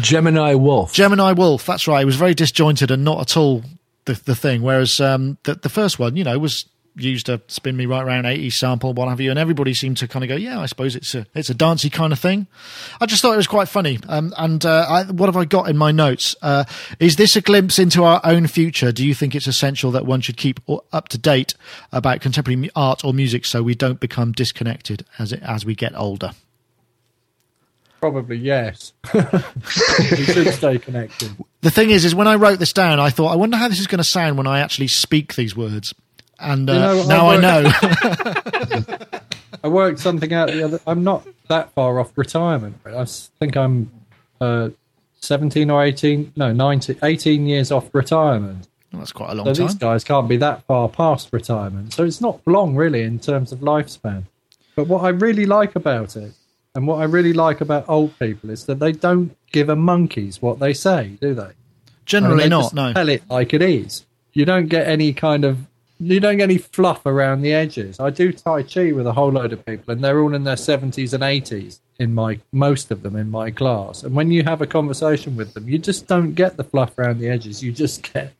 Gemini 0.01 0.55
Wolf. 0.55 0.92
Gemini 0.92 1.32
Wolf. 1.32 1.66
That's 1.66 1.88
right. 1.88 2.03
It 2.03 2.07
was 2.07 2.14
very 2.14 2.34
disjointed 2.34 2.92
and 2.92 3.03
not 3.03 3.20
at 3.20 3.36
all 3.36 3.64
the 4.05 4.12
the 4.12 4.36
thing. 4.36 4.62
Whereas 4.62 5.01
um, 5.01 5.38
the 5.42 5.57
the 5.57 5.68
first 5.68 5.98
one, 5.98 6.14
you 6.14 6.22
know, 6.22 6.38
was 6.38 6.66
used 6.97 7.28
a 7.28 7.41
spin 7.47 7.76
me 7.76 7.86
right 7.86 8.03
around 8.03 8.26
80 8.26 8.51
sample 8.51 8.93
what 8.93 9.09
have 9.09 9.20
you 9.20 9.30
and 9.30 9.38
everybody 9.38 9.74
seemed 9.74 9.97
to 9.99 10.09
kind 10.09 10.24
of 10.24 10.28
go 10.28 10.36
yeah 10.36 10.61
i 10.61 10.66
suppose 10.66 10.97
it's 10.97 11.14
a 11.14 11.26
it's 11.34 11.49
a 11.49 11.55
dancey 11.55 11.88
kind 11.88 12.12
of 12.12 12.18
thing 12.18 12.47
i 13.01 13.07
just 13.07 13.22
thought 13.22 13.32
it 13.32 13.36
was 13.38 13.47
quite 13.47 13.68
funny 13.68 13.99
um, 14.09 14.34
and 14.36 14.64
uh, 14.64 14.86
I, 14.88 15.05
what 15.05 15.26
have 15.26 15.36
i 15.36 15.45
got 15.45 15.68
in 15.68 15.76
my 15.76 15.93
notes 15.93 16.34
uh, 16.43 16.64
is 16.99 17.16
this 17.16 17.36
a 17.36 17.41
glimpse 17.41 17.78
into 17.78 18.05
our 18.05 18.20
own 18.24 18.47
future 18.47 18.93
do 18.93 19.07
you 19.07 19.14
think 19.14 19.34
it's 19.34 19.47
essential 19.47 19.91
that 19.93 20.05
one 20.05 20.20
should 20.20 20.36
keep 20.36 20.61
up 20.93 21.09
to 21.09 21.18
date 21.18 21.55
about 21.93 22.20
contemporary 22.20 22.70
art 22.74 23.05
or 23.05 23.14
music 23.14 23.45
so 23.45 23.62
we 23.62 23.74
don't 23.74 24.01
become 24.01 24.32
disconnected 24.32 25.05
as 25.18 25.32
it, 25.32 25.43
as 25.43 25.64
we 25.64 25.74
get 25.74 25.93
older 25.97 26.32
Probably 28.01 28.38
yes. 28.38 28.95
we 29.14 29.20
should 30.24 30.55
stay 30.55 30.78
connected. 30.78 31.32
the 31.61 31.70
thing 31.70 31.91
is, 31.91 32.07
is 32.07 32.14
when 32.14 32.26
I 32.26 32.36
wrote 32.36 32.59
this 32.59 32.72
down, 32.72 32.99
I 32.99 33.11
thought, 33.11 33.28
I 33.28 33.36
wonder 33.36 33.59
how 33.59 33.68
this 33.68 33.78
is 33.78 33.86
going 33.86 33.99
to 33.99 34.05
sound 34.05 34.38
when 34.38 34.47
I 34.47 34.61
actually 34.61 34.88
speak 34.88 35.34
these 35.34 35.55
words. 35.55 35.95
And 36.41 36.68
uh, 36.68 36.72
You 36.72 36.78
know, 36.78 37.07
now 37.07 37.26
I 37.28 37.36
I 37.36 37.41
know. 37.41 38.97
I 39.64 39.68
worked 39.68 39.99
something 39.99 40.32
out 40.32 40.49
the 40.49 40.62
other. 40.62 40.80
I'm 40.86 41.05
not 41.05 41.26
that 41.49 41.72
far 41.74 42.01
off 42.01 42.16
retirement. 42.16 42.78
I 42.86 43.05
think 43.05 43.57
I'm 43.57 43.91
uh, 44.41 44.70
17 45.20 45.70
or 45.70 45.84
18. 45.84 46.32
No, 46.36 46.53
19, 46.53 46.99
18 47.03 47.47
years 47.47 47.70
off 47.70 47.95
retirement. 47.95 48.68
That's 48.93 49.12
quite 49.12 49.30
a 49.30 49.34
long 49.34 49.55
So 49.55 49.62
these 49.62 49.74
guys 49.74 50.03
can't 50.03 50.28
be 50.28 50.36
that 50.38 50.64
far 50.64 50.88
past 50.88 51.28
retirement. 51.32 51.93
So 51.93 52.05
it's 52.05 52.20
not 52.20 52.41
long, 52.47 52.74
really, 52.74 53.03
in 53.03 53.20
terms 53.20 53.53
of 53.53 53.61
lifespan. 53.61 54.24
But 54.74 54.88
what 54.88 55.05
I 55.05 55.11
really 55.11 55.47
like 55.47 55.76
about 55.76 56.16
it, 56.16 56.32
and 56.74 56.86
what 56.86 57.01
I 57.01 57.05
really 57.05 57.32
like 57.32 57.61
about 57.61 57.88
old 57.88 58.18
people, 58.18 58.51
is 58.51 58.64
that 58.66 58.78
they 58.78 58.93
don't 58.93 59.36
give 59.53 59.68
a 59.68 59.76
monkeys 59.76 60.43
what 60.43 60.59
they 60.59 60.72
say, 60.72 61.18
do 61.20 61.34
they? 61.34 61.51
Generally 62.07 62.32
I 62.32 62.36
mean, 62.36 62.45
they 62.45 62.49
not. 62.49 62.62
just 62.62 62.74
No. 62.74 62.93
Tell 62.93 63.09
it 63.09 63.22
like 63.28 63.55
it 63.55 63.62
is. 63.62 64.07
You 64.32 64.45
don't 64.45 64.66
get 64.66 64.88
any 64.88 65.12
kind 65.12 65.45
of 65.45 65.59
you 66.01 66.18
don't 66.18 66.38
get 66.38 66.44
any 66.44 66.59
fluff 66.59 67.05
around 67.07 67.42
the 67.42 67.53
edges. 67.53 68.01
I 68.01 68.11
do 68.11 68.32
Tai 68.32 68.62
Chi 68.64 68.92
with 68.92 69.07
a 69.07 69.12
whole 69.12 69.30
load 69.30 69.53
of 69.53 69.64
people, 69.64 69.92
and 69.92 70.03
they're 70.03 70.20
all 70.20 70.34
in 70.34 70.44
their 70.44 70.57
seventies 70.57 71.12
and 71.14 71.22
eighties. 71.22 71.80
In 71.98 72.14
my 72.14 72.40
most 72.53 72.90
of 72.90 73.03
them 73.03 73.14
in 73.14 73.30
my 73.30 73.51
class, 73.51 74.03
and 74.03 74.14
when 74.14 74.30
you 74.30 74.42
have 74.44 74.62
a 74.62 74.66
conversation 74.66 75.36
with 75.36 75.53
them, 75.53 75.68
you 75.68 75.78
just 75.78 76.07
don't 76.07 76.32
get 76.32 76.57
the 76.57 76.64
fluff 76.64 76.98
around 76.98 77.18
the 77.18 77.28
edges. 77.28 77.62
You 77.62 77.72
just 77.72 78.11
get 78.12 78.32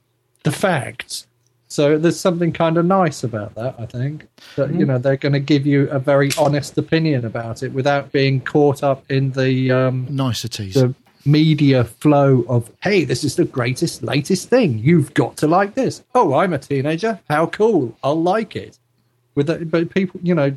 the 0.45 0.51
facts. 0.51 1.27
So 1.69 1.99
there's 1.99 2.19
something 2.19 2.53
kind 2.53 2.79
of 2.79 2.85
nice 2.85 3.23
about 3.23 3.55
that. 3.55 3.77
I 3.79 3.87
think 3.87 4.27
that 4.57 4.75
you 4.75 4.85
know 4.87 4.99
they're 4.99 5.17
going 5.17 5.35
to 5.35 5.41
give 5.41 5.67
you 5.67 5.89
a 5.91 5.99
very 5.99 6.31
honest 6.39 6.77
opinion 6.79 7.25
about 7.25 7.63
it 7.63 7.73
without 7.73 8.11
being 8.11 8.41
caught 8.41 8.83
up 8.83 9.09
in 9.11 9.31
the 9.33 9.71
um, 9.71 10.07
Niceties. 10.11 10.75
the 10.75 10.95
media 11.25 11.85
flow 11.85 12.45
of 12.49 12.71
hey 12.83 13.05
this 13.05 13.25
is 13.25 13.37
the 13.37 13.45
greatest 13.45 14.03
latest 14.03 14.49
thing. 14.49 14.79
You've 14.79 15.13
got 15.15 15.37
to 15.39 15.47
like 15.47 15.75
this. 15.75 16.03
Oh 16.15 16.35
i'm 16.35 16.53
a 16.53 16.59
teenager. 16.59 17.21
How 17.29 17.47
cool. 17.47 17.97
I'll 18.03 18.21
like 18.21 18.57
it. 18.57 18.79
With 19.35 19.47
that 19.47 19.71
but 19.71 19.93
people 19.95 20.21
you 20.23 20.35
know 20.35 20.57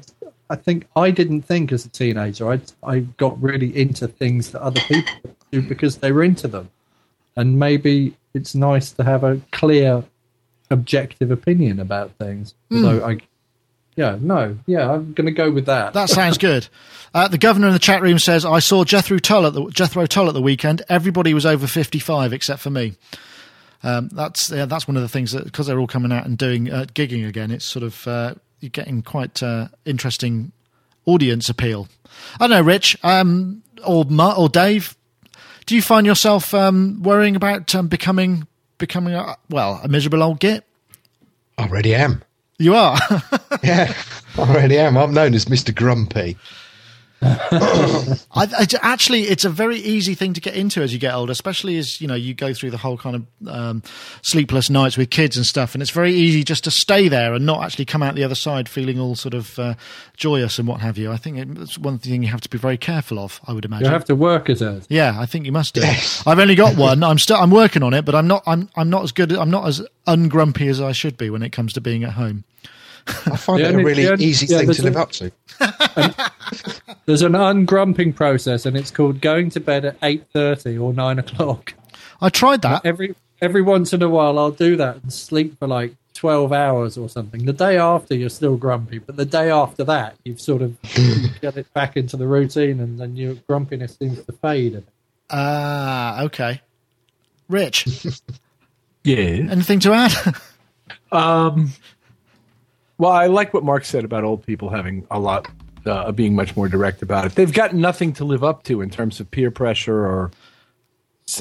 i 0.50 0.56
think 0.56 0.88
i 0.96 1.10
didn't 1.10 1.44
think 1.44 1.72
as 1.72 1.86
a 1.86 1.90
teenager 1.90 2.52
i 2.52 2.60
i 2.84 3.00
got 3.00 3.42
really 3.42 3.76
into 3.80 4.08
things 4.08 4.52
that 4.52 4.62
other 4.62 4.82
people 4.82 5.14
do 5.52 5.62
because 5.62 5.98
they 5.98 6.12
were 6.12 6.24
into 6.24 6.48
them. 6.48 6.70
And 7.36 7.58
maybe 7.58 8.16
it's 8.34 8.54
nice 8.56 8.92
to 8.94 9.04
have 9.04 9.24
a 9.24 9.42
clear 9.52 10.04
objective 10.70 11.32
opinion 11.32 11.80
about 11.80 12.12
things. 12.18 12.56
Hmm. 12.70 12.86
Although 12.86 13.06
i 13.06 13.20
yeah 13.96 14.18
no 14.20 14.58
yeah 14.66 14.92
i'm 14.92 15.14
going 15.14 15.26
to 15.26 15.32
go 15.32 15.52
with 15.52 15.66
that 15.66 15.94
That 15.94 16.10
sounds 16.10 16.38
good. 16.38 16.68
Uh, 17.14 17.28
the 17.28 17.38
governor 17.38 17.68
in 17.68 17.74
the 17.74 17.80
chat 17.80 18.02
room 18.02 18.18
says, 18.18 18.44
"I 18.44 18.58
saw 18.58 18.84
Jethro 18.84 19.20
Tull 19.20 19.46
at 19.46 19.54
the 19.54 19.70
Jethro 19.70 20.08
Tull 20.08 20.28
at 20.28 20.34
the 20.34 20.42
weekend. 20.42 20.82
Everybody 20.90 21.36
was 21.36 21.46
over 21.46 21.68
fifty-five 21.68 22.34
except 22.34 22.60
for 22.60 22.72
me." 22.72 22.96
Um, 23.84 24.10
that's 24.12 24.50
yeah, 24.50 24.66
that's 24.66 24.88
one 24.88 24.98
of 24.98 25.04
the 25.04 25.10
things 25.10 25.32
that 25.34 25.44
because 25.44 25.68
they're 25.68 25.80
all 25.80 25.86
coming 25.86 26.12
out 26.12 26.26
and 26.26 26.40
doing 26.40 26.72
uh, 26.72 26.86
gigging 26.96 27.28
again. 27.28 27.52
It's 27.52 27.66
sort 27.66 27.84
of 27.84 28.08
uh, 28.08 28.34
you're 28.62 28.72
getting 28.72 29.04
quite 29.04 29.44
uh, 29.44 29.68
interesting 29.86 30.54
audience 31.06 31.50
appeal. 31.50 31.88
I 32.40 32.48
don't 32.48 32.50
know, 32.50 32.62
Rich 32.62 32.98
um, 33.04 33.62
or 33.86 34.06
Ma- 34.06 34.34
or 34.36 34.50
Dave. 34.50 34.98
Do 35.68 35.76
you 35.76 35.84
find 35.84 36.08
yourself 36.08 36.52
um, 36.56 37.04
worrying 37.04 37.36
about 37.36 37.76
um, 37.76 37.90
becoming 37.90 38.48
becoming 38.80 39.14
a, 39.14 39.38
well 39.50 39.80
a 39.84 39.88
miserable 39.88 40.24
old 40.24 40.40
git? 40.40 40.64
I 41.60 41.64
already 41.66 41.94
am. 41.94 42.24
You 42.58 42.76
are. 42.76 42.98
Yeah, 43.64 43.94
I 44.38 44.42
already 44.42 44.78
am. 44.78 44.98
I'm 44.98 45.14
known 45.14 45.34
as 45.34 45.46
Mr. 45.46 45.74
Grumpy. 45.74 46.38
I, 48.36 48.48
I, 48.60 48.68
actually, 48.82 49.22
it's 49.24 49.46
a 49.46 49.50
very 49.50 49.78
easy 49.78 50.16
thing 50.16 50.34
to 50.34 50.42
get 50.42 50.56
into 50.56 50.82
as 50.82 50.92
you 50.94 51.00
get 51.00 51.14
older, 51.14 51.32
especially 51.32 51.78
as 51.78 52.02
you 52.02 52.08
know 52.08 52.16
you 52.16 52.34
go 52.34 52.54
through 52.54 52.72
the 52.72 52.78
whole 52.78 52.98
kind 52.98 53.16
of 53.16 53.48
um, 53.48 53.84
sleepless 54.22 54.70
nights 54.70 54.98
with 54.98 55.10
kids 55.10 55.38
and 55.38 55.46
stuff. 55.46 55.74
And 55.76 55.82
it's 55.82 55.92
very 55.92 56.14
easy 56.14 56.44
just 56.44 56.64
to 56.66 56.72
stay 56.72 57.08
there 57.08 57.34
and 57.34 57.46
not 57.46 57.64
actually 57.64 57.86
come 57.86 58.04
out 58.04 58.16
the 58.16 58.24
other 58.24 58.36
side 58.36 58.68
feeling 58.68 59.00
all 59.00 59.16
sort 59.16 59.34
of 59.34 59.58
uh, 59.60 59.76
joyous 60.18 60.60
and 60.60 60.68
what 60.68 60.82
have 60.82 60.98
you. 60.98 61.12
I 61.12 61.18
think 61.18 61.38
it's 61.60 61.78
one 61.78 61.98
thing 62.00 62.24
you 62.24 62.30
have 62.30 62.42
to 62.42 62.50
be 62.50 62.58
very 62.58 62.78
careful 62.78 63.20
of. 63.20 63.40
I 63.48 63.54
would 63.54 63.66
imagine 63.66 63.86
You 63.86 63.92
have 63.92 64.06
to 64.06 64.16
work 64.16 64.50
at 64.50 64.62
it. 64.62 64.86
Yeah, 64.90 65.16
I 65.18 65.26
think 65.26 65.46
you 65.46 65.52
must 65.52 65.74
do. 65.76 65.82
I've 65.84 66.40
only 66.40 66.56
got 66.56 66.76
one. 66.78 67.04
I'm 67.04 67.20
still 67.20 67.38
I'm 67.38 67.52
working 67.52 67.84
on 67.84 67.94
it, 67.94 68.04
but 68.06 68.16
I'm 68.16 68.28
not 68.28 68.44
I'm 68.46 68.70
I'm 68.76 68.90
not 68.90 69.04
as 69.04 69.12
good. 69.12 69.32
I'm 69.32 69.52
not 69.52 69.68
as 69.68 69.82
ungrumpy 70.08 70.70
as 70.70 70.82
I 70.82 70.92
should 70.92 71.18
be 71.18 71.30
when 71.30 71.44
it 71.44 71.52
comes 71.52 71.74
to 71.74 71.82
being 71.82 72.04
at 72.04 72.12
home. 72.14 72.44
I 73.06 73.36
find 73.36 73.60
The 73.60 73.66
it 73.66 73.68
only- 73.72 73.84
a 73.84 73.86
really 73.86 74.04
the 74.06 74.12
only- 74.14 74.26
easy 74.26 74.46
yeah, 74.46 74.60
thing 74.60 74.72
to 74.72 74.82
live 74.84 74.96
up 74.96 75.12
to. 75.14 75.32
There's 77.06 77.22
an 77.22 77.34
ungrumping 77.34 78.16
process, 78.16 78.66
and 78.66 78.78
it's 78.78 78.92
called 78.92 79.20
going 79.22 79.50
to 79.52 79.60
bed 79.60 79.86
at 79.86 79.98
eight 80.04 80.26
thirty 80.32 80.78
or 80.78 80.94
nine 80.94 81.20
o'clock. 81.20 81.74
I 82.22 82.30
tried 82.30 82.62
that. 82.62 82.86
Every 82.86 83.16
every 83.42 83.62
once 83.62 83.92
in 83.94 84.02
a 84.02 84.10
while, 84.10 84.40
I'll 84.40 84.52
do 84.52 84.76
that 84.78 84.98
and 85.04 85.12
sleep 85.12 85.60
for 85.60 85.68
like 85.68 85.96
twelve 86.14 86.54
hours 86.54 86.98
or 86.98 87.10
something. 87.10 87.46
The 87.46 87.52
day 87.54 87.78
after, 87.78 88.16
you're 88.16 88.30
still 88.30 88.56
grumpy, 88.56 89.00
but 89.00 89.18
the 89.18 89.26
day 89.26 89.50
after 89.52 89.84
that, 89.84 90.16
you've 90.24 90.40
sort 90.40 90.62
of 90.62 90.82
get 91.42 91.58
it 91.58 91.72
back 91.74 91.98
into 91.98 92.16
the 92.16 92.28
routine, 92.28 92.80
and 92.80 93.00
then 93.00 93.16
your 93.18 93.34
grumpiness 93.48 93.98
seems 93.98 94.24
to 94.24 94.32
fade. 94.32 94.84
Ah, 95.30 96.22
okay. 96.24 96.62
Rich, 97.50 98.08
Yeah. 99.04 99.18
anything 99.18 99.80
to 99.82 99.94
add? 99.94 100.14
Um, 101.12 101.72
well, 102.98 103.12
I 103.12 103.28
like 103.28 103.54
what 103.54 103.64
Mark 103.64 103.86
said 103.86 104.04
about 104.04 104.24
old 104.24 104.46
people 104.46 104.70
having 104.70 105.06
a 105.12 105.20
lot, 105.20 105.48
uh, 105.86 106.12
being 106.12 106.36
much 106.36 106.56
more 106.56 106.68
direct 106.68 107.02
about 107.02 107.26
it. 107.26 107.36
They've 107.36 107.54
got 107.54 107.74
nothing 107.74 108.14
to 108.14 108.26
live 108.26 108.44
up 108.44 108.64
to 108.64 108.82
in 108.82 108.90
terms 108.90 109.20
of 109.20 109.30
peer 109.32 109.52
pressure 109.52 110.06
or 110.06 110.32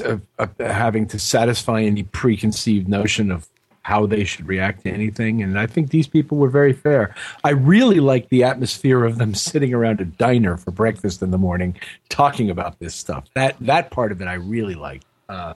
uh, 0.03 0.17
uh, 0.39 0.47
having 0.59 1.07
to 1.07 1.19
satisfy 1.19 1.81
any 1.81 2.03
preconceived 2.03 2.87
notion 2.87 3.31
of 3.31 3.47
how 3.83 4.05
they 4.05 4.23
should 4.23 4.47
react 4.47 4.83
to 4.83 4.89
anything. 4.89 5.43
And 5.43 5.59
I 5.59 5.67
think 5.67 5.89
these 5.89 6.07
people 6.07 6.37
were 6.37 6.49
very 6.49 6.71
fair. 6.71 7.13
I 7.43 7.49
really 7.49 7.99
like 7.99 8.29
the 8.29 8.43
atmosphere 8.43 9.03
of 9.03 9.17
them 9.17 9.35
sitting 9.35 9.73
around 9.73 9.99
a 9.99 10.05
diner 10.05 10.55
for 10.57 10.71
breakfast 10.71 11.21
in 11.21 11.31
the 11.31 11.37
morning, 11.37 11.75
talking 12.07 12.49
about 12.49 12.79
this 12.79 12.95
stuff. 12.95 13.25
That 13.35 13.57
that 13.59 13.91
part 13.91 14.13
of 14.13 14.21
it 14.21 14.27
I 14.27 14.35
really 14.35 14.75
like, 14.75 15.01
uh, 15.27 15.55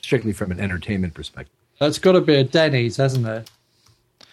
strictly 0.00 0.32
from 0.32 0.52
an 0.52 0.60
entertainment 0.60 1.14
perspective. 1.14 1.52
That's 1.80 1.98
got 1.98 2.12
to 2.12 2.20
be 2.20 2.36
a 2.36 2.44
Denny's, 2.44 2.96
hasn't 2.96 3.26
it? 3.26 3.50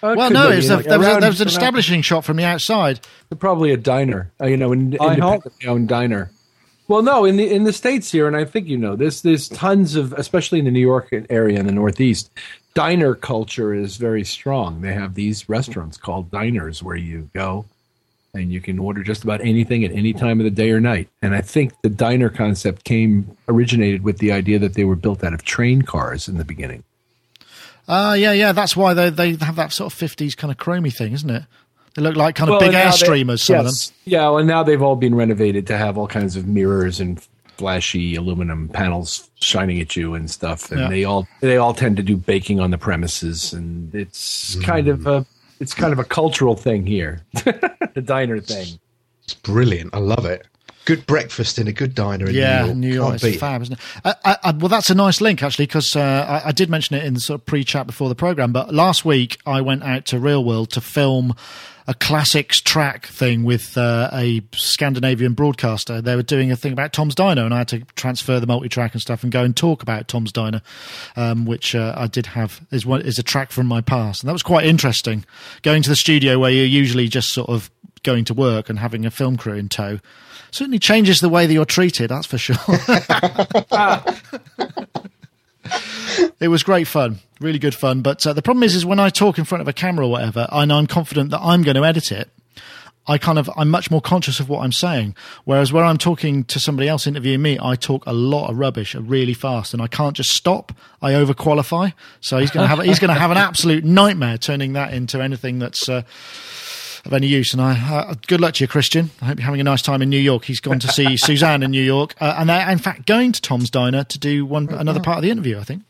Uh, 0.04 0.16
well, 0.18 0.32
no, 0.32 0.48
be, 0.50 0.54
it 0.54 0.56
was 0.58 0.70
a, 0.70 0.78
know, 0.78 0.82
there, 0.82 0.98
was 1.00 1.08
a, 1.08 1.12
around- 1.12 1.22
there 1.22 1.30
was 1.30 1.42
an 1.42 1.48
around- 1.48 1.54
establishing 1.54 2.02
shot 2.02 2.26
from 2.26 2.38
the 2.38 2.44
outside. 2.44 3.00
probably 3.40 3.72
a 3.72 3.78
diner, 3.78 4.32
uh, 4.42 4.48
you 4.48 4.58
know, 4.58 4.72
an 4.72 4.92
IHOP? 4.94 5.14
independently 5.14 5.68
owned 5.68 5.88
diner. 5.88 6.32
Well, 6.88 7.04
no, 7.04 7.24
in 7.24 7.38
the 7.38 7.50
in 7.50 7.64
the 7.64 7.72
states 7.72 8.12
here, 8.12 8.28
and 8.28 8.36
I 8.36 8.44
think 8.44 8.68
you 8.68 8.78
know 8.78 8.98
this. 8.98 9.22
There's 9.22 9.48
tons 9.48 9.96
of, 9.96 10.12
especially 10.14 10.60
in 10.60 10.66
the 10.66 10.72
New 10.72 10.82
York 10.82 11.14
area 11.30 11.58
and 11.58 11.70
the 11.70 11.72
Northeast, 11.72 12.30
diner 12.74 13.16
culture 13.16 13.74
is 13.74 13.96
very 13.96 14.26
strong. 14.26 14.82
They 14.82 14.94
have 14.94 15.14
these 15.14 15.48
restaurants 15.48 15.96
called 15.96 16.32
diners 16.32 16.84
where 16.84 16.98
you 16.98 17.30
go 17.34 17.66
and 18.34 18.52
you 18.52 18.62
can 18.62 18.80
order 18.80 19.04
just 19.04 19.24
about 19.24 19.42
anything 19.42 19.84
at 19.84 19.92
any 19.92 20.14
time 20.14 20.40
of 20.40 20.46
the 20.46 20.52
day 20.52 20.72
or 20.72 20.80
night. 20.80 21.10
And 21.22 21.36
I 21.36 21.42
think 21.42 21.74
the 21.82 21.90
diner 21.90 22.30
concept 22.30 22.84
came 22.86 23.38
originated 23.48 24.04
with 24.04 24.20
the 24.20 24.32
idea 24.32 24.58
that 24.60 24.74
they 24.74 24.86
were 24.86 24.96
built 24.96 25.24
out 25.24 25.34
of 25.34 25.44
train 25.44 25.82
cars 25.82 26.28
in 26.28 26.38
the 26.38 26.46
beginning. 26.46 26.84
Ah, 27.92 28.14
yeah, 28.14 28.32
yeah. 28.32 28.52
That's 28.54 28.76
why 28.76 28.94
they 28.94 29.10
they 29.10 29.36
have 29.36 29.58
that 29.58 29.74
sort 29.74 29.92
of 29.92 29.98
fifties 29.98 30.34
kind 30.34 30.50
of 30.52 30.58
chromy 30.58 30.92
thing, 30.96 31.12
isn't 31.14 31.30
it? 31.30 31.44
They 31.96 32.02
look 32.02 32.16
like 32.16 32.36
kind 32.36 32.50
of 32.50 32.54
Well, 32.54 32.60
big 32.62 32.68
and 32.70 32.78
air 32.78 32.86
now 32.86 32.92
they- 32.92 32.98
streamers. 32.98 33.44
Some 33.44 33.58
of 33.58 33.66
them. 33.66 33.74
Yeah, 34.06 34.30
well, 34.30 34.44
now 34.46 34.64
they've 34.64 34.82
all 34.82 34.96
been 34.96 35.14
renovated 35.14 35.68
to 35.68 35.78
have 35.78 35.98
all 35.98 36.08
kinds 36.08 36.36
of 36.38 36.48
mirrors 36.48 37.00
and 37.02 37.22
flashy 37.58 38.16
aluminum 38.16 38.70
panels 38.70 39.30
shining 39.42 39.80
at 39.82 39.96
you 39.96 40.14
and 40.16 40.32
stuff. 40.32 40.72
And 40.72 40.80
Yeah. 40.80 40.90
they 40.90 41.04
all 41.04 41.28
they 41.42 41.58
all 41.58 41.74
tend 41.74 41.98
to 41.98 42.04
do 42.04 42.16
baking 42.16 42.60
on 42.62 42.72
the 42.72 42.78
premises, 42.78 43.52
and 43.54 43.94
it's 43.94 44.56
kind 44.64 44.88
of 44.88 45.06
a 45.06 45.26
it's 45.60 45.74
kind 45.74 45.92
of 45.94 46.00
a 46.00 46.04
cultural 46.06 46.56
thing 46.56 46.86
here, 46.88 47.22
the 47.34 48.02
diner 48.04 48.40
thing. 48.40 48.80
It's 49.26 49.34
brilliant. 49.36 49.94
I 49.94 50.00
love 50.00 50.26
it. 50.26 50.48
Good 50.86 51.06
breakfast 51.06 51.60
in 51.60 51.68
a 51.68 51.72
good 51.72 51.94
diner 51.94 52.28
in 52.28 52.36
yeah, 52.36 52.62
New 52.62 52.66
York. 52.66 52.78
New 52.78 52.94
York 52.94 53.24
is 53.24 53.40
fab, 53.40 53.62
isn't 53.62 53.74
it? 53.74 53.80
I, 54.04 54.16
I, 54.26 54.38
I, 54.44 54.52
well, 54.52 54.70
that's 54.70 54.90
a 54.90 54.96
nice 54.96 55.22
link 55.22 55.44
actually 55.44 55.68
because 55.68 55.96
uh, 55.96 56.42
I, 56.44 56.50
I 56.50 56.52
did 56.52 56.70
mention 56.70 56.96
it 56.96 57.06
in 57.06 57.14
the 57.14 57.20
sort 57.20 57.42
of 57.42 57.46
pre-chat 57.46 57.86
before 57.86 58.10
the 58.10 58.16
program. 58.16 58.52
But 58.52 58.74
last 58.74 59.06
week 59.06 59.40
I 59.46 59.62
went 59.62 59.84
out 59.84 60.06
to 60.08 60.20
Real 60.20 60.44
World 60.44 60.72
to 60.72 60.82
film 60.82 61.36
a 61.88 61.94
classics 61.94 62.62
track 62.62 63.06
thing 63.08 63.44
with 63.44 63.78
uh, 63.78 64.10
a 64.14 64.42
Scandinavian 64.54 65.34
broadcaster. 65.34 66.02
They 66.02 66.16
were 66.16 66.24
doing 66.24 66.52
a 66.52 66.56
thing 66.56 66.74
about 66.74 66.94
Tom's 66.94 67.16
Diner, 67.16 67.44
and 67.44 67.54
I 67.54 67.60
had 67.60 67.68
to 67.70 67.80
transfer 67.96 68.40
the 68.40 68.48
multi-track 68.48 68.94
and 68.94 69.02
stuff 69.02 69.24
and 69.24 69.32
go 69.32 69.44
and 69.44 69.56
talk 69.56 69.82
about 69.82 70.08
Tom's 70.08 70.32
Diner, 70.32 70.62
um, 71.16 71.46
which 71.46 71.76
uh, 71.76 71.94
I 71.98 72.08
did 72.08 72.28
have 72.28 72.62
is 72.72 72.86
one 72.86 73.02
is 73.02 73.20
a 73.20 73.24
track 73.24 73.52
from 73.52 73.68
my 73.68 73.82
past, 73.82 74.24
and 74.24 74.30
that 74.30 74.34
was 74.34 74.44
quite 74.44 74.66
interesting. 74.66 75.26
Going 75.64 75.84
to 75.84 75.90
the 75.90 75.96
studio 75.96 76.40
where 76.40 76.52
you're 76.52 76.66
usually 76.66 77.08
just 77.08 77.34
sort 77.34 77.50
of 77.50 77.70
going 78.04 78.26
to 78.26 78.34
work 78.34 78.70
and 78.70 78.80
having 78.80 79.06
a 79.06 79.12
film 79.12 79.38
crew 79.38 79.54
in 79.54 79.70
tow 79.70 80.00
certainly 80.52 80.80
changes 80.80 81.20
the 81.20 81.30
way 81.30 81.48
that 81.48 81.54
you're 81.54 81.66
treated. 81.66 82.10
That's 82.10 82.28
for 82.28 82.38
sure. 82.38 82.58
it 86.40 86.48
was 86.50 86.64
great 86.64 86.88
fun, 86.88 87.20
really 87.40 87.60
good 87.60 87.76
fun. 87.76 88.02
But 88.02 88.26
uh, 88.28 88.34
the 88.34 88.42
problem 88.42 88.64
is, 88.64 88.76
is 88.76 88.86
when 88.86 89.00
I 89.00 89.10
talk 89.10 89.38
in 89.38 89.46
front 89.46 89.62
of 89.62 89.68
a 89.68 89.74
camera 89.74 90.06
or 90.06 90.12
whatever, 90.12 90.48
and 90.52 90.72
I'm 90.72 90.88
confident 90.88 91.32
that 91.32 91.42
I'm 91.42 91.64
going 91.64 91.76
to 91.76 91.86
edit 91.86 92.12
it. 92.12 92.30
I 93.08 93.18
kind 93.18 93.40
of 93.40 93.50
I'm 93.58 93.70
much 93.70 93.90
more 93.90 94.02
conscious 94.02 94.40
of 94.40 94.48
what 94.48 94.64
I'm 94.64 94.72
saying. 94.72 95.16
Whereas 95.44 95.74
when 95.74 95.84
I'm 95.84 95.98
talking 95.98 96.44
to 96.46 96.60
somebody 96.60 96.88
else 96.88 97.08
interviewing 97.08 97.42
me, 97.42 97.58
I 97.60 97.76
talk 97.76 98.04
a 98.06 98.14
lot 98.14 98.50
of 98.50 98.58
rubbish 98.58 98.94
really 98.94 99.34
fast, 99.34 99.74
and 99.74 99.82
I 99.82 99.88
can't 99.88 100.16
just 100.16 100.30
stop. 100.30 100.72
I 101.02 101.14
overqualify, 101.14 101.94
so 102.20 102.38
he's 102.38 102.52
going 102.52 102.64
to 102.64 102.68
have 102.68 102.86
he's 102.86 103.00
going 103.00 103.14
to 103.14 103.20
have 103.20 103.32
an 103.32 103.38
absolute 103.38 103.84
nightmare 103.84 104.38
turning 104.38 104.74
that 104.74 104.94
into 104.94 105.22
anything 105.22 105.60
that's. 105.60 105.90
Uh, 105.90 106.04
of 107.06 107.14
any 107.14 107.28
use. 107.28 107.54
And 107.54 107.62
I, 107.62 107.74
uh, 107.74 108.14
good 108.28 108.42
luck 108.42 108.56
to 108.56 108.64
you, 108.64 108.68
Christian. 108.68 109.12
I 109.22 109.26
hope 109.26 109.40
you're 109.40 109.46
having 109.46 109.62
a 109.62 109.66
nice 109.66 109.82
time 109.82 110.02
in 110.02 110.10
New 110.10 110.20
York. 110.20 110.46
He's 110.46 110.60
gone 110.60 110.80
to 110.80 110.88
see 110.88 111.18
Suzanne 111.18 111.64
in 111.64 111.72
New 111.72 111.84
York, 111.84 112.16
uh, 112.20 112.36
and 112.38 112.50
they're 112.50 112.70
in 112.70 112.78
fact 112.78 113.06
going 113.06 113.32
to 113.32 113.42
Tom's 113.42 113.70
Diner 113.70 114.04
to 114.06 114.20
do 114.20 114.46
one 114.46 114.70
another 114.70 115.00
part 115.00 115.18
of 115.18 115.24
the 115.24 115.32
interview. 115.32 115.60
I 115.60 115.64
think 115.64 115.84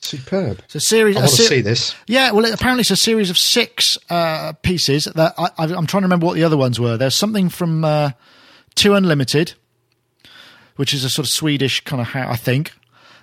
Superb. 0.00 0.60
it's 0.64 0.74
a 0.74 0.80
series. 0.80 1.16
I 1.16 1.20
want 1.20 1.30
to 1.30 1.36
ser- 1.36 1.48
see 1.48 1.60
this. 1.60 1.94
Yeah, 2.06 2.32
well, 2.32 2.44
it, 2.44 2.54
apparently 2.54 2.82
it's 2.82 2.90
a 2.90 2.96
series 2.96 3.30
of 3.30 3.38
six 3.38 3.98
uh, 4.10 4.52
pieces. 4.62 5.04
That 5.04 5.34
I, 5.38 5.50
I'm 5.58 5.86
trying 5.86 6.02
to 6.02 6.06
remember 6.06 6.26
what 6.26 6.34
the 6.34 6.44
other 6.44 6.56
ones 6.56 6.78
were. 6.78 6.96
There's 6.96 7.16
something 7.16 7.48
from 7.48 7.84
uh, 7.84 8.10
Two 8.74 8.94
Unlimited, 8.94 9.54
which 10.76 10.94
is 10.94 11.04
a 11.04 11.10
sort 11.10 11.26
of 11.26 11.32
Swedish 11.32 11.82
kind 11.82 12.00
of 12.00 12.08
how 12.08 12.28
I 12.30 12.36
think. 12.36 12.72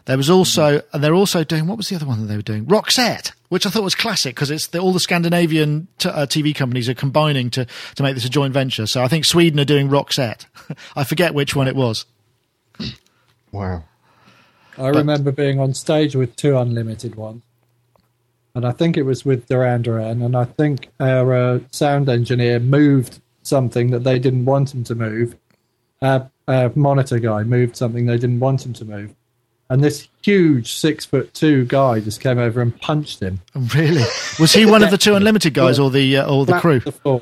There 0.05 0.17
was 0.17 0.29
also, 0.29 0.81
and 0.91 1.03
they're 1.03 1.13
also 1.13 1.43
doing 1.43 1.65
what 1.65 1.77
was 1.77 1.87
the 1.89 1.95
other 1.95 2.05
one 2.05 2.19
that 2.19 2.25
they 2.25 2.35
were 2.35 2.41
doing? 2.41 2.65
Roxette, 2.65 3.31
which 3.47 3.65
I 3.65 3.69
thought 3.69 3.83
was 3.83 3.95
classic 3.95 4.35
because 4.35 4.51
it's 4.51 4.67
the, 4.67 4.79
all 4.79 4.91
the 4.91 4.99
Scandinavian 4.99 5.87
t- 5.97 6.09
uh, 6.09 6.25
TV 6.25 6.53
companies 6.53 6.89
are 6.89 6.93
combining 6.93 7.49
to 7.51 7.65
to 7.95 8.03
make 8.03 8.15
this 8.15 8.25
a 8.25 8.29
joint 8.29 8.53
venture. 8.53 8.85
So 8.85 9.01
I 9.01 9.07
think 9.07 9.23
Sweden 9.23 9.59
are 9.59 9.65
doing 9.65 9.87
Roxette. 9.87 10.45
I 10.95 11.05
forget 11.05 11.33
which 11.33 11.55
one 11.55 11.67
it 11.67 11.75
was. 11.75 12.05
Wow. 13.51 13.85
I 14.77 14.87
remember 14.87 15.31
being 15.31 15.59
on 15.59 15.73
stage 15.73 16.15
with 16.15 16.35
two 16.35 16.57
unlimited 16.57 17.15
ones, 17.15 17.43
and 18.55 18.65
I 18.65 18.71
think 18.71 18.97
it 18.97 19.03
was 19.03 19.23
with 19.23 19.47
Duran 19.47 19.83
Duran, 19.83 20.21
and 20.21 20.35
I 20.35 20.45
think 20.45 20.89
our 20.99 21.33
uh, 21.33 21.59
sound 21.71 22.09
engineer 22.09 22.59
moved 22.59 23.21
something 23.43 23.91
that 23.91 24.03
they 24.03 24.19
didn't 24.19 24.45
want 24.45 24.73
him 24.73 24.83
to 24.85 24.95
move. 24.95 25.35
Our, 26.01 26.29
our 26.47 26.71
monitor 26.75 27.19
guy 27.19 27.43
moved 27.43 27.77
something 27.77 28.05
they 28.05 28.17
didn't 28.17 28.39
want 28.39 28.65
him 28.65 28.73
to 28.73 28.85
move, 28.85 29.13
and 29.73 29.83
this 29.83 30.07
huge 30.21 30.71
six 30.71 31.03
foot 31.03 31.33
two 31.33 31.65
guy 31.65 31.99
just 31.99 32.21
came 32.21 32.37
over 32.37 32.61
and 32.61 32.79
punched 32.79 33.19
him. 33.19 33.41
Really? 33.55 34.03
Was 34.39 34.53
he 34.53 34.67
one 34.67 34.83
of 34.83 34.91
the 34.91 34.99
two 34.99 35.15
Unlimited 35.15 35.53
guys 35.55 35.79
or 35.79 35.89
the 35.89 36.17
uh, 36.17 36.31
or 36.31 36.45
the 36.45 36.59
crew? 36.59 36.79
to 36.79 36.85
the 36.85 36.91
floor. 36.91 37.21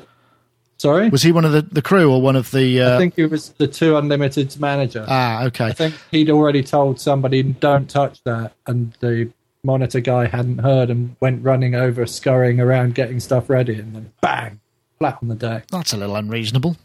Sorry, 0.76 1.08
Was 1.10 1.22
he 1.22 1.30
one 1.32 1.44
of 1.44 1.52
the, 1.52 1.62
the 1.62 1.80
crew 1.80 2.12
or 2.12 2.20
one 2.20 2.36
of 2.36 2.50
the? 2.50 2.82
Uh, 2.82 2.96
I 2.96 2.98
think 2.98 3.14
he 3.14 3.24
was 3.24 3.50
the 3.50 3.68
two 3.68 3.96
unlimited's 3.96 4.58
manager. 4.58 5.06
ah, 5.08 5.44
okay. 5.44 5.66
I 5.66 5.72
think 5.72 5.94
he'd 6.10 6.28
already 6.28 6.62
told 6.62 7.00
somebody, 7.00 7.42
"Don't 7.42 7.88
touch 7.88 8.22
that," 8.24 8.52
and 8.66 8.92
the 9.00 9.30
monitor 9.64 10.00
guy 10.00 10.26
hadn't 10.26 10.58
heard 10.58 10.90
and 10.90 11.16
went 11.20 11.42
running 11.44 11.74
over, 11.74 12.04
scurrying 12.04 12.60
around, 12.60 12.96
getting 12.96 13.20
stuff 13.20 13.48
ready, 13.48 13.76
and 13.78 13.94
then 13.94 14.12
bang, 14.20 14.60
flat 14.98 15.18
on 15.22 15.28
the 15.28 15.36
deck. 15.36 15.68
That's 15.68 15.92
a 15.92 15.96
little 15.96 16.16
unreasonable. 16.16 16.76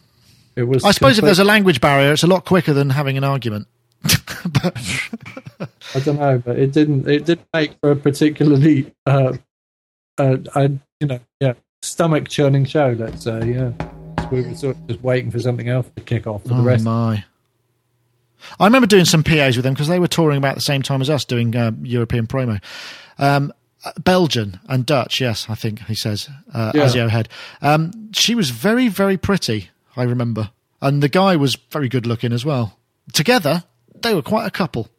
It 0.56 0.64
was. 0.64 0.84
I 0.86 0.92
suppose 0.92 1.18
if 1.18 1.26
there's 1.26 1.40
a 1.40 1.44
language 1.44 1.82
barrier, 1.82 2.14
it's 2.14 2.24
a 2.24 2.28
lot 2.28 2.46
quicker 2.46 2.74
than 2.74 2.92
having 2.92 3.18
an 3.18 3.24
argument. 3.24 3.68
But, 4.04 4.78
I 5.96 6.00
don't 6.00 6.20
know, 6.20 6.42
but 6.44 6.58
it 6.60 6.72
didn't. 6.72 7.08
It 7.08 7.26
didn't 7.26 7.48
make 7.54 7.76
for 7.82 7.92
a 7.92 7.96
particularly, 7.96 8.94
uh, 9.06 9.34
uh, 10.18 10.38
I, 10.56 10.64
you 11.00 11.08
know, 11.08 11.20
yeah, 11.40 11.54
stomach 11.82 12.28
churning 12.30 12.66
show. 12.66 12.96
Let's 12.98 13.24
say, 13.24 13.52
yeah. 13.54 13.72
We 14.32 14.42
were 14.42 14.56
sort 14.56 14.76
of 14.76 14.88
just 14.88 15.02
waiting 15.02 15.32
for 15.32 15.40
something 15.40 15.70
else 15.70 15.90
to 15.96 16.02
kick 16.04 16.28
off 16.28 16.42
for 16.44 16.50
the 16.50 16.56
oh 16.56 16.64
rest. 16.64 16.84
my! 16.84 17.24
I 18.60 18.66
remember 18.66 18.88
doing 18.88 19.06
some 19.06 19.24
PAs 19.24 19.56
with 19.56 19.64
them 19.64 19.74
because 19.74 19.88
they 19.88 20.00
were 20.00 20.08
touring 20.08 20.38
about 20.38 20.56
the 20.56 20.62
same 20.62 20.82
time 20.82 21.02
as 21.02 21.10
us 21.10 21.24
doing 21.26 21.56
uh, 21.56 21.72
European 21.82 22.28
promo. 22.28 22.62
Um, 23.18 23.54
Belgian 24.00 24.60
and 24.68 24.86
Dutch, 24.86 25.22
yes, 25.22 25.46
I 25.50 25.56
think 25.56 25.80
he 25.86 25.96
says 25.96 26.30
uh, 26.54 26.72
Yeah. 26.76 26.86
Azio 26.86 27.10
Head. 27.10 27.30
Um, 27.62 28.10
she 28.12 28.36
was 28.36 28.50
very, 28.50 28.90
very 28.90 29.18
pretty. 29.18 29.70
I 29.96 30.04
remember. 30.04 30.52
and 30.82 31.02
the 31.02 31.10
guy 31.10 31.36
was 31.36 31.56
very 31.72 31.88
good 31.90 32.06
looking 32.06 32.34
as 32.34 32.44
well. 32.46 32.78
Together, 33.14 33.64
they 34.02 34.14
were 34.14 34.22
quite 34.22 34.46
a 34.48 34.52
couple. 34.52 34.90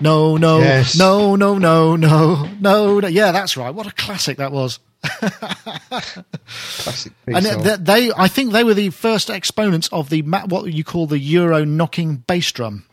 No, 0.00 0.36
no, 0.36 0.58
Yes. 0.60 0.96
no, 0.96 1.36
no, 1.36 1.56
no, 1.56 1.96
no, 1.96 2.44
no, 2.60 3.00
no. 3.00 3.08
Yeah, 3.08 3.32
that's 3.32 3.56
right. 3.56 3.74
What 3.74 3.86
a 3.86 3.92
classic 3.92 4.36
that 4.38 4.52
was. 4.52 4.78
Classic 5.02 7.12
And 7.26 7.44
piece 7.44 7.54
of- 7.54 7.84
they, 7.84 8.10
I 8.16 8.28
think 8.28 8.52
they 8.52 8.64
were 8.64 8.74
the 8.74 8.90
first 8.90 9.30
exponents 9.30 9.88
of 9.92 10.10
the 10.10 10.22
ma- 10.22 10.46
what 10.46 10.72
you 10.72 10.84
call 10.84 11.06
the 11.06 11.18
Euro 11.18 11.64
knocking 11.64 12.16
bass 12.16 12.50
drum. 12.52 12.84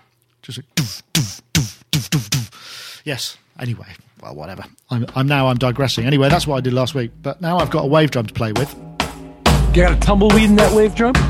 Just 0.41 0.60
like 0.60 0.76
doof, 0.76 1.02
doof, 1.14 1.41
doof, 1.54 1.84
doof, 1.91 2.10
doof, 2.10 2.30
doof. 2.30 3.02
yes. 3.06 3.38
Anyway, 3.60 3.88
well, 4.22 4.36
whatever. 4.36 4.64
I'm, 4.89 5.06
I'm 5.16 5.28
now 5.28 5.48
I'm 5.48 5.58
digressing. 5.58 6.06
Anyway, 6.06 6.30
that's 6.30 6.48
what 6.48 6.58
I 6.58 6.62
did 6.62 6.74
last 6.74 6.96
week. 6.96 7.12
But 7.22 7.41
now 7.41 7.58
I've 7.60 7.70
got 7.70 7.84
a 7.84 7.88
wave 7.88 8.12
drum 8.12 8.26
to 8.26 8.34
play 8.34 8.52
with. 8.54 8.74
You 9.76 9.84
got 9.84 9.94
a 9.94 10.00
tumbleweed 10.00 10.50
in 10.50 10.56
that 10.56 10.74
wave 10.74 10.96
drum? 10.96 11.14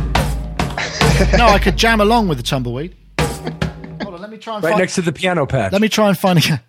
No, 1.37 1.45
I 1.47 1.59
could 1.59 1.77
jam 1.77 2.01
along 2.01 2.27
with 2.27 2.37
the 2.37 2.43
tumbleweed. 2.43 2.95
Hold 4.33 4.33
on, 4.33 4.33
let 4.33 4.33
me 4.33 4.37
try 4.39 4.55
and 4.55 4.63
Right 4.63 4.69
find. 4.71 4.79
next 4.81 4.95
to 4.95 5.01
the 5.01 5.13
piano 5.13 5.45
patch. 5.45 5.71
Let 5.71 5.81
me 5.81 5.89
try 5.89 6.07
and 6.09 6.17
find 6.17 6.39
a. 6.39 6.61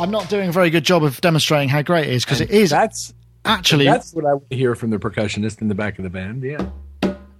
I'm 0.00 0.10
not 0.10 0.28
doing 0.28 0.48
a 0.48 0.52
very 0.52 0.70
good 0.70 0.84
job 0.84 1.04
of 1.04 1.20
demonstrating 1.20 1.68
how 1.68 1.82
great 1.82 2.08
it 2.08 2.14
is 2.14 2.24
because 2.24 2.40
it 2.40 2.50
is 2.50 2.70
That's 2.70 3.14
actually 3.44 3.84
that's 3.86 4.12
what 4.12 4.24
I 4.26 4.32
want 4.34 4.50
to 4.50 4.56
hear 4.56 4.74
from 4.74 4.90
the 4.90 4.98
percussionist 4.98 5.60
in 5.62 5.68
the 5.68 5.74
back 5.74 5.98
of 5.98 6.02
the 6.02 6.10
band. 6.10 6.42
Yeah. 6.42 6.66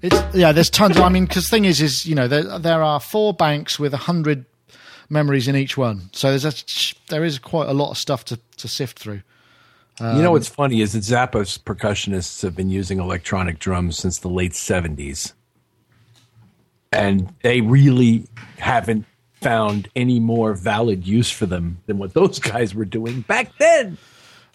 It's 0.01 0.35
yeah. 0.35 0.53
There's 0.53 0.71
tons. 0.71 0.97
I 0.99 1.09
mean, 1.09 1.27
because 1.27 1.49
thing 1.49 1.65
is, 1.65 1.81
is 1.83 2.07
you 2.07 2.15
know 2.15 2.29
there 2.29 2.59
there 2.59 2.83
are 2.83 3.01
four 3.01 3.35
banks 3.35 3.79
with 3.79 3.93
a 3.93 3.99
hundred 3.99 4.47
memories 5.11 5.49
in 5.49 5.57
each 5.57 5.77
one, 5.77 6.11
so 6.12 6.31
there's 6.31 6.45
a 6.45 6.53
there 7.09 7.25
is 7.25 7.39
quite 7.39 7.69
a 7.69 7.75
lot 7.75 7.91
of 7.91 7.99
stuff 7.99 8.25
to 8.27 8.39
to 8.59 8.69
sift 8.69 8.99
through. 8.99 9.23
you 10.01 10.07
Um, 10.07 10.23
know 10.23 10.31
what's 10.33 10.49
funny 10.49 10.81
is 10.81 10.93
that 10.93 11.03
Zappa's 11.03 11.59
percussionists 11.59 12.43
have 12.43 12.55
been 12.57 12.71
using 12.71 12.99
electronic 13.01 13.59
drums 13.59 13.99
since 13.99 14.19
the 14.19 14.29
late 14.29 14.53
70s. 14.53 15.33
And 16.95 17.35
they 17.43 17.61
really 17.61 18.27
haven't 18.59 19.05
found 19.41 19.89
any 19.95 20.21
more 20.21 20.55
valid 20.55 21.07
use 21.07 21.31
for 21.31 21.47
them 21.47 21.79
than 21.87 21.99
what 21.99 22.15
those 22.15 22.39
guys 22.53 22.75
were 22.75 22.85
doing 22.85 23.23
back 23.23 23.53
then. 23.59 23.99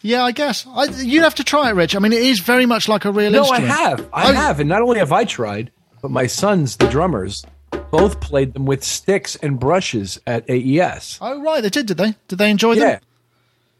Yeah, 0.01 0.23
I 0.23 0.31
guess 0.31 0.65
I, 0.65 0.85
you'd 0.85 1.23
have 1.23 1.35
to 1.35 1.43
try 1.43 1.69
it, 1.69 1.73
Rich. 1.73 1.95
I 1.95 1.99
mean, 1.99 2.13
it 2.13 2.23
is 2.23 2.39
very 2.39 2.65
much 2.65 2.87
like 2.87 3.03
a 3.03 3.11
real 3.11 3.31
No, 3.31 3.43
I 3.43 3.57
instrument. 3.59 3.67
have. 3.73 4.09
I 4.13 4.29
Oh, 4.29 4.33
have. 4.33 4.59
And 4.61 4.69
not 4.69 4.81
only 4.81 4.97
have 4.99 5.11
I 5.11 5.25
tried, 5.25 5.71
but 6.01 6.09
my 6.09 6.25
sons, 6.25 6.77
the 6.77 6.87
drummers, 6.87 7.43
both 7.91 8.21
played 8.21 8.53
them 8.53 8.65
with 8.65 8.81
sticks 8.83 9.35
and 9.35 9.59
brushes 9.59 10.19
at 10.25 10.49
AES. 10.49 11.17
Oh 11.21 11.41
right, 11.41 11.61
they 11.61 11.69
did. 11.69 11.85
Did 11.87 11.97
they? 11.97 12.15
Did 12.29 12.39
they 12.39 12.49
enjoy 12.49 12.75
them? 12.75 12.87
Yeah. 12.87 12.99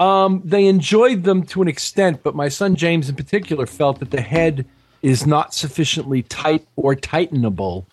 Um, 0.01 0.41
they 0.45 0.65
enjoyed 0.65 1.23
them 1.23 1.43
to 1.47 1.61
an 1.61 1.67
extent, 1.67 2.21
but 2.23 2.35
my 2.35 2.49
son 2.49 2.75
James 2.75 3.07
in 3.09 3.15
particular 3.15 3.65
felt 3.65 3.99
that 3.99 4.11
the 4.11 4.21
head 4.21 4.65
is 5.01 5.25
not 5.25 5.53
sufficiently 5.53 6.23
tight 6.23 6.67
or 6.75 6.95
tightenable 6.95 7.85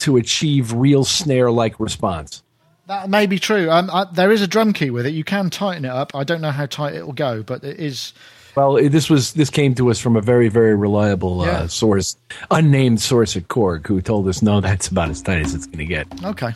to 0.00 0.16
achieve 0.16 0.72
real 0.72 1.04
snare 1.04 1.50
like 1.50 1.78
response. 1.80 2.42
That 2.86 3.08
may 3.08 3.26
be 3.26 3.38
true. 3.38 3.70
Um, 3.70 3.88
I, 3.92 4.06
there 4.12 4.32
is 4.32 4.42
a 4.42 4.46
drum 4.48 4.72
key 4.72 4.90
with 4.90 5.06
it. 5.06 5.10
You 5.14 5.22
can 5.24 5.48
tighten 5.50 5.84
it 5.84 5.90
up. 5.90 6.14
I 6.14 6.24
don't 6.24 6.40
know 6.40 6.50
how 6.50 6.66
tight 6.66 6.94
it 6.94 7.06
will 7.06 7.12
go, 7.12 7.42
but 7.42 7.62
it 7.62 7.78
is. 7.78 8.12
Well, 8.56 8.74
this 8.88 9.08
was 9.08 9.34
this 9.34 9.48
came 9.48 9.76
to 9.76 9.90
us 9.90 10.00
from 10.00 10.16
a 10.16 10.20
very 10.20 10.48
very 10.48 10.74
reliable 10.74 11.46
Yeah. 11.46 11.52
uh, 11.52 11.66
source, 11.68 12.16
unnamed 12.50 13.00
source 13.00 13.36
at 13.36 13.46
Korg, 13.46 13.86
who 13.86 14.00
told 14.02 14.26
us 14.26 14.42
no, 14.42 14.60
that's 14.60 14.88
about 14.88 15.08
as 15.08 15.22
tight 15.22 15.38
as 15.42 15.54
it's 15.54 15.66
going 15.66 15.78
to 15.78 15.84
get. 15.84 16.08
Okay. 16.24 16.50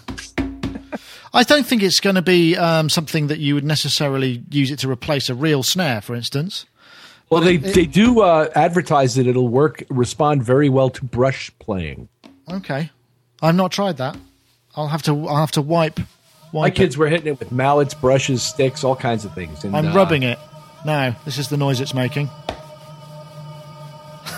I 1.33 1.43
don't 1.43 1.67
think 1.67 1.83
it's 1.83 2.01
going 2.01 2.15
to 2.17 2.23
be 2.23 2.57
um, 2.57 2.89
something 2.89 3.27
that 3.27 3.39
you 3.41 3.55
would 3.55 3.65
necessarily 3.65 4.43
use 4.51 4.71
it 4.71 4.79
to 4.81 4.91
replace 4.91 5.29
a 5.29 5.35
real 5.35 5.63
snare, 5.65 6.01
for 6.01 6.15
instance. 6.15 6.67
Well, 7.31 7.41
they 7.41 7.57
they 7.57 7.87
do 7.87 8.21
uh, 8.21 8.49
advertise 8.55 9.15
that 9.15 9.27
it'll 9.27 9.49
work 9.49 9.83
respond 9.89 10.43
very 10.45 10.69
well 10.69 10.91
to 10.91 11.05
brush 11.05 11.51
playing. 11.59 12.09
Okay, 12.51 12.91
I've 13.45 13.55
not 13.55 13.73
tried 13.73 13.99
that. 13.99 14.17
I'll 14.75 14.89
have 14.89 15.03
to. 15.03 15.29
I'll 15.29 15.37
have 15.37 15.53
to 15.53 15.63
wipe. 15.63 16.01
My 16.53 16.71
kids 16.71 16.95
It. 16.95 16.99
were 16.99 17.09
hitting 17.09 17.27
it 17.27 17.39
with 17.39 17.53
mallets, 17.53 17.95
brushes, 17.95 18.43
sticks, 18.43 18.85
all 18.85 18.97
kinds 18.97 19.25
of 19.25 19.35
things. 19.35 19.65
And, 19.65 19.77
I'm 19.77 19.89
uh, 19.89 19.95
rubbing 19.95 20.23
it 20.23 20.39
now. 20.87 21.17
This 21.25 21.37
is 21.37 21.49
the 21.49 21.57
noise 21.57 21.81
it's 21.81 21.95
making. 21.95 22.31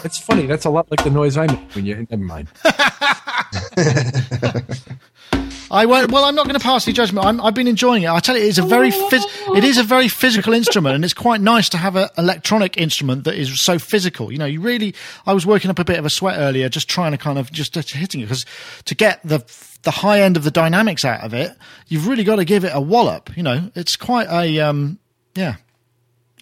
It's 0.05 0.19
funny. 0.19 0.47
That's 0.47 0.67
a 0.67 0.71
lot 0.71 0.91
like 0.91 1.03
the 1.03 1.11
noise 1.11 1.37
I 1.37 1.47
make 1.47 1.75
when 1.75 1.87
you. 1.87 2.07
Never 2.11 2.23
mind. 2.23 2.49
I 5.71 5.85
won't. 5.87 6.13
Well, 6.13 6.25
I'm 6.25 6.35
not 6.35 6.47
going 6.47 6.59
to 6.59 6.65
pass 6.65 6.85
the 6.85 6.93
judgment. 6.93 7.27
I'm, 7.27 7.41
I've 7.41 7.55
been 7.55 7.67
enjoying 7.67 8.05
it. 8.05 8.09
I 8.09 8.21
tell 8.21 8.37
you, 8.37 8.45
it's 8.47 8.59
a 8.59 8.63
very 8.63 8.91
phys- 8.91 9.57
it 9.57 9.65
is 9.65 9.79
a 9.79 9.83
very 9.83 10.09
physical 10.09 10.53
instrument, 10.53 10.95
and 10.95 11.05
it's 11.05 11.15
quite 11.15 11.41
nice 11.41 11.69
to 11.71 11.77
have 11.77 11.97
an 11.97 12.09
electronic 12.17 12.77
instrument 12.77 13.25
that 13.25 13.35
is 13.35 13.61
so 13.61 13.79
physical. 13.79 14.31
You 14.31 14.39
know, 14.39 14.47
you 14.47 14.61
really. 14.61 14.95
I 15.27 15.33
was 15.35 15.45
working 15.45 15.71
up 15.71 15.79
a 15.79 15.85
bit 15.85 15.99
of 15.99 16.05
a 16.07 16.11
sweat 16.11 16.39
earlier, 16.39 16.69
just 16.69 16.89
trying 16.89 17.13
to 17.13 17.19
kind 17.19 17.39
of 17.39 17.51
just 17.51 17.75
hitting 17.75 18.21
it 18.21 18.25
because 18.27 18.45
to 18.85 18.95
get 18.95 19.21
the 19.25 19.45
the 19.83 19.91
high 19.91 20.21
end 20.21 20.37
of 20.37 20.45
the 20.45 20.51
dynamics 20.51 21.05
out 21.05 21.23
of 21.23 21.35
it, 21.35 21.53
you've 21.89 22.07
really 22.07 22.25
got 22.25 22.37
to 22.37 22.45
give 22.45 22.65
it 22.65 22.71
a 22.75 22.81
wallop. 22.81 23.37
You 23.37 23.43
know, 23.43 23.71
it's 23.75 23.97
quite 23.97 24.29
a 24.31 24.61
um, 24.61 24.99
yeah, 25.35 25.57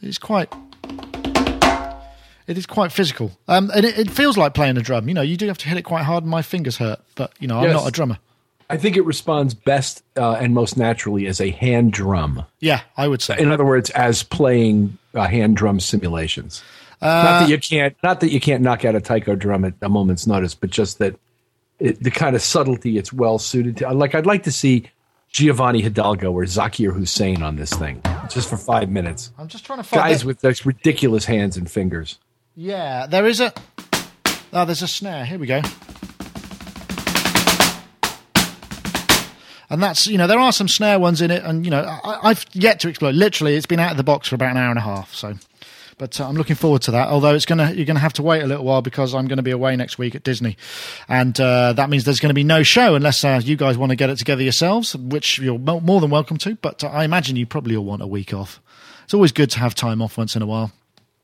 it's 0.02 0.18
quite. 0.18 0.52
It 2.46 2.58
is 2.58 2.66
quite 2.66 2.92
physical, 2.92 3.32
um, 3.48 3.70
and 3.74 3.86
it, 3.86 3.98
it 3.98 4.10
feels 4.10 4.36
like 4.36 4.52
playing 4.52 4.76
a 4.76 4.82
drum. 4.82 5.08
You 5.08 5.14
know, 5.14 5.22
you 5.22 5.38
do 5.38 5.46
have 5.46 5.56
to 5.58 5.66
hit 5.68 5.78
it 5.78 5.82
quite 5.82 6.02
hard, 6.04 6.24
and 6.24 6.30
my 6.30 6.42
fingers 6.42 6.76
hurt. 6.76 7.00
But 7.14 7.32
you 7.40 7.48
know, 7.48 7.56
I'm 7.60 7.64
Yes. 7.64 7.72
not 7.74 7.88
a 7.88 7.90
drummer. 7.90 8.18
I 8.74 8.76
think 8.76 8.96
it 8.96 9.04
responds 9.06 9.54
best 9.54 10.02
uh, 10.16 10.32
and 10.32 10.52
most 10.52 10.76
naturally 10.76 11.28
as 11.28 11.40
a 11.40 11.50
hand 11.50 11.92
drum. 11.92 12.44
Yeah, 12.58 12.80
I 12.96 13.06
would 13.06 13.22
say. 13.22 13.36
In 13.38 13.52
other 13.52 13.64
words, 13.64 13.88
as 13.90 14.24
playing 14.24 14.98
uh, 15.14 15.28
hand 15.28 15.56
drum 15.56 15.78
simulations. 15.78 16.60
not 17.00 17.08
Uh, 17.08 17.40
that 17.40 17.48
you 17.50 17.58
can't, 17.58 17.96
not 18.02 18.18
that 18.20 18.30
you 18.32 18.40
can't 18.40 18.62
knock 18.62 18.84
out 18.84 18.96
a 18.96 19.00
taiko 19.00 19.36
drum 19.36 19.64
at 19.64 19.74
a 19.80 19.88
moment's 19.88 20.26
notice, 20.26 20.56
but 20.56 20.70
just 20.70 20.98
that 20.98 21.14
it, 21.78 22.02
the 22.02 22.10
kind 22.10 22.34
of 22.34 22.42
subtlety 22.42 22.98
it's 22.98 23.12
well 23.12 23.38
suited 23.38 23.76
to. 23.76 23.92
Like 23.92 24.16
I'd 24.16 24.26
like 24.26 24.42
to 24.42 24.52
see 24.52 24.90
Giovanni 25.30 25.80
Hidalgo 25.80 26.32
or 26.32 26.42
Zakir 26.44 26.92
Hussain 26.92 27.42
on 27.44 27.54
this 27.54 27.72
thing, 27.72 28.00
just 28.28 28.48
for 28.48 28.56
five 28.56 28.90
minutes. 28.90 29.30
I'm 29.38 29.46
just 29.48 29.64
trying 29.64 29.78
to 29.78 29.84
find 29.84 30.02
Guys 30.02 30.22
the- 30.22 30.26
with 30.26 30.40
those 30.40 30.66
ridiculous 30.66 31.26
hands 31.26 31.56
and 31.56 31.70
fingers. 31.70 32.18
Yeah, 32.56 33.06
there 33.06 33.26
is 33.26 33.40
a. 33.40 33.52
Oh, 34.52 34.64
there's 34.64 34.82
a 34.82 34.88
snare. 34.88 35.24
Here 35.24 35.38
we 35.38 35.46
go. 35.46 35.60
And 39.74 39.82
that's 39.82 40.06
you 40.06 40.16
know 40.16 40.28
there 40.28 40.38
are 40.38 40.52
some 40.52 40.68
snare 40.68 41.00
ones 41.00 41.20
in 41.20 41.32
it, 41.32 41.42
and 41.42 41.64
you 41.64 41.70
know 41.72 41.82
I, 41.82 42.30
I've 42.30 42.46
yet 42.52 42.78
to 42.80 42.88
explore. 42.88 43.12
Literally, 43.12 43.56
it's 43.56 43.66
been 43.66 43.80
out 43.80 43.90
of 43.90 43.96
the 43.96 44.04
box 44.04 44.28
for 44.28 44.36
about 44.36 44.52
an 44.52 44.56
hour 44.56 44.70
and 44.70 44.78
a 44.78 44.82
half. 44.82 45.12
So, 45.12 45.34
but 45.98 46.20
uh, 46.20 46.28
I'm 46.28 46.36
looking 46.36 46.54
forward 46.54 46.82
to 46.82 46.92
that. 46.92 47.08
Although 47.08 47.34
it's 47.34 47.44
gonna 47.44 47.72
you're 47.72 47.84
gonna 47.84 47.98
have 47.98 48.12
to 48.12 48.22
wait 48.22 48.44
a 48.44 48.46
little 48.46 48.64
while 48.64 48.82
because 48.82 49.16
I'm 49.16 49.26
going 49.26 49.38
to 49.38 49.42
be 49.42 49.50
away 49.50 49.74
next 49.74 49.98
week 49.98 50.14
at 50.14 50.22
Disney, 50.22 50.56
and 51.08 51.38
uh, 51.40 51.72
that 51.72 51.90
means 51.90 52.04
there's 52.04 52.20
going 52.20 52.30
to 52.30 52.34
be 52.34 52.44
no 52.44 52.62
show 52.62 52.94
unless 52.94 53.24
uh, 53.24 53.40
you 53.42 53.56
guys 53.56 53.76
want 53.76 53.90
to 53.90 53.96
get 53.96 54.10
it 54.10 54.16
together 54.16 54.44
yourselves, 54.44 54.94
which 54.94 55.40
you're 55.40 55.58
more 55.58 56.00
than 56.00 56.10
welcome 56.10 56.38
to. 56.38 56.54
But 56.54 56.84
uh, 56.84 56.86
I 56.86 57.02
imagine 57.02 57.34
you 57.34 57.44
probably 57.44 57.74
all 57.74 57.84
want 57.84 58.00
a 58.00 58.06
week 58.06 58.32
off. 58.32 58.60
It's 59.02 59.14
always 59.14 59.32
good 59.32 59.50
to 59.50 59.58
have 59.58 59.74
time 59.74 60.00
off 60.00 60.16
once 60.16 60.36
in 60.36 60.42
a 60.42 60.46
while. 60.46 60.70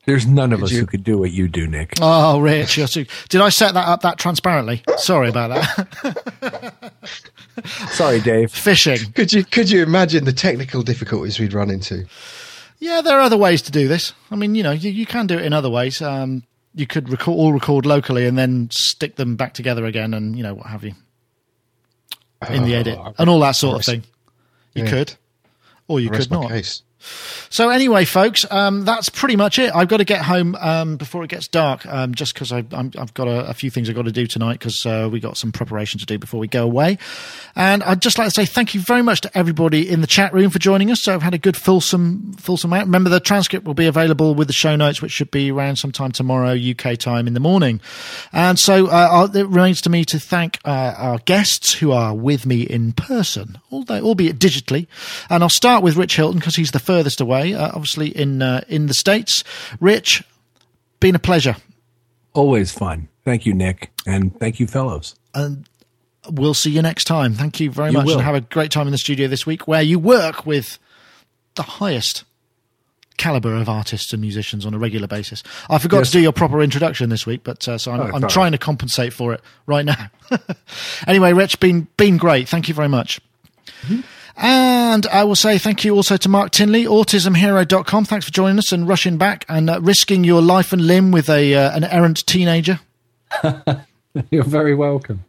There's 0.07 0.27
none 0.27 0.53
of 0.53 0.63
us 0.63 0.73
you- 0.73 0.81
who 0.81 0.87
could 0.87 1.05
do 1.05 1.19
what 1.19 1.31
you 1.31 1.47
do, 1.47 1.67
Nick. 1.67 1.95
Oh, 2.01 2.41
Rich, 2.41 2.79
you're 2.79 2.89
too. 2.89 3.07
Did 3.29 3.41
I 3.43 3.51
set 3.51 3.75
that 3.75 3.87
up 3.87 4.01
that 4.03 4.19
transparently? 4.19 4.83
Sorry 4.97 5.29
about 5.29 5.51
that. 5.51 6.93
Sorry, 7.91 8.21
Dave. 8.21 8.51
Fishing. 8.51 9.13
Could 9.13 9.33
you 9.33 9.45
could 9.45 9.71
you 9.71 9.83
imagine 9.83 10.25
the 10.25 10.33
technical 10.33 10.83
difficulties 10.83 11.39
we'd 11.39 11.53
run 11.53 11.71
into? 11.71 12.07
Yeah, 12.79 13.03
there 13.03 13.19
are 13.19 13.23
other 13.23 13.37
ways 13.37 13.61
to 13.63 13.71
do 13.71 13.89
this. 13.89 14.15
I 14.31 14.37
mean, 14.37 14.55
you 14.55 14.63
know, 14.63 14.71
you, 14.71 14.91
you 14.91 15.05
can 15.05 15.27
do 15.27 15.37
it 15.39 15.45
in 15.45 15.53
other 15.53 15.69
ways. 15.69 16.01
Um, 16.01 16.45
you 16.75 16.87
could 16.87 17.11
record, 17.11 17.37
all 17.37 17.53
record 17.53 17.85
locally 17.85 18.27
and 18.27 18.39
then 18.39 18.69
stick 18.73 19.17
them 19.17 19.37
back 19.37 19.53
together 19.53 19.85
again, 19.85 20.15
and 20.15 20.35
you 20.37 20.43
know 20.43 20.55
what 20.55 20.67
have 20.67 20.83
you 20.85 20.95
in 22.49 22.65
the 22.65 22.75
edit 22.75 22.99
and 23.19 23.29
all 23.29 23.41
that 23.41 23.53
sort 23.53 23.77
of 23.77 23.85
thing. 23.85 24.03
You 24.75 24.85
Yeah. 24.85 24.91
could, 24.91 25.15
or 25.89 26.01
you 26.01 26.09
Rest 26.09 26.31
could 26.31 26.37
my 26.37 26.41
not. 26.43 26.51
case. 26.51 26.83
So 27.49 27.71
anyway, 27.71 28.05
folks, 28.05 28.45
um, 28.51 28.85
that's 28.85 29.09
pretty 29.09 29.37
much 29.37 29.59
it. 29.59 29.75
I've 29.75 29.89
got 29.89 29.99
to 29.99 30.05
get 30.05 30.23
home 30.23 30.55
um, 30.57 30.97
before 30.97 31.25
it 31.25 31.31
gets 31.31 31.49
dark, 31.49 31.87
um, 31.87 32.15
just 32.15 32.35
because 32.35 32.53
I've, 32.53 32.69
got 32.69 33.29
a, 33.29 33.49
a 33.49 33.55
few 33.55 33.71
things 33.71 33.89
I've 33.89 33.97
got 33.97 34.05
to 34.05 34.13
do 34.13 34.27
tonight 34.27 34.55
because 34.55 34.85
uh, 34.87 35.09
we 35.11 35.21
got 35.21 35.37
some 35.37 35.53
preparation 35.53 35.99
to 36.01 36.07
do 36.07 36.19
before 36.19 36.41
we 36.41 36.49
go 36.49 36.65
away. 36.65 36.99
And 37.57 37.83
I'd 37.83 38.03
just 38.03 38.19
like 38.19 38.29
to 38.29 38.31
say 38.31 38.47
thank 38.47 38.75
you 38.75 38.81
very 38.81 39.03
much 39.03 39.23
to 39.23 39.39
everybody 39.39 39.89
in 39.89 40.01
the 40.01 40.07
chat 40.07 40.33
room 40.33 40.51
for 40.51 40.59
joining 40.59 40.91
us. 40.91 41.03
So 41.03 41.15
I've 41.15 41.23
had 41.23 41.35
a 41.35 41.39
good 41.39 41.57
fulsome, 41.57 42.33
fulsome 42.35 42.73
out. 42.73 42.85
Remember, 42.87 43.11
the 43.11 43.21
transcript 43.21 43.67
will 43.67 43.75
be 43.75 43.87
available 43.87 44.35
with 44.35 44.47
the 44.47 44.53
show 44.53 44.77
notes, 44.77 45.03
which 45.03 45.13
should 45.13 45.31
be 45.31 45.51
around 45.51 45.77
sometime 45.77 46.13
tomorrow 46.13 46.55
UK 46.55 46.99
time 46.99 47.27
in 47.27 47.35
the 47.35 47.41
morning. 47.41 47.81
And 48.33 48.59
so 48.59 48.87
uh, 48.87 49.29
it 49.35 49.47
remains 49.47 49.81
to 49.83 49.91
me 49.91 50.05
to 50.07 50.19
thank 50.19 50.59
uh, 50.65 50.95
our 50.97 51.19
guests 51.19 51.75
who 51.75 51.93
are 51.93 52.15
with 52.15 52.47
me 52.47 52.63
in 52.63 52.93
person, 52.93 53.59
although 53.71 54.01
albeit 54.01 54.39
digitally. 54.39 54.87
And 55.29 55.43
I'll 55.43 55.49
start 55.49 55.83
with 55.83 55.97
Rich 55.97 56.17
Hilton 56.17 56.39
because 56.39 56.57
he's 56.57 56.71
the 56.71 56.79
furthest 56.91 57.21
away, 57.21 57.55
uh, 57.55 57.69
obviously 57.75 58.09
in 58.09 58.43
uh, 58.43 58.63
in 58.69 58.87
the 58.87 58.95
states. 58.95 59.45
Rich, 59.81 60.25
been 60.99 61.15
a 61.15 61.19
pleasure, 61.21 61.57
Always 62.33 62.73
fun. 62.73 63.09
Thank 63.25 63.47
you, 63.47 63.55
Nick, 63.55 63.91
and 64.07 64.39
thank 64.41 64.59
you, 64.61 64.67
fellows. 64.67 65.15
and 65.35 65.69
we'll 66.31 66.55
see 66.55 66.71
you 66.71 66.83
next 66.83 67.05
time. 67.05 67.35
Thank 67.35 67.61
you 67.61 67.71
very 67.71 67.91
You 67.91 67.99
much, 67.99 68.07
will. 68.07 68.15
and 68.15 68.23
have 68.23 68.35
a 68.35 68.41
great 68.41 68.71
time 68.71 68.87
in 68.89 68.93
the 68.93 68.99
studio 68.99 69.29
this 69.29 69.47
week, 69.47 69.69
where 69.69 69.83
you 69.83 69.99
work 69.99 70.47
with 70.47 70.79
the 71.55 71.63
highest 71.63 72.25
caliber 73.17 73.55
of 73.55 73.69
artists 73.69 74.13
and 74.15 74.21
musicians 74.23 74.65
on 74.65 74.73
a 74.75 74.79
regular 74.79 75.07
basis. 75.07 75.43
I 75.69 75.79
forgot 75.79 75.99
Yes. 75.99 76.07
to 76.09 76.13
do 76.19 76.21
your 76.21 76.33
proper 76.33 76.63
introduction 76.63 77.11
this 77.11 77.27
week, 77.27 77.41
but 77.45 77.69
uh, 77.69 77.77
so 77.79 77.93
I'm, 77.93 78.01
Oh, 78.01 78.11
I'm 78.15 78.29
trying 78.29 78.53
to 78.53 78.59
compensate 78.59 79.13
for 79.13 79.35
it 79.35 79.41
right 79.67 79.85
now. 79.85 80.07
anyway, 81.07 81.33
Rich, 81.35 81.61
been 81.61 81.87
been 81.97 82.17
great. 82.17 82.49
Thank 82.49 82.69
you 82.69 82.75
very 82.75 82.89
much. 82.89 83.21
And 84.37 85.07
I 85.07 85.25
will 85.25 85.37
say 85.37 85.59
thank 85.59 85.85
you 85.85 85.95
also 85.95 86.17
to 86.17 86.29
Mark 86.29 86.51
Tinley, 86.53 86.85
autismhero.com. 86.85 88.05
Thanks 88.05 88.27
for 88.27 88.33
joining 88.33 88.59
us 88.59 88.73
and 88.73 88.89
rushing 88.89 89.19
back 89.19 89.45
and 89.49 89.69
uh, 89.71 89.81
risking 89.81 90.25
your 90.25 90.41
life 90.43 90.73
and 90.73 90.87
limb 90.87 91.11
with 91.11 91.29
a 91.29 91.55
uh, 91.55 91.77
an 91.77 91.85
errant 91.85 92.27
teenager. 92.27 92.81
You're 94.31 94.45
very 94.45 94.75
welcome. 94.75 95.25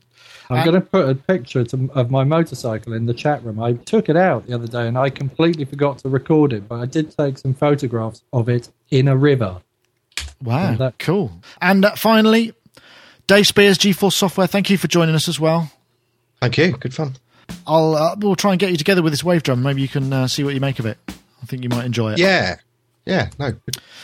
I'm 0.49 0.58
Uh, 0.58 0.64
going 0.66 0.76
to 0.76 0.82
put 0.82 1.10
a 1.10 1.16
picture 1.16 1.64
to, 1.64 1.89
of 1.93 2.12
my 2.12 2.24
motorcycle 2.26 2.93
in 2.93 3.06
the 3.06 3.14
chat 3.14 3.43
room. 3.43 3.62
I 3.62 3.74
took 3.74 4.10
it 4.10 4.18
out 4.18 4.47
the 4.47 4.54
other 4.56 4.68
day 4.68 4.88
and 4.88 4.97
I 4.97 5.10
completely 5.10 5.64
forgot 5.66 5.99
to 5.99 6.10
record 6.10 6.52
it, 6.52 6.68
but 6.68 6.76
I 6.82 6.86
did 6.86 7.16
take 7.16 7.38
some 7.38 7.54
photographs 7.54 8.22
of 8.34 8.49
it 8.49 8.70
in 8.89 9.08
a 9.08 9.16
river. 9.16 9.62
Wow, 10.43 10.72
Yeah, 10.72 10.76
that- 10.78 10.99
cool. 10.99 11.32
And 11.62 11.86
uh, 11.86 11.95
finally, 11.95 12.54
Dave 13.28 13.47
Spiers, 13.47 13.78
GForce 13.78 14.14
Software. 14.14 14.47
Thank 14.47 14.70
you 14.70 14.78
for 14.78 14.88
joining 14.88 15.16
us 15.16 15.28
as 15.30 15.39
well. 15.39 15.72
Thank 16.41 16.58
you. 16.58 16.72
Good 16.72 16.93
fun. 16.95 17.16
I'll 17.68 17.95
uh, 17.95 18.16
we'll 18.18 18.36
try 18.36 18.52
and 18.52 18.60
get 18.60 18.72
you 18.72 18.78
together 18.78 19.02
with 19.02 19.14
this 19.14 19.24
Wavedrum. 19.24 19.62
Maybe 19.62 19.82
you 19.82 19.88
can 19.88 20.12
uh, 20.12 20.28
see 20.28 20.43
what 20.43 20.54
you 20.54 20.60
make 20.60 20.80
of 20.80 20.86
it. 20.86 20.97
I 21.08 21.45
think 21.45 21.64
you 21.64 21.70
might 21.70 21.86
enjoy 21.86 22.14
it. 22.14 22.20
Yeah. 22.20 22.58
Yeah. 23.06 23.30
No. 23.39 23.54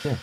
good. 0.02 0.18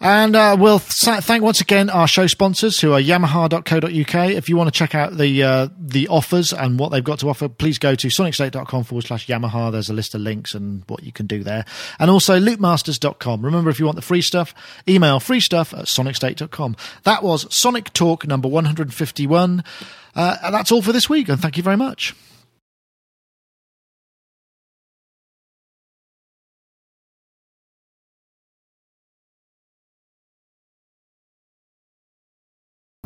And 0.00 0.36
uh, 0.36 0.56
we'll 0.58 0.78
th- 0.78 1.24
thank 1.24 1.42
once 1.42 1.60
again 1.60 1.90
our 1.90 2.06
show 2.06 2.28
sponsors 2.28 2.78
who 2.80 2.92
are 2.92 3.00
yamaha.co.uk. 3.00 4.30
If 4.30 4.48
you 4.48 4.56
want 4.56 4.68
to 4.68 4.78
check 4.78 4.94
out 4.94 5.16
the 5.16 5.42
uh, 5.42 5.68
the 5.76 6.06
offers 6.06 6.52
and 6.52 6.78
what 6.78 6.90
they've 6.90 7.02
got 7.02 7.18
to 7.20 7.28
offer, 7.28 7.48
please 7.48 7.78
go 7.78 7.96
to 7.96 8.06
sonicstate.com 8.06 8.84
forward 8.84 9.04
slash 9.06 9.26
Yamaha. 9.26 9.72
There's 9.72 9.90
a 9.90 9.94
list 9.94 10.14
of 10.14 10.20
links 10.20 10.54
and 10.54 10.84
what 10.86 11.02
you 11.02 11.10
can 11.10 11.26
do 11.26 11.42
there. 11.42 11.64
And 11.98 12.12
also 12.12 12.38
loopmasters.com. 12.38 13.44
Remember, 13.44 13.70
if 13.70 13.80
you 13.80 13.86
want 13.86 13.96
the 13.96 14.02
free 14.02 14.22
stuff, 14.22 14.54
email 14.86 15.18
free 15.18 15.40
stuff 15.40 15.74
at 15.74 15.86
sonicstate.com. 15.86 16.76
That 17.02 17.24
was 17.24 17.52
Sonic 17.52 17.92
Talk 17.92 18.24
number 18.24 18.46
151. 18.46 19.64
Uh, 20.14 20.36
and 20.44 20.54
that's 20.54 20.70
all 20.70 20.82
for 20.82 20.92
this 20.92 21.10
week. 21.10 21.28
And 21.28 21.40
thank 21.40 21.56
you 21.56 21.64
very 21.64 21.76
much. 21.76 22.14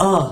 Uh. 0.02 0.31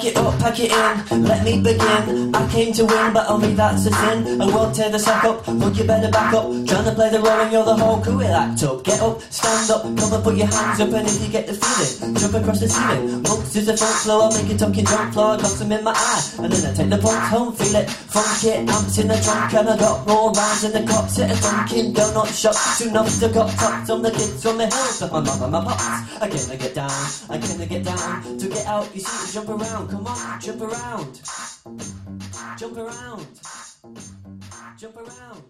Pack 0.00 0.12
it 0.12 0.16
up, 0.16 0.38
pack 0.38 0.58
it 0.58 0.72
in, 0.72 1.22
let 1.24 1.44
me 1.44 1.60
begin. 1.60 2.34
I 2.34 2.50
came 2.50 2.72
to 2.72 2.86
win, 2.86 3.12
but 3.12 3.28
only 3.28 3.52
that's 3.52 3.84
a 3.84 3.92
sin. 3.92 4.40
I 4.40 4.46
won't 4.46 4.74
tear 4.74 4.88
the 4.88 4.98
sack 4.98 5.24
up, 5.24 5.46
look, 5.46 5.76
you 5.76 5.84
better 5.84 6.10
back 6.10 6.32
up. 6.32 6.46
Trying 6.48 6.84
to 6.88 6.92
play 6.92 7.10
the 7.10 7.20
role 7.20 7.28
and 7.28 7.52
you're 7.52 7.66
the 7.66 7.76
whole 7.76 8.00
crew, 8.00 8.16
will 8.16 8.34
act 8.34 8.62
up. 8.62 8.82
Get 8.82 8.98
up, 9.02 9.20
stand 9.20 9.70
up, 9.70 9.82
come 9.82 10.14
and 10.14 10.24
put 10.24 10.36
your 10.36 10.46
hands 10.46 10.80
up, 10.80 10.88
and 10.88 11.06
if 11.06 11.20
you 11.20 11.28
get 11.28 11.46
the 11.46 11.52
feeling, 11.52 12.14
jump 12.14 12.32
across 12.32 12.60
the 12.60 12.68
ceiling. 12.70 13.20
Monks 13.24 13.56
is 13.56 13.66
the 13.66 13.76
front 13.76 13.94
floor, 13.96 14.22
I'll 14.22 14.32
make 14.32 14.50
it 14.50 14.58
talking 14.58 14.86
jump 14.86 15.12
floor, 15.12 15.36
got 15.36 15.52
some 15.52 15.70
in 15.70 15.84
my 15.84 15.92
eye, 15.92 16.44
and 16.44 16.50
then 16.50 16.72
I 16.72 16.74
take 16.74 16.88
the 16.88 16.96
punks 16.96 17.28
home, 17.28 17.52
feel 17.52 17.76
it. 17.76 17.90
Funk 17.90 18.44
it, 18.44 18.68
amps 18.72 18.96
in 18.96 19.06
the 19.06 19.20
trunk, 19.20 19.52
and 19.52 19.68
I 19.68 19.76
got 19.76 20.08
more 20.08 20.32
rounds 20.32 20.64
in 20.64 20.72
the 20.72 20.82
cops 20.90 21.18
at 21.20 21.28
a 21.28 21.36
Dunkin' 21.42 21.92
Donut 21.92 22.32
shop. 22.32 22.54
Soon 22.54 22.96
after 22.96 23.28
got 23.28 23.52
tops 23.52 23.90
on 23.90 24.00
the 24.00 24.10
kids 24.10 24.42
from 24.42 24.56
the 24.56 24.64
hills, 24.64 24.98
but 24.98 25.12
my 25.12 25.20
mum 25.20 25.42
and 25.42 25.52
my 25.52 25.60
pops. 25.60 26.22
I 26.22 26.26
can't 26.26 26.58
get 26.58 26.74
down, 26.74 26.90
I 27.28 27.36
can't 27.36 27.68
get 27.68 27.84
down. 27.84 28.38
To 28.38 28.48
get 28.48 28.64
out, 28.66 28.88
you 28.94 29.00
see, 29.02 29.34
jump 29.34 29.50
around, 29.50 29.90
come 29.90 29.99
on, 30.06 30.40
jump 30.40 30.60
around. 30.62 31.20
Jump 32.56 32.76
around. 32.76 33.26
Jump 34.78 34.96
around. 34.96 35.42